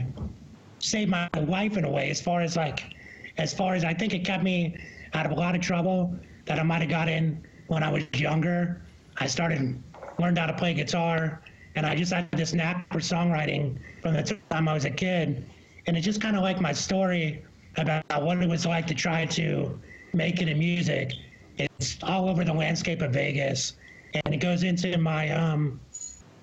saved 0.80 1.12
my 1.12 1.30
life 1.48 1.78
in 1.78 1.86
a 1.86 1.90
way, 1.90 2.10
as 2.10 2.22
far 2.22 2.42
as 2.42 2.56
like, 2.56 2.94
as 3.38 3.54
far 3.54 3.74
as 3.74 3.84
I 3.84 3.94
think 3.94 4.14
it 4.14 4.26
kept 4.26 4.44
me 4.44 4.78
out 5.14 5.26
of 5.26 5.32
a 5.32 5.36
lot 5.36 5.56
of 5.56 5.62
trouble 5.62 6.16
that 6.46 6.60
I 6.60 6.64
might 6.64 6.82
have 6.82 6.90
got 6.90 7.10
in 7.10 7.46
when 7.68 7.84
I 7.84 7.92
was 7.92 8.04
younger. 8.14 8.82
I 9.18 9.28
started 9.28 9.82
learned 10.20 10.38
how 10.38 10.48
to 10.48 10.54
play 10.54 10.74
guitar, 10.74 11.42
and 11.76 11.86
I 11.86 11.96
just 11.96 12.12
had 12.12 12.30
this 12.32 12.54
knack 12.54 12.92
for 12.92 13.00
songwriting 13.00 13.78
from 14.02 14.14
the 14.14 14.40
time 14.50 14.68
I 14.68 14.74
was 14.74 14.86
a 14.86 14.90
kid, 14.90 15.50
and 15.88 15.98
it's 15.98 16.06
just 16.06 16.22
kind 16.22 16.36
of 16.36 16.42
like 16.42 16.60
my 16.60 16.74
story 16.74 17.44
about 17.78 18.24
what 18.24 18.42
it 18.42 18.50
was 18.50 18.66
like 18.66 18.88
to 18.88 18.96
try 18.96 19.26
to 19.26 19.80
make 20.14 20.42
it 20.42 20.48
in 20.50 20.60
music. 20.60 21.14
It's 21.58 21.98
all 22.04 22.30
over 22.30 22.44
the 22.44 22.54
landscape 22.54 23.02
of 23.02 23.12
Vegas, 23.12 23.74
and 24.14 24.34
it 24.34 24.38
goes 24.38 24.64
into 24.64 24.98
my 24.98 25.30
um, 25.32 25.80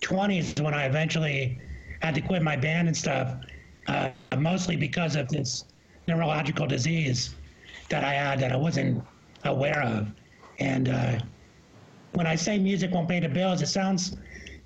20s 0.01 0.61
when 0.61 0.75
I 0.75 0.85
eventually 0.85 1.59
had 2.01 2.15
to 2.15 2.21
quit 2.21 2.43
my 2.43 2.57
band 2.57 2.89
and 2.89 2.97
stuff, 2.97 3.35
uh, 3.89 4.11
mostly 4.39 4.77
because 4.77 5.17
of 5.17 5.29
this 5.29 5.65
neurological 6.07 6.67
disease 6.67 7.35
that 7.89 8.05
I 8.05 8.13
had 8.13 8.39
that 8.41 8.53
I 8.53 8.57
wasn't 8.57 9.03
aware 9.45 9.83
of. 9.83 10.09
And 10.59 10.89
uh, 10.89 11.19
when 12.13 12.27
I 12.27 12.37
say 12.37 12.59
music 12.59 12.93
won't 12.93 13.09
pay 13.09 13.21
the 13.21 13.29
bills, 13.29 13.63
it 13.63 13.67
sounds 13.67 14.17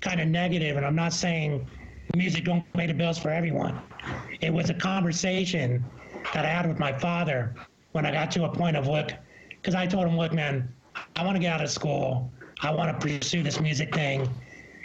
kind 0.01 0.19
of 0.19 0.27
negative, 0.27 0.77
and 0.77 0.85
I'm 0.85 0.95
not 0.95 1.13
saying 1.13 1.67
music 2.15 2.45
don't 2.45 2.63
pay 2.73 2.87
the 2.87 2.93
bills 2.93 3.17
for 3.17 3.29
everyone. 3.29 3.79
It 4.41 4.51
was 4.53 4.69
a 4.69 4.73
conversation 4.73 5.83
that 6.33 6.45
I 6.45 6.49
had 6.49 6.67
with 6.67 6.79
my 6.79 6.97
father 6.97 7.53
when 7.91 8.05
I 8.05 8.11
got 8.11 8.31
to 8.31 8.45
a 8.45 8.49
point 8.49 8.77
of 8.77 8.87
look, 8.87 9.11
because 9.49 9.75
I 9.75 9.85
told 9.85 10.07
him, 10.07 10.17
look, 10.17 10.33
man, 10.33 10.73
I 11.15 11.25
want 11.25 11.35
to 11.35 11.39
get 11.39 11.53
out 11.53 11.61
of 11.61 11.69
school. 11.69 12.31
I 12.61 12.71
want 12.71 12.99
to 12.99 13.07
pursue 13.07 13.43
this 13.43 13.59
music 13.59 13.93
thing. 13.93 14.29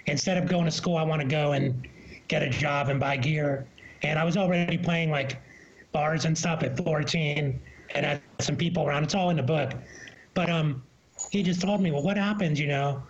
Instead 0.07 0.39
of 0.39 0.49
going 0.49 0.65
to 0.65 0.71
school, 0.71 0.97
I 0.97 1.03
want 1.03 1.21
to 1.23 1.29
go 1.29 1.53
and 1.53 1.87
get 2.29 2.43
a 2.43 2.51
job 2.51 2.89
and 2.89 2.99
buy 2.99 3.17
gear. 3.17 3.67
And 4.03 4.19
I 4.19 4.25
was 4.25 4.37
already 4.37 4.79
playing 4.79 5.11
like 5.11 5.41
bars 5.93 6.25
and 6.25 6.37
stuff 6.37 6.63
at 6.63 6.77
14 6.77 7.61
and 7.95 8.07
had 8.07 8.21
some 8.41 8.57
people 8.57 8.87
around. 8.87 9.05
It's 9.05 9.15
all 9.15 9.31
in 9.31 9.37
the 9.37 9.43
book. 9.43 9.73
But 10.35 10.51
um, 10.51 10.83
he 11.31 11.43
just 11.43 11.61
told 11.61 11.81
me, 11.81 11.91
well, 11.91 12.03
what 12.03 12.17
happens, 12.17 12.61
you 12.61 12.67
know, 12.67 13.03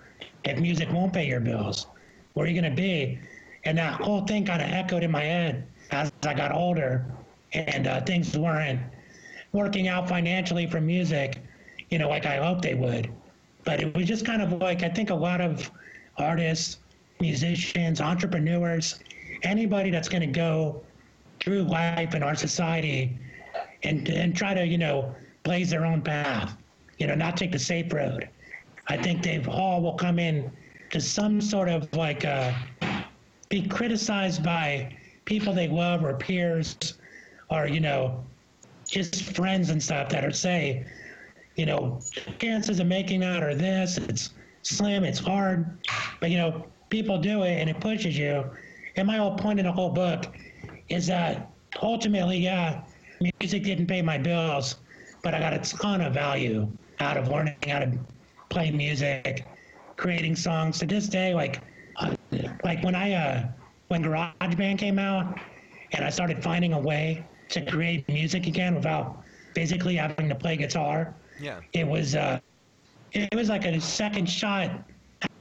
if 0.44 0.58
music 0.58 0.90
won't 0.92 1.12
pay 1.12 1.26
your 1.26 1.40
bills? 1.40 1.86
Where 2.34 2.46
are 2.46 2.48
you 2.48 2.60
going 2.60 2.70
to 2.70 2.76
be? 2.76 3.18
And 3.64 3.76
that 3.78 4.00
whole 4.00 4.24
thing 4.26 4.44
kind 4.44 4.62
of 4.62 4.70
echoed 4.70 5.02
in 5.02 5.10
my 5.10 5.22
head 5.22 5.66
as 5.90 6.12
I 6.24 6.34
got 6.34 6.52
older 6.52 7.04
and 7.56 7.86
uh, 7.86 8.00
things 8.02 8.36
weren't 8.36 8.80
working 9.52 9.88
out 9.88 10.08
financially 10.08 10.66
for 10.66 10.80
music, 10.80 11.40
you 11.90 11.98
know, 11.98 12.08
like 12.08 12.26
I 12.26 12.36
hoped 12.36 12.62
they 12.62 12.74
would. 12.74 13.10
But 13.64 13.80
it 13.80 13.96
was 13.96 14.06
just 14.06 14.24
kind 14.24 14.42
of 14.42 14.52
like, 14.52 14.82
I 14.82 14.88
think 14.88 15.10
a 15.10 15.14
lot 15.14 15.40
of 15.40 15.70
artists, 16.18 16.78
musicians, 17.20 18.00
entrepreneurs, 18.00 19.00
anybody 19.42 19.90
that's 19.90 20.08
going 20.08 20.20
to 20.20 20.26
go 20.26 20.84
through 21.40 21.62
life 21.62 22.14
in 22.14 22.22
our 22.22 22.34
society 22.34 23.18
and, 23.82 24.08
and 24.08 24.36
try 24.36 24.54
to, 24.54 24.66
you 24.66 24.78
know, 24.78 25.14
blaze 25.42 25.70
their 25.70 25.86
own 25.86 26.02
path, 26.02 26.56
you 26.98 27.06
know, 27.06 27.14
not 27.14 27.36
take 27.36 27.52
the 27.52 27.58
safe 27.58 27.92
road. 27.92 28.28
I 28.88 28.96
think 28.96 29.22
they've 29.22 29.48
all 29.48 29.82
will 29.82 29.94
come 29.94 30.18
in 30.18 30.50
to 30.90 31.00
some 31.00 31.40
sort 31.40 31.68
of 31.68 31.92
like 31.94 32.24
uh, 32.24 32.52
be 33.48 33.66
criticized 33.66 34.44
by 34.44 34.96
people 35.24 35.52
they 35.52 35.68
love 35.68 36.04
or 36.04 36.14
peers 36.14 36.94
or, 37.50 37.66
you 37.66 37.80
know, 37.80 38.24
just 38.88 39.34
friends 39.34 39.70
and 39.70 39.82
stuff 39.82 40.08
that 40.10 40.24
are 40.24 40.30
say, 40.30 40.86
you 41.56 41.66
know, 41.66 42.00
chances 42.38 42.80
of 42.80 42.86
making 42.86 43.20
that 43.20 43.42
are 43.42 43.54
this, 43.54 43.98
it's 43.98 44.30
slim, 44.62 45.04
it's 45.04 45.18
hard. 45.18 45.78
But, 46.20 46.30
you 46.30 46.38
know, 46.38 46.66
people 46.90 47.18
do 47.18 47.42
it 47.42 47.58
and 47.60 47.70
it 47.70 47.80
pushes 47.80 48.16
you. 48.16 48.44
And 48.96 49.06
my 49.06 49.16
whole 49.16 49.36
point 49.36 49.58
in 49.58 49.66
the 49.66 49.72
whole 49.72 49.90
book 49.90 50.26
is 50.88 51.06
that 51.06 51.50
ultimately, 51.82 52.38
yeah, 52.38 52.82
music 53.40 53.64
didn't 53.64 53.86
pay 53.86 54.02
my 54.02 54.18
bills, 54.18 54.76
but 55.22 55.34
I 55.34 55.40
got 55.40 55.54
a 55.54 55.58
ton 55.58 56.00
of 56.00 56.14
value 56.14 56.68
out 57.00 57.16
of 57.16 57.28
learning 57.28 57.56
how 57.66 57.80
to 57.80 57.98
play 58.48 58.70
music, 58.70 59.46
creating 59.96 60.36
songs. 60.36 60.78
To 60.78 60.86
this 60.86 61.08
day, 61.08 61.34
like, 61.34 61.60
uh, 61.96 62.14
like 62.64 62.82
when 62.82 62.94
I 62.94 63.12
uh, 63.12 63.48
when 63.88 64.02
GarageBand 64.02 64.78
came 64.78 64.98
out, 64.98 65.38
and 65.92 66.04
I 66.04 66.10
started 66.10 66.42
finding 66.42 66.72
a 66.72 66.78
way 66.78 67.24
to 67.48 67.64
create 67.64 68.08
music 68.08 68.46
again 68.46 68.74
without 68.74 69.22
physically 69.54 69.96
having 69.96 70.28
to 70.28 70.34
play 70.34 70.56
guitar. 70.56 71.14
Yeah. 71.40 71.60
It 71.72 71.86
was 71.86 72.14
uh, 72.14 72.40
it 73.12 73.34
was 73.34 73.48
like 73.48 73.64
a 73.64 73.80
second 73.80 74.28
shot 74.28 74.70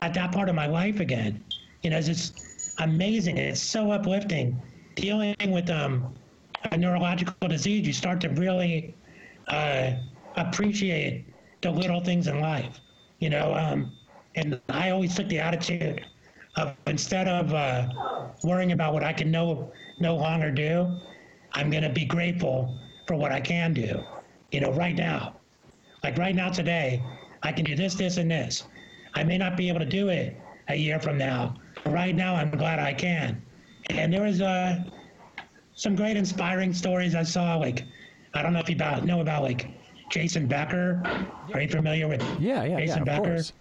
at 0.01 0.13
that 0.13 0.31
part 0.31 0.49
of 0.49 0.55
my 0.55 0.67
life 0.67 0.99
again. 0.99 1.43
You 1.83 1.89
know, 1.89 1.97
it's 1.97 2.07
just 2.07 2.75
amazing. 2.79 3.37
It's 3.37 3.61
so 3.61 3.91
uplifting. 3.91 4.61
Dealing 4.95 5.35
with 5.49 5.69
um, 5.69 6.13
a 6.71 6.77
neurological 6.77 7.47
disease, 7.47 7.85
you 7.85 7.93
start 7.93 8.21
to 8.21 8.29
really 8.29 8.95
uh, 9.47 9.91
appreciate 10.35 11.25
the 11.61 11.71
little 11.71 11.99
things 11.99 12.27
in 12.27 12.39
life. 12.39 12.79
You 13.19 13.29
know, 13.29 13.53
um, 13.53 13.91
and 14.35 14.59
I 14.69 14.91
always 14.91 15.15
took 15.15 15.27
the 15.27 15.39
attitude 15.39 16.05
of 16.55 16.75
instead 16.87 17.27
of 17.27 17.53
uh, 17.53 17.87
worrying 18.43 18.71
about 18.71 18.93
what 18.93 19.03
I 19.03 19.13
can 19.13 19.31
no 19.31 19.71
no 19.99 20.15
longer 20.15 20.51
do, 20.51 20.97
I'm 21.55 21.69
gonna 21.69 21.89
be 21.89 22.05
grateful 22.05 22.77
for 23.07 23.15
what 23.15 23.31
I 23.31 23.39
can 23.39 23.73
do. 23.73 24.03
You 24.51 24.61
know, 24.61 24.71
right 24.73 24.95
now, 24.95 25.35
like 26.03 26.17
right 26.17 26.35
now 26.35 26.49
today, 26.49 27.01
I 27.43 27.51
can 27.51 27.65
do 27.65 27.75
this, 27.75 27.95
this, 27.95 28.17
and 28.17 28.29
this. 28.29 28.63
I 29.15 29.23
may 29.23 29.37
not 29.37 29.55
be 29.57 29.69
able 29.69 29.79
to 29.79 29.85
do 29.85 30.09
it 30.09 30.37
a 30.67 30.75
year 30.75 30.99
from 30.99 31.17
now. 31.17 31.55
But 31.83 31.93
right 31.93 32.15
now, 32.15 32.35
I'm 32.35 32.51
glad 32.51 32.79
I 32.79 32.93
can. 32.93 33.41
And 33.89 34.11
there 34.11 34.23
was 34.23 34.41
uh, 34.41 34.83
some 35.73 35.95
great 35.95 36.17
inspiring 36.17 36.73
stories 36.73 37.15
I 37.15 37.23
saw. 37.23 37.55
Like, 37.57 37.83
I 38.33 38.41
don't 38.41 38.53
know 38.53 38.59
if 38.59 38.69
you 38.69 38.75
about, 38.75 39.05
know 39.05 39.21
about 39.21 39.43
like 39.43 39.69
Jason 40.09 40.47
Becker. 40.47 41.01
Are 41.53 41.61
you 41.61 41.69
familiar 41.69 42.07
with 42.07 42.21
Yeah, 42.39 42.63
yeah, 42.65 42.77
Jason 42.79 42.97
yeah. 42.97 43.01
Of 43.01 43.05
Becker? 43.05 43.33
course. 43.35 43.53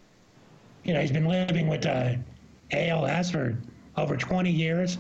You 0.85 0.95
know, 0.95 1.01
he's 1.01 1.13
been 1.13 1.27
living 1.27 1.69
with 1.69 1.87
uh, 1.87 2.15
ALS 2.73 3.31
for 3.31 3.57
over 3.97 4.17
20 4.17 4.51
years. 4.51 4.99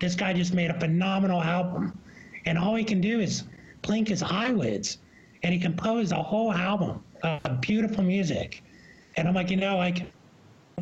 This 0.00 0.14
guy 0.14 0.32
just 0.32 0.52
made 0.54 0.70
a 0.70 0.78
phenomenal 0.78 1.42
album, 1.42 1.98
and 2.46 2.56
all 2.56 2.74
he 2.74 2.84
can 2.84 3.00
do 3.00 3.20
is 3.20 3.44
blink 3.82 4.08
his 4.08 4.22
eyelids, 4.22 4.98
and 5.42 5.52
he 5.52 5.60
composed 5.60 6.12
a 6.12 6.22
whole 6.22 6.52
album 6.52 7.02
of 7.22 7.60
beautiful 7.60 8.02
music. 8.02 8.62
And 9.16 9.28
I'm 9.28 9.34
like, 9.34 9.50
you 9.50 9.56
know, 9.56 9.76
like 9.76 10.06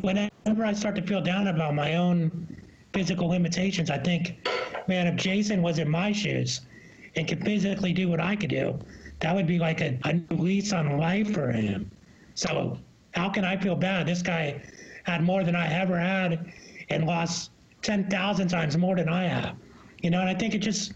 whenever 0.01 0.63
I 0.63 0.73
start 0.73 0.95
to 0.95 1.01
feel 1.01 1.21
down 1.21 1.47
about 1.47 1.73
my 1.73 1.95
own 1.95 2.47
physical 2.93 3.27
limitations, 3.27 3.89
I 3.89 3.97
think, 3.97 4.47
man, 4.87 5.07
if 5.07 5.15
Jason 5.15 5.61
was 5.61 5.79
in 5.79 5.89
my 5.89 6.11
shoes 6.11 6.61
and 7.15 7.27
could 7.27 7.43
physically 7.43 7.93
do 7.93 8.09
what 8.09 8.19
I 8.19 8.35
could 8.35 8.49
do, 8.49 8.79
that 9.19 9.33
would 9.33 9.47
be 9.47 9.59
like 9.59 9.81
a, 9.81 9.97
a 10.05 10.33
lease 10.33 10.73
on 10.73 10.97
life 10.97 11.33
for 11.33 11.51
him. 11.51 11.89
So 12.35 12.77
how 13.13 13.29
can 13.29 13.45
I 13.45 13.57
feel 13.57 13.75
bad? 13.75 14.07
This 14.07 14.21
guy 14.21 14.61
had 15.03 15.23
more 15.23 15.43
than 15.43 15.55
I 15.55 15.71
ever 15.71 15.97
had 15.97 16.51
and 16.89 17.05
lost 17.05 17.51
10,000 17.81 18.47
times 18.47 18.77
more 18.77 18.95
than 18.95 19.09
I 19.09 19.23
have. 19.23 19.55
You 20.01 20.09
know, 20.09 20.19
and 20.19 20.29
I 20.29 20.35
think 20.35 20.53
it 20.53 20.59
just, 20.59 20.93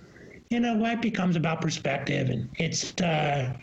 you 0.50 0.60
know, 0.60 0.74
life 0.74 1.00
becomes 1.00 1.36
about 1.36 1.62
perspective. 1.62 2.30
And 2.30 2.50
it's, 2.58 3.00
uh, 3.02 3.54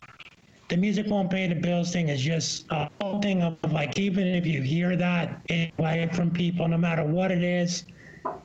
the 0.68 0.76
music 0.76 1.08
won't 1.08 1.30
pay 1.30 1.48
the 1.48 1.54
bills 1.56 1.92
thing 1.92 2.08
is 2.08 2.22
just 2.22 2.66
a 2.70 2.88
whole 3.00 3.20
thing 3.20 3.42
of 3.42 3.56
like, 3.72 3.98
even 3.98 4.24
if 4.24 4.46
you 4.46 4.62
hear 4.62 4.94
that 4.94 5.40
in 5.48 5.72
life 5.78 6.14
from 6.14 6.30
people, 6.30 6.68
no 6.68 6.78
matter 6.78 7.04
what 7.04 7.32
it 7.32 7.42
is, 7.42 7.86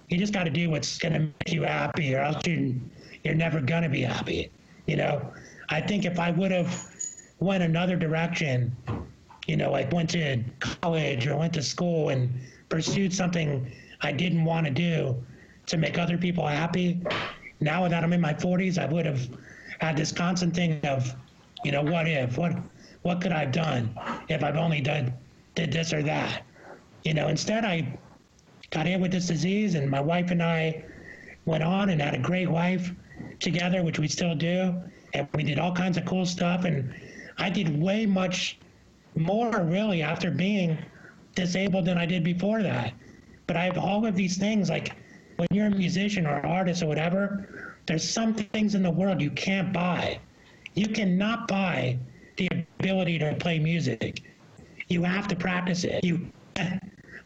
you 0.09 0.17
just 0.17 0.33
got 0.33 0.45
to 0.45 0.49
do 0.49 0.71
what's 0.71 0.97
going 0.97 1.13
to 1.13 1.19
make 1.19 1.51
you 1.51 1.61
happy 1.63 2.15
or 2.15 2.21
else 2.21 2.45
you, 2.47 2.81
you're 3.23 3.35
never 3.35 3.61
going 3.61 3.83
to 3.83 3.89
be 3.89 4.01
happy. 4.01 4.49
You 4.87 4.95
know, 4.95 5.31
I 5.69 5.79
think 5.79 6.05
if 6.05 6.17
I 6.17 6.31
would 6.31 6.51
have 6.51 6.83
went 7.39 7.61
another 7.61 7.95
direction, 7.95 8.75
you 9.45 9.55
know, 9.55 9.71
like 9.71 9.91
went 9.91 10.09
to 10.11 10.43
college 10.59 11.27
or 11.27 11.37
went 11.37 11.53
to 11.53 11.61
school 11.61 12.09
and 12.09 12.31
pursued 12.69 13.13
something 13.13 13.71
I 14.01 14.11
didn't 14.11 14.45
want 14.45 14.65
to 14.65 14.73
do 14.73 15.23
to 15.67 15.77
make 15.77 15.99
other 15.99 16.17
people 16.17 16.47
happy. 16.47 17.01
Now 17.61 17.87
that 17.87 18.03
I'm 18.03 18.11
in 18.11 18.19
my 18.19 18.33
40s, 18.33 18.77
I 18.77 18.91
would 18.91 19.05
have 19.05 19.29
had 19.79 19.95
this 19.95 20.11
constant 20.11 20.55
thing 20.55 20.79
of, 20.83 21.15
you 21.63 21.71
know, 21.71 21.83
what 21.83 22.07
if, 22.07 22.37
what, 22.37 22.53
what 23.03 23.21
could 23.21 23.31
I 23.31 23.41
have 23.41 23.51
done 23.51 23.95
if 24.29 24.43
I've 24.43 24.57
only 24.57 24.81
done 24.81 25.13
did 25.55 25.71
this 25.71 25.93
or 25.93 26.01
that, 26.03 26.43
you 27.03 27.13
know. 27.13 27.27
Instead, 27.27 27.65
I 27.65 27.97
got 28.71 28.85
hit 28.85 28.99
with 28.99 29.11
this 29.11 29.27
disease, 29.27 29.75
and 29.75 29.89
my 29.89 29.99
wife 29.99 30.31
and 30.31 30.41
I 30.41 30.83
went 31.45 31.63
on 31.63 31.89
and 31.89 32.01
had 32.01 32.15
a 32.15 32.19
great 32.19 32.49
life 32.49 32.91
together, 33.39 33.83
which 33.83 33.99
we 33.99 34.07
still 34.07 34.35
do, 34.35 34.81
and 35.13 35.27
we 35.35 35.43
did 35.43 35.59
all 35.59 35.73
kinds 35.73 35.97
of 35.97 36.05
cool 36.05 36.25
stuff, 36.25 36.65
and 36.65 36.93
I 37.37 37.49
did 37.49 37.81
way 37.81 38.05
much 38.05 38.57
more 39.15 39.61
really 39.61 40.01
after 40.01 40.31
being 40.31 40.77
disabled 41.35 41.85
than 41.85 41.97
I 41.97 42.05
did 42.05 42.23
before 42.23 42.63
that. 42.63 42.93
But 43.47 43.57
I 43.57 43.65
have 43.65 43.77
all 43.77 44.05
of 44.05 44.15
these 44.15 44.37
things 44.37 44.69
like 44.69 44.95
when 45.41 45.47
you're 45.51 45.65
a 45.65 45.71
musician 45.71 46.27
or 46.27 46.45
artist 46.45 46.83
or 46.83 46.85
whatever, 46.85 47.75
there's 47.87 48.07
some 48.07 48.35
things 48.35 48.75
in 48.75 48.83
the 48.83 48.91
world 48.91 49.19
you 49.19 49.31
can't 49.31 49.73
buy. 49.73 50.19
You 50.75 50.87
cannot 50.87 51.47
buy 51.47 51.97
the 52.37 52.47
ability 52.79 53.17
to 53.17 53.33
play 53.39 53.57
music. 53.57 54.21
You 54.87 55.01
have 55.01 55.27
to 55.29 55.35
practice 55.35 55.83
it. 55.83 56.03
You 56.03 56.27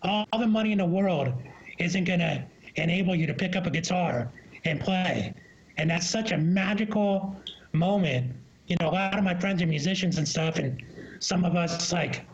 all 0.01 0.25
the 0.31 0.47
money 0.47 0.71
in 0.71 0.77
the 0.77 0.85
world 0.85 1.33
isn't 1.77 2.05
to 2.05 2.45
enable 2.77 3.15
you 3.15 3.27
to 3.27 3.33
pick 3.33 3.57
up 3.57 3.65
a 3.65 3.69
guitar 3.69 4.31
and 4.63 4.79
play. 4.79 5.33
And 5.75 5.89
that's 5.89 6.09
such 6.09 6.31
a 6.31 6.37
magical 6.37 7.35
moment. 7.73 8.31
You 8.67 8.77
know, 8.79 8.91
a 8.91 8.91
lot 8.91 9.17
of 9.17 9.25
my 9.25 9.37
friends 9.37 9.61
are 9.61 9.67
musicians 9.67 10.17
and 10.19 10.25
stuff, 10.25 10.55
and 10.55 10.81
some 11.19 11.43
of 11.43 11.57
us 11.57 11.91
like 11.91 12.25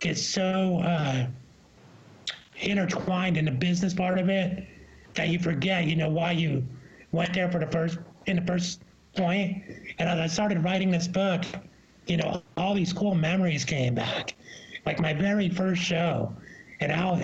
get 0.00 0.18
so 0.18 0.80
uh, 0.80 1.28
intertwined 2.56 3.36
in 3.36 3.44
the 3.44 3.52
business 3.52 3.94
part 3.94 4.18
of 4.18 4.28
it 4.28 4.66
that 5.20 5.28
you 5.28 5.38
forget, 5.38 5.84
you 5.84 5.96
know, 5.96 6.08
why 6.08 6.32
you 6.32 6.66
went 7.12 7.34
there 7.34 7.50
for 7.50 7.58
the 7.58 7.66
first 7.66 7.98
in 8.24 8.36
the 8.36 8.42
first 8.42 8.80
point. 9.14 9.62
And 9.98 10.08
as 10.08 10.18
I 10.18 10.26
started 10.26 10.64
writing 10.64 10.90
this 10.90 11.06
book, 11.06 11.44
you 12.06 12.16
know, 12.16 12.42
all 12.56 12.72
these 12.72 12.94
cool 12.94 13.14
memories 13.14 13.62
came 13.66 13.94
back. 13.94 14.34
Like 14.86 14.98
my 14.98 15.12
very 15.12 15.50
first 15.50 15.82
show 15.82 16.34
and 16.80 16.90
how 16.90 17.20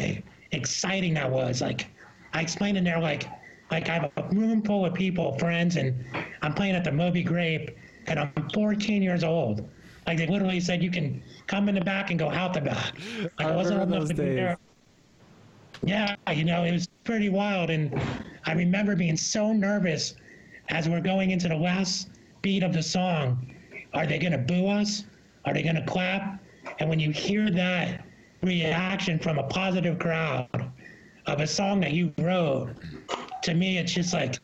exciting 0.53 1.15
that 1.15 1.31
was. 1.31 1.63
Like 1.63 1.87
I 2.35 2.43
explained 2.43 2.77
in 2.77 2.85
there 2.85 3.01
like 3.01 3.27
like 3.71 3.89
I 3.89 3.95
have 3.95 4.13
a 4.19 4.23
room 4.29 4.61
full 4.61 4.85
of 4.85 4.93
people, 4.93 5.39
friends, 5.39 5.77
and 5.77 6.05
I'm 6.43 6.53
playing 6.53 6.75
at 6.75 6.85
the 6.85 6.93
Moby 6.93 7.23
Grape 7.23 7.71
and 8.09 8.21
I'm 8.21 8.31
14 8.53 9.03
years 9.03 9.25
old. 9.25 9.67
Like 10.07 10.19
they 10.19 10.27
literally 10.27 10.61
said 10.61 10.83
you 10.83 10.91
can 10.91 11.23
come 11.47 11.71
in 11.71 11.75
the 11.75 11.81
back 11.81 12.11
and 12.11 12.19
go 12.19 12.31
out 12.31 12.53
the 12.53 12.61
back. 12.61 12.93
Like, 13.39 13.49
I 13.49 13.57
wasn't 13.57 13.81
old 13.81 13.89
remember 13.89 13.97
enough 13.97 14.09
to 14.09 14.15
be 14.15 14.35
there. 14.35 14.59
Yeah, 15.85 16.17
you 16.33 16.45
know, 16.45 16.65
it 16.65 16.73
was 16.73 16.89
pretty 17.05 17.29
wild. 17.29 17.71
And 17.71 17.99
I 18.45 18.53
remember 18.53 18.97
being 18.97 19.17
so 19.17 19.53
nervous 19.53 20.15
as 20.69 20.89
we're 20.89 21.01
going 21.01 21.31
into 21.31 21.49
the 21.49 21.57
last 21.57 22.09
beat 22.43 22.63
of 22.63 22.73
the 22.73 22.83
song. 22.83 23.55
Are 23.95 24.07
they 24.07 24.19
going 24.19 24.33
to 24.33 24.39
boo 24.39 24.67
us? 24.69 25.05
Are 25.45 25.55
they 25.55 25.63
going 25.63 25.77
to 25.77 25.87
clap? 25.87 26.43
And 26.79 26.89
when 26.89 27.01
you 27.01 27.11
hear 27.11 27.51
that 27.51 28.05
reaction 28.43 29.19
from 29.19 29.39
a 29.39 29.45
positive 29.45 29.99
crowd 29.99 30.71
of 31.27 31.41
a 31.41 31.47
song 31.47 31.81
that 31.81 31.93
you 31.93 32.13
wrote, 32.19 32.75
to 33.43 33.55
me, 33.55 33.79
it's 33.79 33.93
just 33.93 34.13
like 34.13 34.39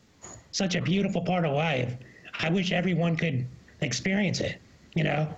such 0.51 0.75
a 0.75 0.81
beautiful 0.81 1.21
part 1.21 1.45
of 1.45 1.53
life. 1.53 1.95
I 2.39 2.49
wish 2.49 2.71
everyone 2.71 3.15
could 3.15 3.45
experience 3.81 4.39
it, 4.39 4.59
you 4.95 5.03
know? 5.03 5.35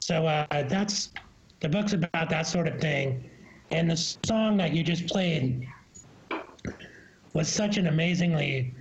So 0.00 0.26
uh, 0.26 0.46
that's 0.68 1.10
the 1.60 1.68
book's 1.68 1.92
about 1.92 2.30
that 2.30 2.46
sort 2.46 2.68
of 2.68 2.80
thing. 2.80 3.28
And 3.70 3.90
the 3.90 3.96
song 3.96 4.56
that 4.56 4.72
you 4.72 4.82
just 4.82 5.06
played 5.06 5.66
was 7.34 7.48
such 7.48 7.76
an 7.76 7.86
amazingly 7.88 8.74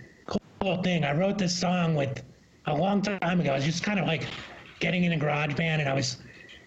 cool 0.61 0.81
thing. 0.81 1.03
I 1.03 1.13
wrote 1.13 1.38
this 1.38 1.57
song 1.57 1.95
with 1.95 2.23
a 2.65 2.75
long 2.75 3.01
time 3.01 3.39
ago. 3.39 3.51
I 3.51 3.55
was 3.55 3.65
just 3.65 3.83
kind 3.83 3.99
of 3.99 4.07
like 4.07 4.23
getting 4.79 5.03
in 5.03 5.13
a 5.13 5.17
GarageBand 5.17 5.79
and 5.79 5.89
I 5.89 5.93
was 5.93 6.17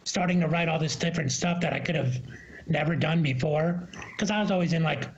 starting 0.05 0.41
to 0.41 0.49
write 0.49 0.69
all 0.69 0.79
this 0.79 0.97
different 0.97 1.33
stuff 1.33 1.61
that 1.61 1.73
I 1.73 1.81
could 1.81 1.95
have 1.95 2.21
never 2.67 2.95
done 2.95 3.23
before. 3.23 3.89
Because 4.13 4.31
I 4.31 4.41
was 4.41 4.51
always 4.51 4.73
in 4.73 4.83
like 4.83 5.09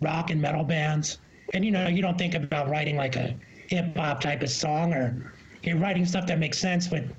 rock 0.00 0.30
and 0.30 0.40
metal 0.40 0.64
bands. 0.64 1.18
And 1.54 1.64
you 1.64 1.70
know, 1.70 1.88
you 1.88 2.00
don't 2.00 2.16
think 2.16 2.34
about 2.34 2.68
writing 2.68 2.96
like 2.96 3.16
a 3.16 3.34
hip 3.68 3.96
hop 3.96 4.20
type 4.20 4.42
of 4.42 4.50
song 4.50 4.94
or 4.94 5.32
you're 5.62 5.78
writing 5.78 6.04
stuff 6.04 6.26
that 6.26 6.38
makes 6.38 6.58
sense 6.58 6.90
with 6.90 7.10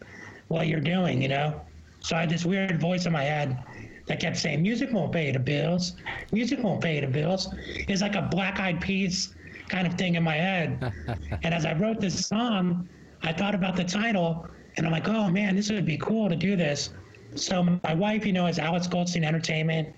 what 0.47 0.67
you're 0.67 0.79
doing, 0.79 1.21
you 1.21 1.27
know? 1.27 1.61
So 1.99 2.15
I 2.15 2.21
had 2.21 2.29
this 2.29 2.45
weird 2.45 2.79
voice 2.79 3.05
in 3.05 3.13
my 3.13 3.23
head 3.23 3.63
that 4.05 4.19
kept 4.19 4.37
saying, 4.37 4.61
Music 4.61 4.91
won't 4.91 5.11
pay 5.11 5.31
the 5.31 5.39
bills. 5.39 5.95
Music 6.31 6.61
won't 6.63 6.81
pay 6.81 6.99
the 6.99 7.07
bills. 7.07 7.47
It's 7.57 8.01
like 8.01 8.15
a 8.15 8.23
black 8.23 8.59
eyed 8.59 8.81
peas 8.81 9.35
kind 9.69 9.87
of 9.87 9.93
thing 9.95 10.15
in 10.15 10.23
my 10.23 10.35
head. 10.35 10.93
and 11.43 11.53
as 11.53 11.65
I 11.65 11.73
wrote 11.73 11.99
this 11.99 12.27
song, 12.27 12.87
I 13.21 13.31
thought 13.31 13.55
about 13.55 13.75
the 13.75 13.83
title 13.83 14.47
and 14.75 14.85
I'm 14.85 14.91
like, 14.91 15.07
oh 15.07 15.29
man, 15.29 15.55
this 15.55 15.69
would 15.71 15.85
be 15.85 15.97
cool 15.97 16.29
to 16.29 16.35
do 16.35 16.55
this. 16.55 16.89
So 17.35 17.79
my 17.83 17.93
wife, 17.93 18.25
you 18.25 18.33
know, 18.33 18.47
is 18.47 18.59
Alex 18.59 18.87
Goldstein 18.87 19.23
Entertainment, 19.23 19.95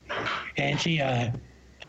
and 0.58 0.80
she 0.80 1.02
uh, 1.02 1.32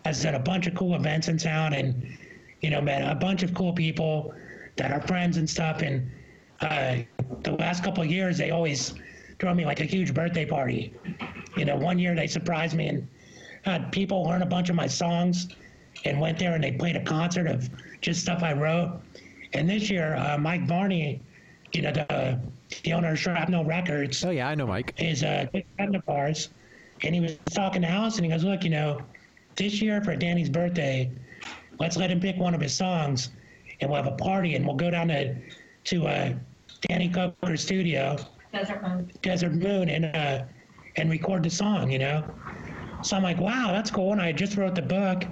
has 0.04 0.22
done 0.22 0.34
a 0.34 0.40
bunch 0.40 0.66
of 0.66 0.74
cool 0.74 0.94
events 0.94 1.28
in 1.28 1.38
town, 1.38 1.72
and 1.74 2.18
you 2.60 2.70
know, 2.70 2.80
met 2.80 3.08
a 3.08 3.14
bunch 3.14 3.42
of 3.42 3.54
cool 3.54 3.72
people 3.72 4.34
that 4.76 4.90
are 4.90 5.00
friends 5.02 5.36
and 5.36 5.48
stuff. 5.48 5.82
And 5.82 6.10
uh, 6.60 6.96
the 7.42 7.52
last 7.52 7.84
couple 7.84 8.02
of 8.02 8.10
years, 8.10 8.38
they 8.38 8.50
always 8.50 8.94
throw 9.38 9.54
me 9.54 9.64
like 9.64 9.80
a 9.80 9.84
huge 9.84 10.14
birthday 10.14 10.44
party. 10.46 10.92
You 11.56 11.64
know, 11.64 11.76
one 11.76 11.98
year 11.98 12.14
they 12.14 12.26
surprised 12.26 12.74
me 12.76 12.88
and 12.88 13.08
had 13.62 13.92
people 13.92 14.22
learn 14.24 14.42
a 14.42 14.46
bunch 14.46 14.68
of 14.70 14.76
my 14.76 14.86
songs 14.86 15.48
and 16.04 16.20
went 16.20 16.38
there 16.38 16.54
and 16.54 16.62
they 16.62 16.72
played 16.72 16.96
a 16.96 17.04
concert 17.04 17.46
of 17.46 17.68
just 18.00 18.20
stuff 18.20 18.42
I 18.42 18.52
wrote. 18.52 19.00
And 19.52 19.68
this 19.68 19.88
year, 19.90 20.16
uh, 20.16 20.38
Mike 20.38 20.66
Varney, 20.66 21.20
you 21.72 21.82
know, 21.82 21.92
the, 21.92 22.38
the 22.84 22.92
owner 22.92 23.12
of 23.12 23.18
Shrapnel 23.18 23.64
Records, 23.64 24.24
Oh 24.24 24.30
yeah, 24.30 24.48
I 24.48 24.54
know 24.54 24.66
Mike. 24.66 24.94
is 24.98 25.22
a 25.22 25.48
good 25.52 25.64
friend 25.76 25.96
of 25.96 26.02
ours, 26.08 26.50
and 27.02 27.14
he 27.14 27.20
was 27.20 27.36
talking 27.52 27.82
to 27.82 27.88
and 27.88 28.24
he 28.24 28.28
goes, 28.28 28.44
"Look, 28.44 28.64
you 28.64 28.70
know, 28.70 29.00
this 29.56 29.80
year 29.80 30.02
for 30.02 30.16
Danny's 30.16 30.48
birthday, 30.48 31.10
let's 31.78 31.96
let 31.96 32.10
him 32.10 32.20
pick 32.20 32.36
one 32.36 32.54
of 32.54 32.60
his 32.60 32.74
songs, 32.74 33.30
and 33.80 33.90
we'll 33.90 34.02
have 34.02 34.12
a 34.12 34.16
party, 34.16 34.54
and 34.54 34.66
we'll 34.66 34.76
go 34.76 34.90
down 34.90 35.08
to 35.08 35.34
to 35.84 36.06
uh, 36.06 36.32
Danny 36.82 37.08
Coker's 37.08 37.62
studio, 37.62 38.16
Desert 38.52 38.82
Moon. 38.82 39.12
Desert 39.22 39.52
Moon, 39.52 39.88
and 39.88 40.04
uh, 40.06 40.44
and 40.96 41.10
record 41.10 41.42
the 41.42 41.50
song, 41.50 41.90
you 41.90 41.98
know." 41.98 42.24
So 43.02 43.16
I'm 43.16 43.22
like, 43.22 43.38
"Wow, 43.38 43.70
that's 43.72 43.90
cool." 43.90 44.12
And 44.12 44.20
I 44.20 44.32
just 44.32 44.56
wrote 44.56 44.74
the 44.74 44.82
book, 44.82 45.24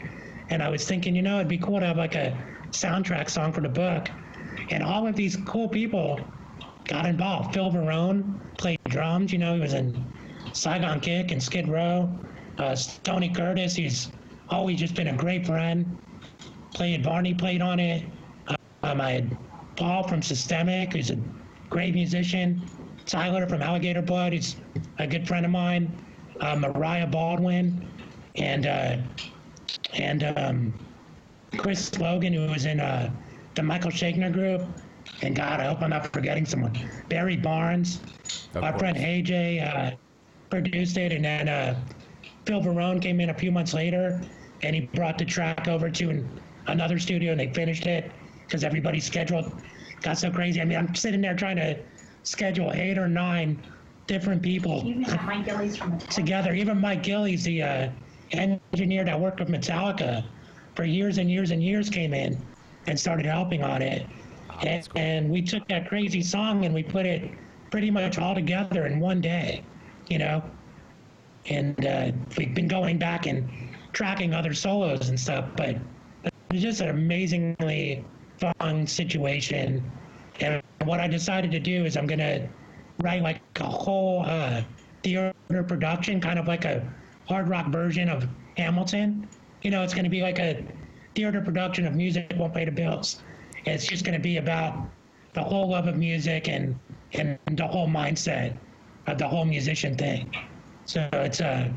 and 0.51 0.63
I 0.63 0.69
was 0.69 0.87
thinking, 0.87 1.15
you 1.15 1.23
know, 1.23 1.37
it'd 1.37 1.49
be 1.49 1.59
cool 1.59 1.81
to 1.81 1.87
have 1.87 1.97
like 1.97 2.15
a 2.15 2.37
soundtrack 2.71 3.31
song 3.31 3.53
for 3.53 3.61
the 3.61 3.69
book, 3.69 4.09
and 4.71 4.83
all 4.83 5.07
of 5.07 5.17
these 5.17 5.37
cool 5.47 5.69
people 5.69 6.21
got 6.85 7.07
involved. 7.07 7.55
Phil 7.55 7.71
Varone 7.71 8.39
played 8.59 8.79
drums. 8.89 9.33
You 9.33 9.39
know, 9.39 9.55
he 9.55 9.61
was 9.61 9.75
in 9.75 10.05
Saigon 10.53 11.01
Kick 11.01 11.31
and 11.31 11.43
Skid 11.43 11.69
Row. 11.69 12.09
Uh, 12.59 12.77
Tony 13.03 13.29
Curtis, 13.29 13.75
he's 13.75 14.11
always 14.49 14.79
just 14.79 14.95
been 14.95 15.09
a 15.09 15.17
great 15.17 15.47
friend. 15.47 15.99
Played 16.75 17.03
Barney 17.03 17.35
played 17.35 17.63
on 17.63 17.81
it. 17.81 18.05
Uh, 18.47 18.55
um, 18.83 19.01
I 19.01 19.13
had 19.13 19.37
Paul 19.77 20.07
from 20.07 20.23
Systemic, 20.23 20.93
who's 20.93 21.11
a 21.11 21.19
great 21.71 21.95
musician. 21.95 22.63
Tyler 23.07 23.47
from 23.47 23.63
Alligator 23.63 24.03
Blood, 24.03 24.33
he's 24.33 24.57
a 24.99 25.07
good 25.07 25.27
friend 25.27 25.45
of 25.45 25.53
mine. 25.53 26.01
Uh, 26.41 26.57
Mariah 26.57 27.07
Baldwin, 27.07 27.89
and 28.37 28.67
uh, 28.67 28.97
and 29.93 30.25
um, 30.25 30.75
Chris 31.59 31.97
Logan, 31.99 32.33
who 32.33 32.47
was 32.49 32.65
in 32.67 32.81
uh, 32.81 33.15
the 33.55 33.63
Michael 33.63 33.91
Schenker 33.91 34.33
group. 34.33 34.63
And 35.23 35.37
God, 35.37 35.61
I 35.61 35.65
hope 35.67 35.81
I'm 35.83 35.91
not 35.91 36.13
forgetting 36.13 36.45
someone. 36.45 36.77
Barry 37.09 37.37
Barnes, 37.37 38.01
Of 38.55 38.65
our 38.65 38.71
course. 38.73 38.81
friend 38.81 38.97
AJ 38.97 39.63
uh, 39.63 39.97
produced 40.51 40.97
it, 40.97 41.13
and 41.13 41.25
then 41.25 41.49
uh, 41.49 41.81
Phil 42.47 42.61
Varone 42.61 43.01
came 43.01 43.21
in 43.21 43.31
a 43.31 43.35
few 43.35 43.53
months 43.53 43.75
later, 43.75 44.21
and 44.63 44.75
he 44.75 44.87
brought 44.95 45.19
the 45.19 45.25
track 45.25 45.69
over 45.69 45.89
to 45.91 46.11
an, 46.11 46.41
another 46.67 46.99
studio, 46.99 47.31
and 47.31 47.41
they 47.41 47.53
finished 47.53 47.87
it 47.87 48.11
because 48.47 48.65
everybody's 48.65 49.05
schedule 49.07 49.53
got 50.03 50.19
so 50.19 50.31
crazy. 50.31 50.61
I 50.61 50.65
mean, 50.65 50.79
I'm 50.79 50.95
sitting 50.95 51.21
there 51.21 51.35
trying 51.35 51.57
to 51.57 51.79
schedule 52.25 52.73
eight 52.73 52.99
or 52.99 53.09
nine 53.09 53.63
different 54.07 54.43
people 54.43 54.83
even 54.85 55.03
have 55.05 55.25
Mike 55.25 55.45
Gillies 55.45 55.77
from 55.77 55.99
together. 55.99 56.53
Even 56.53 56.81
Mike 56.81 57.03
Gillies, 57.03 57.45
the 57.45 57.63
uh, 57.63 57.89
engineer 58.33 59.05
that 59.05 59.19
worked 59.19 59.41
with 59.41 59.49
Metallica 59.49 60.25
for 60.75 60.85
years 60.85 61.19
and 61.19 61.31
years 61.31 61.51
and 61.51 61.63
years, 61.63 61.89
came 61.89 62.13
in 62.13 62.37
and 62.87 62.99
started 62.99 63.27
helping 63.27 63.63
on 63.63 63.81
it. 63.81 64.07
And, 64.63 64.89
and 64.97 65.31
we 65.31 65.43
took 65.43 65.67
that 65.69 65.89
crazy 65.89 66.23
song 66.23 66.65
and 66.65 66.75
we 66.75 66.83
put 66.83 67.07
it 67.07 67.31
pretty 67.71 67.91
much 67.91 68.19
all 68.19 68.35
together 68.35 68.87
in 68.87 69.01
one 69.01 69.21
day, 69.21 69.65
you 70.09 70.19
know. 70.19 70.43
And 71.47 71.87
uh, 71.87 72.13
we've 72.37 72.55
been 72.55 72.69
going 72.69 72.99
back 72.99 73.27
and 73.27 73.49
tracking 73.93 74.35
other 74.35 74.55
solos 74.55 75.09
and 75.09 75.19
stuff, 75.19 75.47
but 75.57 75.77
it's 76.51 76.63
just 76.63 76.81
an 76.81 76.91
amazingly 76.91 78.05
fun 78.39 78.87
situation. 78.87 79.83
And 80.41 80.63
what 80.85 81.01
I 81.01 81.09
decided 81.09 81.51
to 81.53 81.61
do 81.61 81.85
is 81.85 81.97
I'm 81.97 82.07
gonna 82.07 82.49
write 83.03 83.23
like 83.23 83.41
a 83.61 83.65
whole 83.65 84.25
uh, 84.27 84.63
theater 85.03 85.33
production, 85.49 86.21
kind 86.21 86.39
of 86.39 86.49
like 86.49 86.65
a 86.65 86.87
hard 87.27 87.49
rock 87.49 87.69
version 87.69 88.09
of 88.09 88.29
Hamilton. 88.57 89.29
You 89.63 89.71
know, 89.71 89.83
it's 89.83 89.95
gonna 89.95 90.09
be 90.09 90.23
like 90.23 90.39
a 90.39 90.65
theater 91.15 91.41
production 91.41 91.87
of 91.87 91.95
music 91.95 92.33
won't 92.37 92.55
pay 92.55 92.65
the 92.65 92.73
bills. 92.73 93.23
It's 93.65 93.87
just 93.87 94.05
gonna 94.05 94.19
be 94.19 94.39
about 94.39 94.77
the 95.33 95.43
whole 95.43 95.69
love 95.69 95.87
of 95.87 95.97
music 95.97 96.49
and 96.49 96.79
and 97.13 97.39
the 97.53 97.67
whole 97.67 97.89
mindset 97.89 98.57
of 99.07 99.19
the 99.19 99.29
whole 99.29 99.45
musician 99.45 99.97
thing. 99.97 100.35
So 100.87 101.09
it's 101.13 101.41
a 101.41 101.73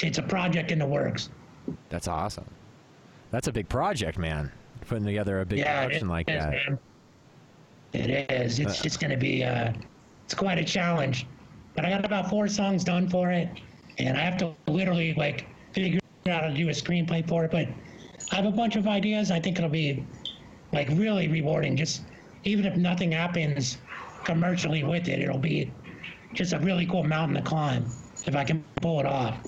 it's 0.00 0.18
a 0.18 0.22
project 0.22 0.70
in 0.70 0.78
the 0.78 0.86
works. 0.86 1.30
That's 1.88 2.08
awesome. 2.08 2.46
That's 3.30 3.48
a 3.48 3.52
big 3.52 3.68
project, 3.68 4.18
man. 4.18 4.52
Putting 4.86 5.04
together 5.04 5.40
a 5.40 5.46
big 5.46 5.58
yeah, 5.60 5.84
production 5.84 6.08
like 6.08 6.30
is, 6.30 6.36
that. 6.36 6.50
man. 6.52 6.78
It 7.96 8.30
is. 8.30 8.58
It's 8.58 8.80
Uh, 8.80 8.82
just 8.82 9.00
going 9.00 9.10
to 9.10 9.16
be. 9.16 9.42
Uh, 9.44 9.72
it's 10.24 10.34
quite 10.34 10.58
a 10.58 10.64
challenge, 10.64 11.26
but 11.74 11.84
I 11.84 11.90
got 11.90 12.04
about 12.04 12.28
four 12.28 12.48
songs 12.48 12.84
done 12.84 13.08
for 13.08 13.30
it, 13.30 13.48
and 13.98 14.16
I 14.16 14.20
have 14.20 14.36
to 14.38 14.54
literally 14.66 15.14
like 15.14 15.46
figure 15.72 16.00
out 16.28 16.42
how 16.42 16.48
to 16.48 16.54
do 16.54 16.68
a 16.68 16.72
screenplay 16.72 17.26
for 17.26 17.44
it. 17.44 17.50
But 17.50 17.68
I 18.32 18.36
have 18.36 18.46
a 18.46 18.50
bunch 18.50 18.76
of 18.76 18.86
ideas. 18.86 19.30
I 19.30 19.40
think 19.40 19.58
it'll 19.58 19.70
be 19.70 20.04
like 20.72 20.88
really 20.90 21.28
rewarding. 21.28 21.76
Just 21.76 22.02
even 22.44 22.66
if 22.66 22.76
nothing 22.76 23.12
happens 23.12 23.78
commercially 24.24 24.82
with 24.84 25.08
it, 25.08 25.20
it'll 25.20 25.38
be 25.38 25.72
just 26.34 26.52
a 26.52 26.58
really 26.58 26.86
cool 26.86 27.04
mountain 27.04 27.36
to 27.36 27.42
climb 27.42 27.86
if 28.26 28.34
I 28.36 28.44
can 28.44 28.64
pull 28.82 29.00
it 29.00 29.06
off. 29.06 29.38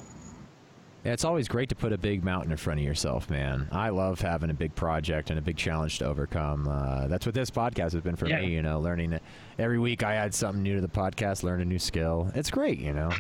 Yeah, 1.09 1.14
it's 1.14 1.24
always 1.24 1.48
great 1.48 1.70
to 1.70 1.74
put 1.74 1.94
a 1.94 1.96
big 1.96 2.22
mountain 2.22 2.50
in 2.52 2.59
front 2.59 2.80
of 2.80 2.84
yourself, 2.84 3.30
man. 3.30 3.66
I 3.72 3.88
love 3.88 4.20
having 4.20 4.50
a 4.50 4.54
big 4.54 4.74
project 4.74 5.30
and 5.30 5.38
a 5.38 5.42
big 5.42 5.56
challenge 5.56 6.00
to 6.00 6.04
overcome. 6.04 6.68
Uh, 6.68 7.06
that's 7.09 7.24
what 7.24 7.34
this 7.34 7.50
podcast 7.50 7.92
has 7.92 8.02
been 8.02 8.14
for 8.14 8.28
Yeah. 8.28 8.42
me. 8.42 8.48
You 8.48 8.61
know, 8.61 8.78
learning 8.78 9.14
it 9.14 9.22
every 9.59 9.78
week. 9.78 10.02
I 10.02 10.16
add 10.16 10.34
something 10.34 10.62
new 10.62 10.74
to 10.74 10.82
the 10.82 10.86
podcast, 10.88 11.44
learn 11.44 11.62
a 11.62 11.64
new 11.64 11.78
skill. 11.78 12.30
It's 12.34 12.50
great. 12.50 12.78
You 12.78 12.92
know, 12.92 13.11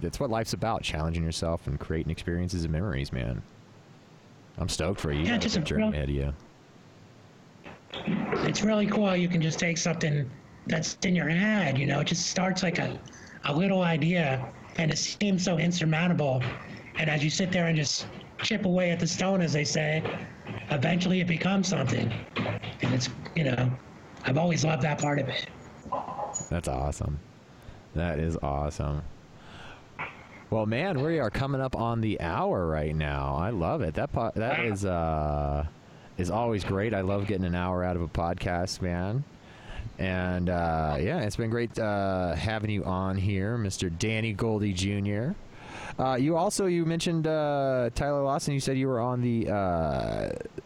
that's 0.00 0.18
what 0.20 0.30
life's 0.30 0.54
about: 0.54 0.84
challenging 0.84 1.22
yourself 1.22 1.66
and 1.66 1.78
creating 1.78 2.10
experiences 2.10 2.64
and 2.64 2.72
memories, 2.72 3.12
man. 3.12 3.42
I'm 4.56 4.70
stoked 4.70 4.98
for 4.98 5.12
you. 5.12 5.20
You 5.20 5.26
Yeah, 5.26 5.36
just 5.36 5.58
a 5.58 5.74
real- 5.74 5.90
ahead 5.90 6.08
of 6.08 6.14
you. 6.14 6.32
it's 8.46 8.62
really 8.62 8.86
cool 8.86 9.14
you 9.14 9.28
can 9.28 9.42
just 9.42 9.58
take 9.58 9.76
something 9.76 10.30
that's 10.66 10.96
in 11.04 11.14
your 11.14 11.28
head, 11.28 11.76
you 11.76 11.84
know, 11.84 12.00
it 12.00 12.06
just 12.06 12.24
starts 12.28 12.62
like 12.62 12.78
a, 12.78 12.98
a 13.44 13.54
little 13.54 13.82
idea 13.82 14.42
and 14.78 14.90
it 14.90 14.96
seems 14.96 15.44
so 15.44 15.58
insurmountable. 15.58 16.42
And 16.98 17.08
as 17.08 17.22
you 17.24 17.30
sit 17.30 17.50
there 17.52 17.66
and 17.66 17.76
just 17.76 18.06
chip 18.42 18.64
away 18.64 18.90
at 18.90 19.00
the 19.00 19.06
stone, 19.06 19.40
as 19.40 19.52
they 19.52 19.64
say, 19.64 20.02
eventually 20.70 21.20
it 21.20 21.26
becomes 21.26 21.68
something. 21.68 22.12
And 22.36 22.94
it's, 22.94 23.08
you 23.34 23.44
know, 23.44 23.70
I've 24.24 24.38
always 24.38 24.64
loved 24.64 24.82
that 24.82 25.00
part 25.00 25.18
of 25.18 25.28
it. 25.28 25.46
That's 26.48 26.68
awesome. 26.68 27.18
That 27.94 28.18
is 28.18 28.36
awesome. 28.42 29.02
Well, 30.50 30.66
man, 30.66 31.02
we 31.02 31.18
are 31.18 31.30
coming 31.30 31.60
up 31.60 31.74
on 31.76 32.00
the 32.02 32.20
hour 32.20 32.66
right 32.66 32.94
now. 32.94 33.36
I 33.36 33.50
love 33.50 33.80
it. 33.80 33.94
That 33.94 34.12
po- 34.12 34.32
that 34.34 34.60
is 34.66 34.84
uh 34.84 35.66
is 36.18 36.30
always 36.30 36.62
great. 36.62 36.92
I 36.92 37.00
love 37.00 37.26
getting 37.26 37.46
an 37.46 37.54
hour 37.54 37.82
out 37.82 37.96
of 37.96 38.02
a 38.02 38.08
podcast, 38.08 38.82
man. 38.82 39.24
And 39.98 40.48
uh, 40.48 40.96
yeah, 41.00 41.20
it's 41.20 41.36
been 41.36 41.50
great 41.50 41.78
uh, 41.78 42.34
having 42.34 42.70
you 42.70 42.84
on 42.84 43.16
here, 43.16 43.56
Mr. 43.56 43.90
Danny 43.98 44.32
Goldie 44.32 44.72
Jr. 44.72 45.32
Uh, 45.98 46.14
you 46.14 46.36
also 46.36 46.66
you 46.66 46.84
mentioned 46.84 47.26
uh, 47.26 47.90
Tyler 47.94 48.22
Lawson. 48.22 48.54
You 48.54 48.60
said 48.60 48.76
you 48.78 48.88
were 48.88 49.00
on 49.00 49.20
the 49.20 49.48
uh, 49.50 49.52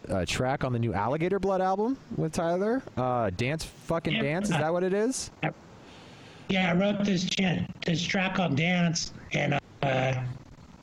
uh, 0.09 0.25
track 0.25 0.63
on 0.63 0.73
the 0.73 0.79
new 0.79 0.93
Alligator 0.93 1.39
Blood 1.39 1.61
album 1.61 1.97
with 2.15 2.33
Tyler. 2.33 2.81
Uh, 2.95 3.29
dance, 3.31 3.63
fucking 3.63 4.13
Yeah. 4.13 4.21
dance. 4.21 4.49
Is 4.49 4.57
that 4.57 4.71
what 4.71 4.83
it 4.83 4.93
is? 4.93 5.31
Yeah, 6.49 6.71
I 6.71 6.75
wrote 6.75 7.03
this 7.03 7.27
this 7.85 8.01
track 8.01 8.35
called 8.35 8.55
Dance, 8.55 9.11
and 9.33 9.59
uh, 9.83 10.13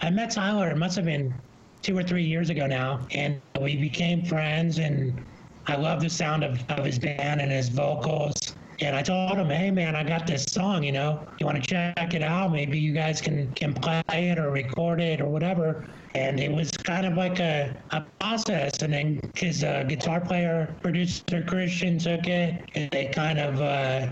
I 0.03 0.11
met 0.11 0.31
Tyler. 0.31 0.69
It 0.71 0.77
must 0.77 0.95
have 0.97 1.07
been 1.07 1.33
two 1.81 1.97
or 1.97 2.03
three 2.03 2.25
years 2.25 2.51
ago 2.51 2.67
now, 2.67 3.01
and 3.13 3.41
we 3.61 3.77
became 3.77 4.25
friends. 4.25 4.79
And 4.79 5.25
I 5.67 5.77
love 5.77 6.03
the 6.03 6.11
sound 6.11 6.45
of, 6.45 6.63
of 6.71 6.85
his 6.85 6.99
band 6.99 7.41
and 7.41 7.51
his 7.51 7.71
vocals. 7.71 8.35
And 8.81 8.97
I 8.97 9.03
told 9.03 9.39
him, 9.39 9.49
"Hey, 9.49 9.71
man, 9.71 9.95
I 9.95 10.03
got 10.03 10.27
this 10.27 10.45
song. 10.45 10.83
You 10.83 10.93
know, 10.93 11.27
you 11.39 11.47
want 11.47 11.63
to 11.63 11.69
check 11.69 12.15
it 12.15 12.23
out? 12.23 12.53
Maybe 12.53 12.79
you 12.79 12.93
guys 12.93 13.21
can 13.21 13.53
can 13.53 13.75
play 13.75 14.03
it 14.09 14.39
or 14.39 14.51
record 14.51 15.01
it 15.01 15.21
or 15.21 15.27
whatever." 15.27 15.87
And 16.15 16.39
it 16.39 16.53
was 16.53 16.71
kind 16.71 17.07
of 17.07 17.15
like 17.15 17.41
a, 17.41 17.77
a 17.91 18.05
process. 18.21 18.83
And 18.83 18.93
then 18.93 19.21
his 19.35 19.65
uh, 19.65 19.85
guitar 19.85 20.21
player, 20.21 20.75
producer 20.83 21.43
Christian, 21.47 21.99
took 21.99 22.27
it, 22.27 22.69
and 22.75 22.91
they 22.91 23.07
kind 23.07 23.39
of. 23.39 23.61
Uh, 23.61 24.09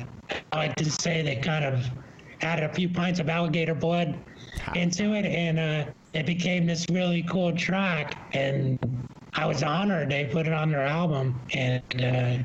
I 0.53 0.57
like 0.57 0.77
to 0.77 0.91
say 0.91 1.23
they 1.23 1.37
kind 1.37 1.65
of 1.65 1.85
added 2.41 2.65
a 2.65 2.73
few 2.73 2.89
pints 2.89 3.21
of 3.21 3.29
alligator 3.29 3.75
blood 3.75 4.19
into 4.75 5.15
it, 5.15 5.27
and 5.27 5.59
uh, 5.59 5.91
it 6.13 6.27
became 6.27 6.67
this 6.67 6.87
really 6.91 7.23
cool 7.25 7.55
track. 7.57 8.17
And 8.33 8.79
I 9.35 9.47
was 9.47 9.63
honored 9.63 10.11
they 10.11 10.25
put 10.27 10.47
it 10.47 10.53
on 10.53 10.71
their 10.71 10.87
album, 10.87 11.41
and 11.55 11.83
uh, 12.01 12.39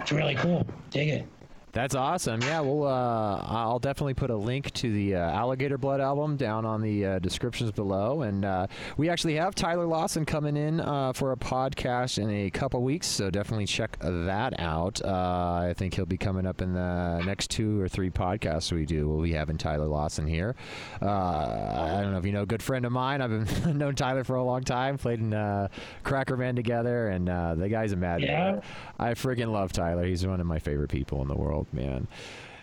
it's 0.00 0.12
really 0.12 0.34
cool. 0.34 0.66
Dig 0.90 1.08
it. 1.08 1.28
That's 1.72 1.94
awesome. 1.94 2.40
Yeah, 2.42 2.60
well, 2.60 2.84
uh, 2.84 3.44
I'll 3.46 3.78
definitely 3.78 4.14
put 4.14 4.30
a 4.30 4.36
link 4.36 4.72
to 4.74 4.92
the 4.92 5.16
uh, 5.16 5.30
Alligator 5.30 5.78
Blood 5.78 6.00
album 6.00 6.36
down 6.36 6.64
on 6.64 6.80
the 6.80 7.04
uh, 7.04 7.18
descriptions 7.18 7.70
below. 7.72 8.22
And 8.22 8.44
uh, 8.44 8.66
we 8.96 9.08
actually 9.10 9.34
have 9.34 9.54
Tyler 9.54 9.86
Lawson 9.86 10.24
coming 10.24 10.56
in 10.56 10.80
uh, 10.80 11.12
for 11.12 11.32
a 11.32 11.36
podcast 11.36 12.18
in 12.18 12.30
a 12.30 12.50
couple 12.50 12.82
weeks, 12.82 13.06
so 13.06 13.30
definitely 13.30 13.66
check 13.66 13.96
that 14.00 14.58
out. 14.58 15.00
Uh, 15.04 15.68
I 15.68 15.74
think 15.76 15.94
he'll 15.94 16.06
be 16.06 16.16
coming 16.16 16.46
up 16.46 16.62
in 16.62 16.72
the 16.72 17.22
next 17.24 17.50
two 17.50 17.80
or 17.80 17.88
three 17.88 18.10
podcasts 18.10 18.72
we 18.72 18.86
do. 18.86 19.08
We'll 19.08 19.22
be 19.22 19.32
having 19.32 19.58
Tyler 19.58 19.86
Lawson 19.86 20.26
here. 20.26 20.54
Uh, 21.02 21.06
I 21.06 22.00
don't 22.02 22.12
know 22.12 22.18
if 22.18 22.24
you 22.24 22.32
know, 22.32 22.42
a 22.42 22.46
good 22.46 22.62
friend 22.62 22.84
of 22.84 22.92
mine. 22.92 23.20
I've 23.20 23.30
been 23.30 23.78
known 23.78 23.94
Tyler 23.94 24.24
for 24.24 24.36
a 24.36 24.44
long 24.44 24.62
time. 24.62 24.96
Played 24.98 25.20
in 25.20 25.34
uh, 25.34 25.68
Cracker 26.02 26.36
Band 26.36 26.56
together, 26.56 27.08
and 27.08 27.28
uh, 27.28 27.54
the 27.54 27.68
guy's 27.68 27.92
a 27.92 27.96
madman. 27.96 28.28
Yeah. 28.28 28.60
I 28.98 29.12
friggin' 29.14 29.52
love 29.52 29.72
Tyler. 29.72 30.04
He's 30.04 30.26
one 30.26 30.40
of 30.40 30.46
my 30.46 30.58
favorite 30.58 30.88
people 30.90 31.22
in 31.22 31.28
the 31.28 31.36
world, 31.36 31.57
man. 31.72 32.06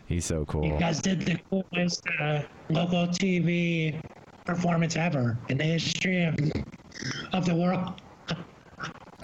He's 0.07 0.25
so 0.25 0.45
cool. 0.45 0.65
You 0.65 0.77
guys 0.77 1.01
did 1.01 1.21
the 1.21 1.39
coolest 1.49 2.03
uh, 2.19 2.43
local 2.69 3.07
TV 3.07 3.99
performance 4.45 4.95
ever 4.95 5.37
in 5.49 5.57
the 5.57 5.63
history 5.63 6.23
of, 6.23 6.35
of 7.33 7.45
the 7.45 7.55
world. 7.55 7.99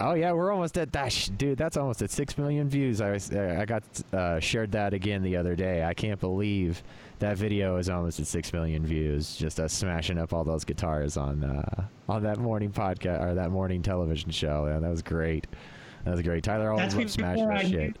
Oh 0.00 0.14
yeah, 0.14 0.32
we're 0.32 0.50
almost 0.50 0.76
at 0.78 0.92
that, 0.94 1.30
dude. 1.36 1.58
That's 1.58 1.76
almost 1.76 2.02
at 2.02 2.10
six 2.10 2.36
million 2.36 2.68
views. 2.68 3.00
I 3.00 3.10
was, 3.12 3.30
uh, 3.30 3.58
I 3.60 3.64
got 3.64 3.84
uh, 4.12 4.40
shared 4.40 4.72
that 4.72 4.92
again 4.94 5.22
the 5.22 5.36
other 5.36 5.54
day. 5.54 5.84
I 5.84 5.94
can't 5.94 6.18
believe 6.18 6.82
that 7.20 7.36
video 7.36 7.76
is 7.76 7.88
almost 7.88 8.18
at 8.18 8.26
six 8.26 8.52
million 8.52 8.84
views. 8.84 9.36
Just 9.36 9.60
us 9.60 9.72
smashing 9.72 10.18
up 10.18 10.32
all 10.32 10.42
those 10.42 10.64
guitars 10.64 11.16
on 11.16 11.44
uh, 11.44 11.84
on 12.08 12.24
that 12.24 12.38
morning 12.38 12.72
podcast 12.72 13.22
or 13.22 13.34
that 13.34 13.50
morning 13.52 13.80
television 13.82 14.30
show. 14.32 14.66
Yeah, 14.66 14.80
that 14.80 14.90
was 14.90 15.02
great. 15.02 15.46
That 16.04 16.12
was 16.12 16.22
great. 16.22 16.42
Tyler 16.42 16.72
always 16.72 16.96
That's 16.96 17.12
smashing 17.12 17.46
that 17.48 17.58
I 17.58 17.62
knew- 17.62 17.68
shit. 17.70 17.96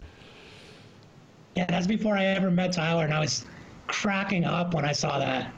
Yeah, 1.54 1.66
that's 1.66 1.86
before 1.86 2.16
I 2.16 2.24
ever 2.26 2.50
met 2.50 2.72
Tyler, 2.72 3.04
and 3.04 3.12
I 3.12 3.20
was 3.20 3.44
cracking 3.86 4.44
up 4.44 4.74
when 4.74 4.84
I 4.84 4.92
saw 4.92 5.18
that. 5.18 5.52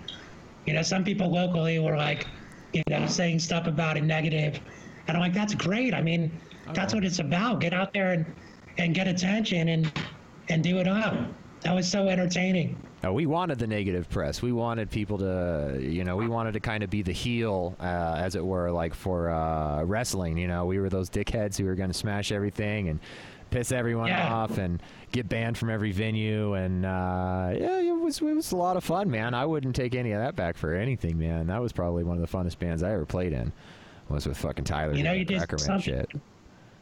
You 0.66 0.72
know, 0.74 0.82
some 0.82 1.04
people 1.04 1.30
locally 1.30 1.78
were 1.78 1.96
like, 1.96 2.26
you 2.72 2.82
know, 2.88 3.06
saying 3.06 3.38
stuff 3.38 3.66
about 3.66 3.96
it 3.96 4.04
negative, 4.04 4.60
and 5.06 5.16
I'm 5.16 5.20
like, 5.20 5.34
that's 5.34 5.54
great. 5.54 5.94
I 5.94 6.02
mean, 6.02 6.32
that's 6.72 6.94
what 6.94 7.04
it's 7.04 7.18
about. 7.18 7.60
Get 7.60 7.72
out 7.72 7.92
there 7.92 8.12
and 8.12 8.26
and 8.78 8.94
get 8.94 9.06
attention 9.06 9.68
and 9.68 9.92
and 10.48 10.62
do 10.62 10.78
it 10.78 10.88
up. 10.88 11.14
That 11.60 11.74
was 11.74 11.90
so 11.90 12.08
entertaining. 12.08 12.76
Uh, 13.04 13.12
we 13.12 13.26
wanted 13.26 13.58
the 13.58 13.66
negative 13.66 14.08
press. 14.08 14.42
We 14.42 14.52
wanted 14.52 14.90
people 14.90 15.18
to, 15.18 15.78
you 15.80 16.04
know, 16.04 16.16
we 16.16 16.28
wanted 16.28 16.52
to 16.52 16.60
kind 16.60 16.82
of 16.82 16.90
be 16.90 17.02
the 17.02 17.12
heel, 17.12 17.74
uh, 17.80 18.16
as 18.18 18.34
it 18.34 18.44
were, 18.44 18.70
like 18.70 18.94
for 18.94 19.30
uh, 19.30 19.82
wrestling. 19.84 20.38
You 20.38 20.48
know, 20.48 20.64
we 20.66 20.78
were 20.78 20.88
those 20.88 21.10
dickheads 21.10 21.56
who 21.56 21.64
were 21.64 21.74
going 21.74 21.90
to 21.90 21.98
smash 21.98 22.32
everything 22.32 22.88
and 22.88 23.00
piss 23.54 23.72
everyone 23.72 24.08
Yeah. 24.08 24.32
off 24.34 24.58
and 24.58 24.82
get 25.12 25.28
banned 25.28 25.56
from 25.56 25.70
every 25.70 25.92
venue. 25.92 26.54
And 26.54 26.84
uh, 26.84 27.52
yeah, 27.56 27.80
it 27.80 27.96
was 27.96 28.20
it 28.20 28.34
was 28.34 28.52
a 28.52 28.56
lot 28.56 28.76
of 28.76 28.84
fun, 28.84 29.10
man. 29.10 29.32
I 29.34 29.46
wouldn't 29.46 29.76
take 29.76 29.94
any 29.94 30.12
of 30.12 30.20
that 30.20 30.34
back 30.36 30.56
for 30.56 30.74
anything, 30.74 31.18
man. 31.18 31.46
That 31.46 31.62
was 31.62 31.72
probably 31.72 32.02
one 32.04 32.20
of 32.20 32.28
the 32.28 32.36
funnest 32.36 32.58
bands 32.58 32.82
I 32.82 32.92
ever 32.92 33.06
played 33.06 33.32
in. 33.32 33.52
Was 34.08 34.26
with 34.26 34.36
fucking 34.36 34.64
Tyler. 34.64 34.94
You 34.94 35.02
know, 35.04 35.12
you 35.12 35.24
did 35.24 35.42
shit. 35.80 36.10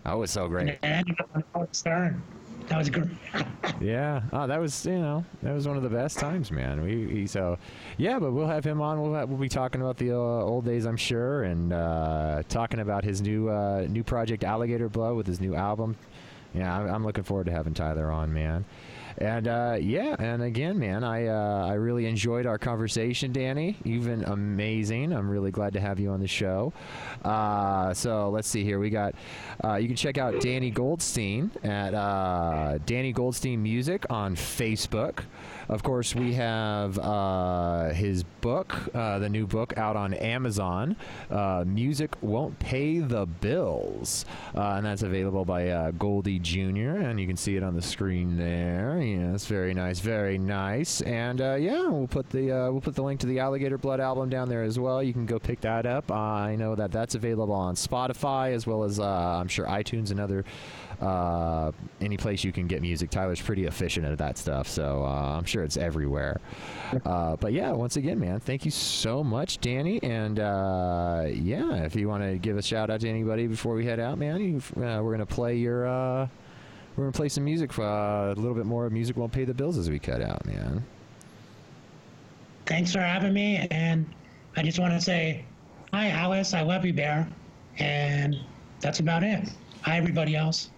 That 0.04 0.14
was 0.14 0.30
so 0.32 0.48
great. 0.48 0.78
And 0.82 0.98
ended 1.06 1.20
up 1.20 1.30
on 1.34 1.44
Howard 1.54 1.76
Stern. 1.76 2.20
That 2.68 2.78
was 2.78 2.90
great. 2.90 3.08
Yeah. 3.80 4.22
Oh, 4.32 4.46
that 4.46 4.60
was 4.60 4.86
you 4.86 4.98
know 4.98 5.24
that 5.42 5.52
was 5.52 5.66
one 5.66 5.76
of 5.76 5.82
the 5.82 5.88
best 5.88 6.18
times, 6.18 6.50
man. 6.52 6.82
We, 6.82 7.06
we 7.06 7.26
so 7.26 7.58
yeah, 7.96 8.18
but 8.20 8.32
we'll 8.32 8.46
have 8.46 8.64
him 8.64 8.80
on. 8.80 9.00
We'll 9.02 9.14
have, 9.14 9.28
we'll 9.28 9.38
be 9.38 9.48
talking 9.48 9.80
about 9.80 9.96
the 9.96 10.12
uh, 10.12 10.14
old 10.16 10.64
days, 10.64 10.84
I'm 10.84 10.96
sure, 10.96 11.42
and 11.44 11.72
uh, 11.72 12.42
talking 12.48 12.80
about 12.80 13.02
his 13.04 13.20
new 13.20 13.48
uh, 13.48 13.86
new 13.88 14.04
project, 14.04 14.44
Alligator 14.44 14.88
Blood, 14.88 15.16
with 15.16 15.26
his 15.26 15.40
new 15.40 15.54
album. 15.56 15.96
Yeah, 16.54 16.76
I'm, 16.76 17.04
looking 17.04 17.24
forward 17.24 17.46
to 17.46 17.52
having 17.52 17.74
Tyler 17.74 18.10
on, 18.10 18.32
man. 18.32 18.64
And 19.18 19.46
uh, 19.46 19.76
yeah, 19.80 20.16
and 20.18 20.42
again, 20.42 20.78
man, 20.78 21.04
I 21.04 21.26
uh, 21.26 21.66
I 21.66 21.74
really 21.74 22.06
enjoyed 22.06 22.46
our 22.46 22.58
conversation, 22.58 23.32
Danny. 23.32 23.76
You've 23.84 24.06
been 24.06 24.24
amazing. 24.24 25.12
I'm 25.12 25.28
really 25.28 25.50
glad 25.50 25.74
to 25.74 25.80
have 25.80 26.00
you 26.00 26.10
on 26.10 26.20
the 26.20 26.26
show. 26.26 26.72
Uh, 27.22 27.92
so 27.92 28.30
let's 28.30 28.48
see 28.48 28.64
here. 28.64 28.78
We 28.78 28.88
got 28.88 29.14
uh, 29.62 29.74
you 29.74 29.86
can 29.86 29.96
check 29.96 30.16
out 30.16 30.40
Danny 30.40 30.70
Goldstein 30.70 31.50
at 31.62 31.94
uh, 31.94 32.78
Danny 32.86 33.12
Goldstein 33.12 33.62
Music 33.62 34.06
on 34.08 34.34
Facebook. 34.34 35.24
Of 35.68 35.82
course, 35.82 36.14
we 36.14 36.34
have 36.34 36.98
uh, 36.98 37.90
his 37.90 38.24
book, 38.40 38.74
uh, 38.94 39.18
the 39.18 39.28
new 39.28 39.46
book, 39.46 39.76
out 39.76 39.96
on 39.96 40.14
Amazon. 40.14 40.96
Uh, 41.30 41.64
Music 41.66 42.14
won't 42.20 42.58
pay 42.58 42.98
the 42.98 43.26
bills, 43.26 44.24
uh, 44.54 44.74
and 44.76 44.86
that's 44.86 45.02
available 45.02 45.44
by 45.44 45.68
uh, 45.68 45.90
Goldie 45.92 46.38
Jr. 46.38 46.98
And 46.98 47.20
you 47.20 47.26
can 47.26 47.36
see 47.36 47.56
it 47.56 47.62
on 47.62 47.74
the 47.74 47.82
screen 47.82 48.36
there. 48.36 49.00
Yeah, 49.00 49.34
it's 49.34 49.46
very 49.46 49.74
nice, 49.74 50.00
very 50.00 50.38
nice. 50.38 51.00
And 51.02 51.40
uh, 51.40 51.54
yeah, 51.54 51.88
we'll 51.88 52.08
put 52.08 52.30
the 52.30 52.46
we'll 52.70 52.80
put 52.80 52.94
the 52.94 53.02
link 53.02 53.20
to 53.20 53.26
the 53.26 53.38
Alligator 53.38 53.78
Blood 53.78 54.00
album 54.00 54.28
down 54.28 54.48
there 54.48 54.62
as 54.62 54.78
well. 54.78 55.02
You 55.02 55.12
can 55.12 55.26
go 55.26 55.38
pick 55.38 55.60
that 55.62 55.86
up. 55.86 56.10
I 56.10 56.56
know 56.56 56.74
that 56.74 56.92
that's 56.92 57.14
available 57.14 57.54
on 57.54 57.74
Spotify 57.74 58.52
as 58.52 58.66
well 58.66 58.84
as 58.84 58.98
I'm 58.98 59.48
sure 59.48 59.66
iTunes 59.66 60.10
and 60.10 60.20
other 60.20 60.44
uh, 61.02 61.72
any 62.00 62.16
place 62.16 62.44
you 62.44 62.52
can 62.52 62.66
get 62.66 62.80
music. 62.80 63.10
Tyler's 63.10 63.40
pretty 63.40 63.66
efficient 63.66 64.06
at 64.06 64.16
that 64.18 64.38
stuff, 64.38 64.68
so 64.68 65.04
uh, 65.04 65.36
I'm 65.36 65.44
sure 65.44 65.64
it's 65.64 65.76
everywhere. 65.76 66.40
Uh, 67.04 67.36
but 67.36 67.52
yeah, 67.52 67.72
once 67.72 67.96
again, 67.96 68.20
man, 68.20 68.38
thank 68.38 68.64
you 68.64 68.70
so 68.70 69.24
much, 69.24 69.60
Danny. 69.60 70.02
And 70.02 70.38
uh, 70.38 71.24
yeah, 71.28 71.74
if 71.84 71.96
you 71.96 72.08
want 72.08 72.22
to 72.22 72.38
give 72.38 72.56
a 72.56 72.62
shout 72.62 72.88
out 72.88 73.00
to 73.00 73.08
anybody 73.08 73.46
before 73.46 73.74
we 73.74 73.84
head 73.84 73.98
out, 73.98 74.18
man, 74.18 74.40
you, 74.40 74.82
uh, 74.82 75.02
we're 75.02 75.12
gonna 75.12 75.26
play 75.26 75.56
your. 75.56 75.86
Uh, 75.86 76.28
we're 76.96 77.04
gonna 77.04 77.12
play 77.12 77.28
some 77.28 77.44
music. 77.44 77.76
Uh, 77.78 77.82
a 77.82 78.34
little 78.36 78.54
bit 78.54 78.66
more 78.66 78.88
music 78.90 79.16
won't 79.16 79.32
pay 79.32 79.44
the 79.44 79.54
bills 79.54 79.78
as 79.78 79.90
we 79.90 79.98
cut 79.98 80.22
out, 80.22 80.44
man. 80.46 80.84
Thanks 82.66 82.92
for 82.92 83.00
having 83.00 83.32
me, 83.32 83.66
and 83.70 84.06
I 84.56 84.62
just 84.62 84.78
want 84.78 84.92
to 84.92 85.00
say, 85.00 85.44
hi, 85.92 86.10
Alice. 86.10 86.54
I 86.54 86.62
love 86.62 86.84
you, 86.84 86.92
Bear. 86.92 87.28
And 87.78 88.38
that's 88.80 89.00
about 89.00 89.24
it. 89.24 89.48
Hi, 89.82 89.96
everybody 89.96 90.36
else. 90.36 90.70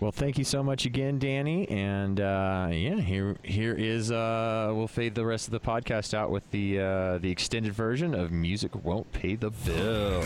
Well, 0.00 0.12
thank 0.12 0.38
you 0.38 0.44
so 0.44 0.62
much 0.62 0.86
again, 0.86 1.18
Danny. 1.18 1.68
And 1.68 2.20
uh, 2.20 2.70
yeah, 2.72 3.00
here 3.00 3.36
here 3.42 3.74
is 3.74 4.10
uh, 4.10 4.72
we'll 4.74 4.88
fade 4.88 5.14
the 5.14 5.26
rest 5.26 5.46
of 5.46 5.52
the 5.52 5.60
podcast 5.60 6.14
out 6.14 6.30
with 6.30 6.50
the 6.52 6.80
uh, 6.80 7.18
the 7.18 7.30
extended 7.30 7.74
version 7.74 8.14
of 8.14 8.30
"Music 8.32 8.82
Won't 8.82 9.12
Pay 9.12 9.36
the 9.36 9.50
Bill." 9.50 10.24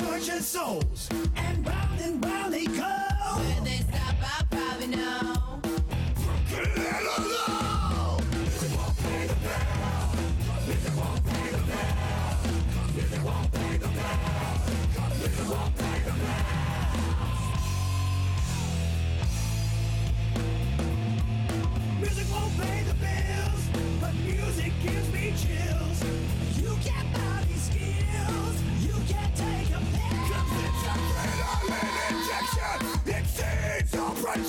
Tortured 0.00 0.42
souls, 0.42 1.08
and 1.36 1.66
round 1.66 2.00
and 2.00 2.24
round 2.24 2.54
they 2.54 2.64
go. 2.64 2.96
When 3.36 3.64
they 3.64 3.80
stop, 3.88 4.14
I 4.22 4.44
probably 4.50 4.86
know. 4.86 5.60
Music 22.00 22.26
won't 22.32 22.58
pay 22.58 22.82
the 22.84 22.99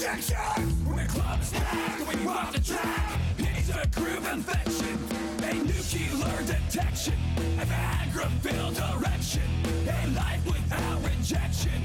all 0.03 0.15
projections. 0.15 0.87
When 0.87 0.97
the 0.97 1.13
club 1.13 1.41
is 1.41 1.51
packed, 1.51 2.07
we 2.07 2.25
rock 2.25 2.51
the 2.53 2.59
track. 2.59 3.19
It's 3.37 3.69
a 3.69 3.87
groove 3.99 4.27
infection, 4.31 4.97
a 5.43 5.53
nuclear 5.53 6.41
detection, 6.43 7.13
a 7.59 7.65
Viagra-filled 7.65 8.75
direction, 8.75 9.43
a 9.87 10.07
life 10.15 10.45
without 10.45 11.03
rejection. 11.03 11.80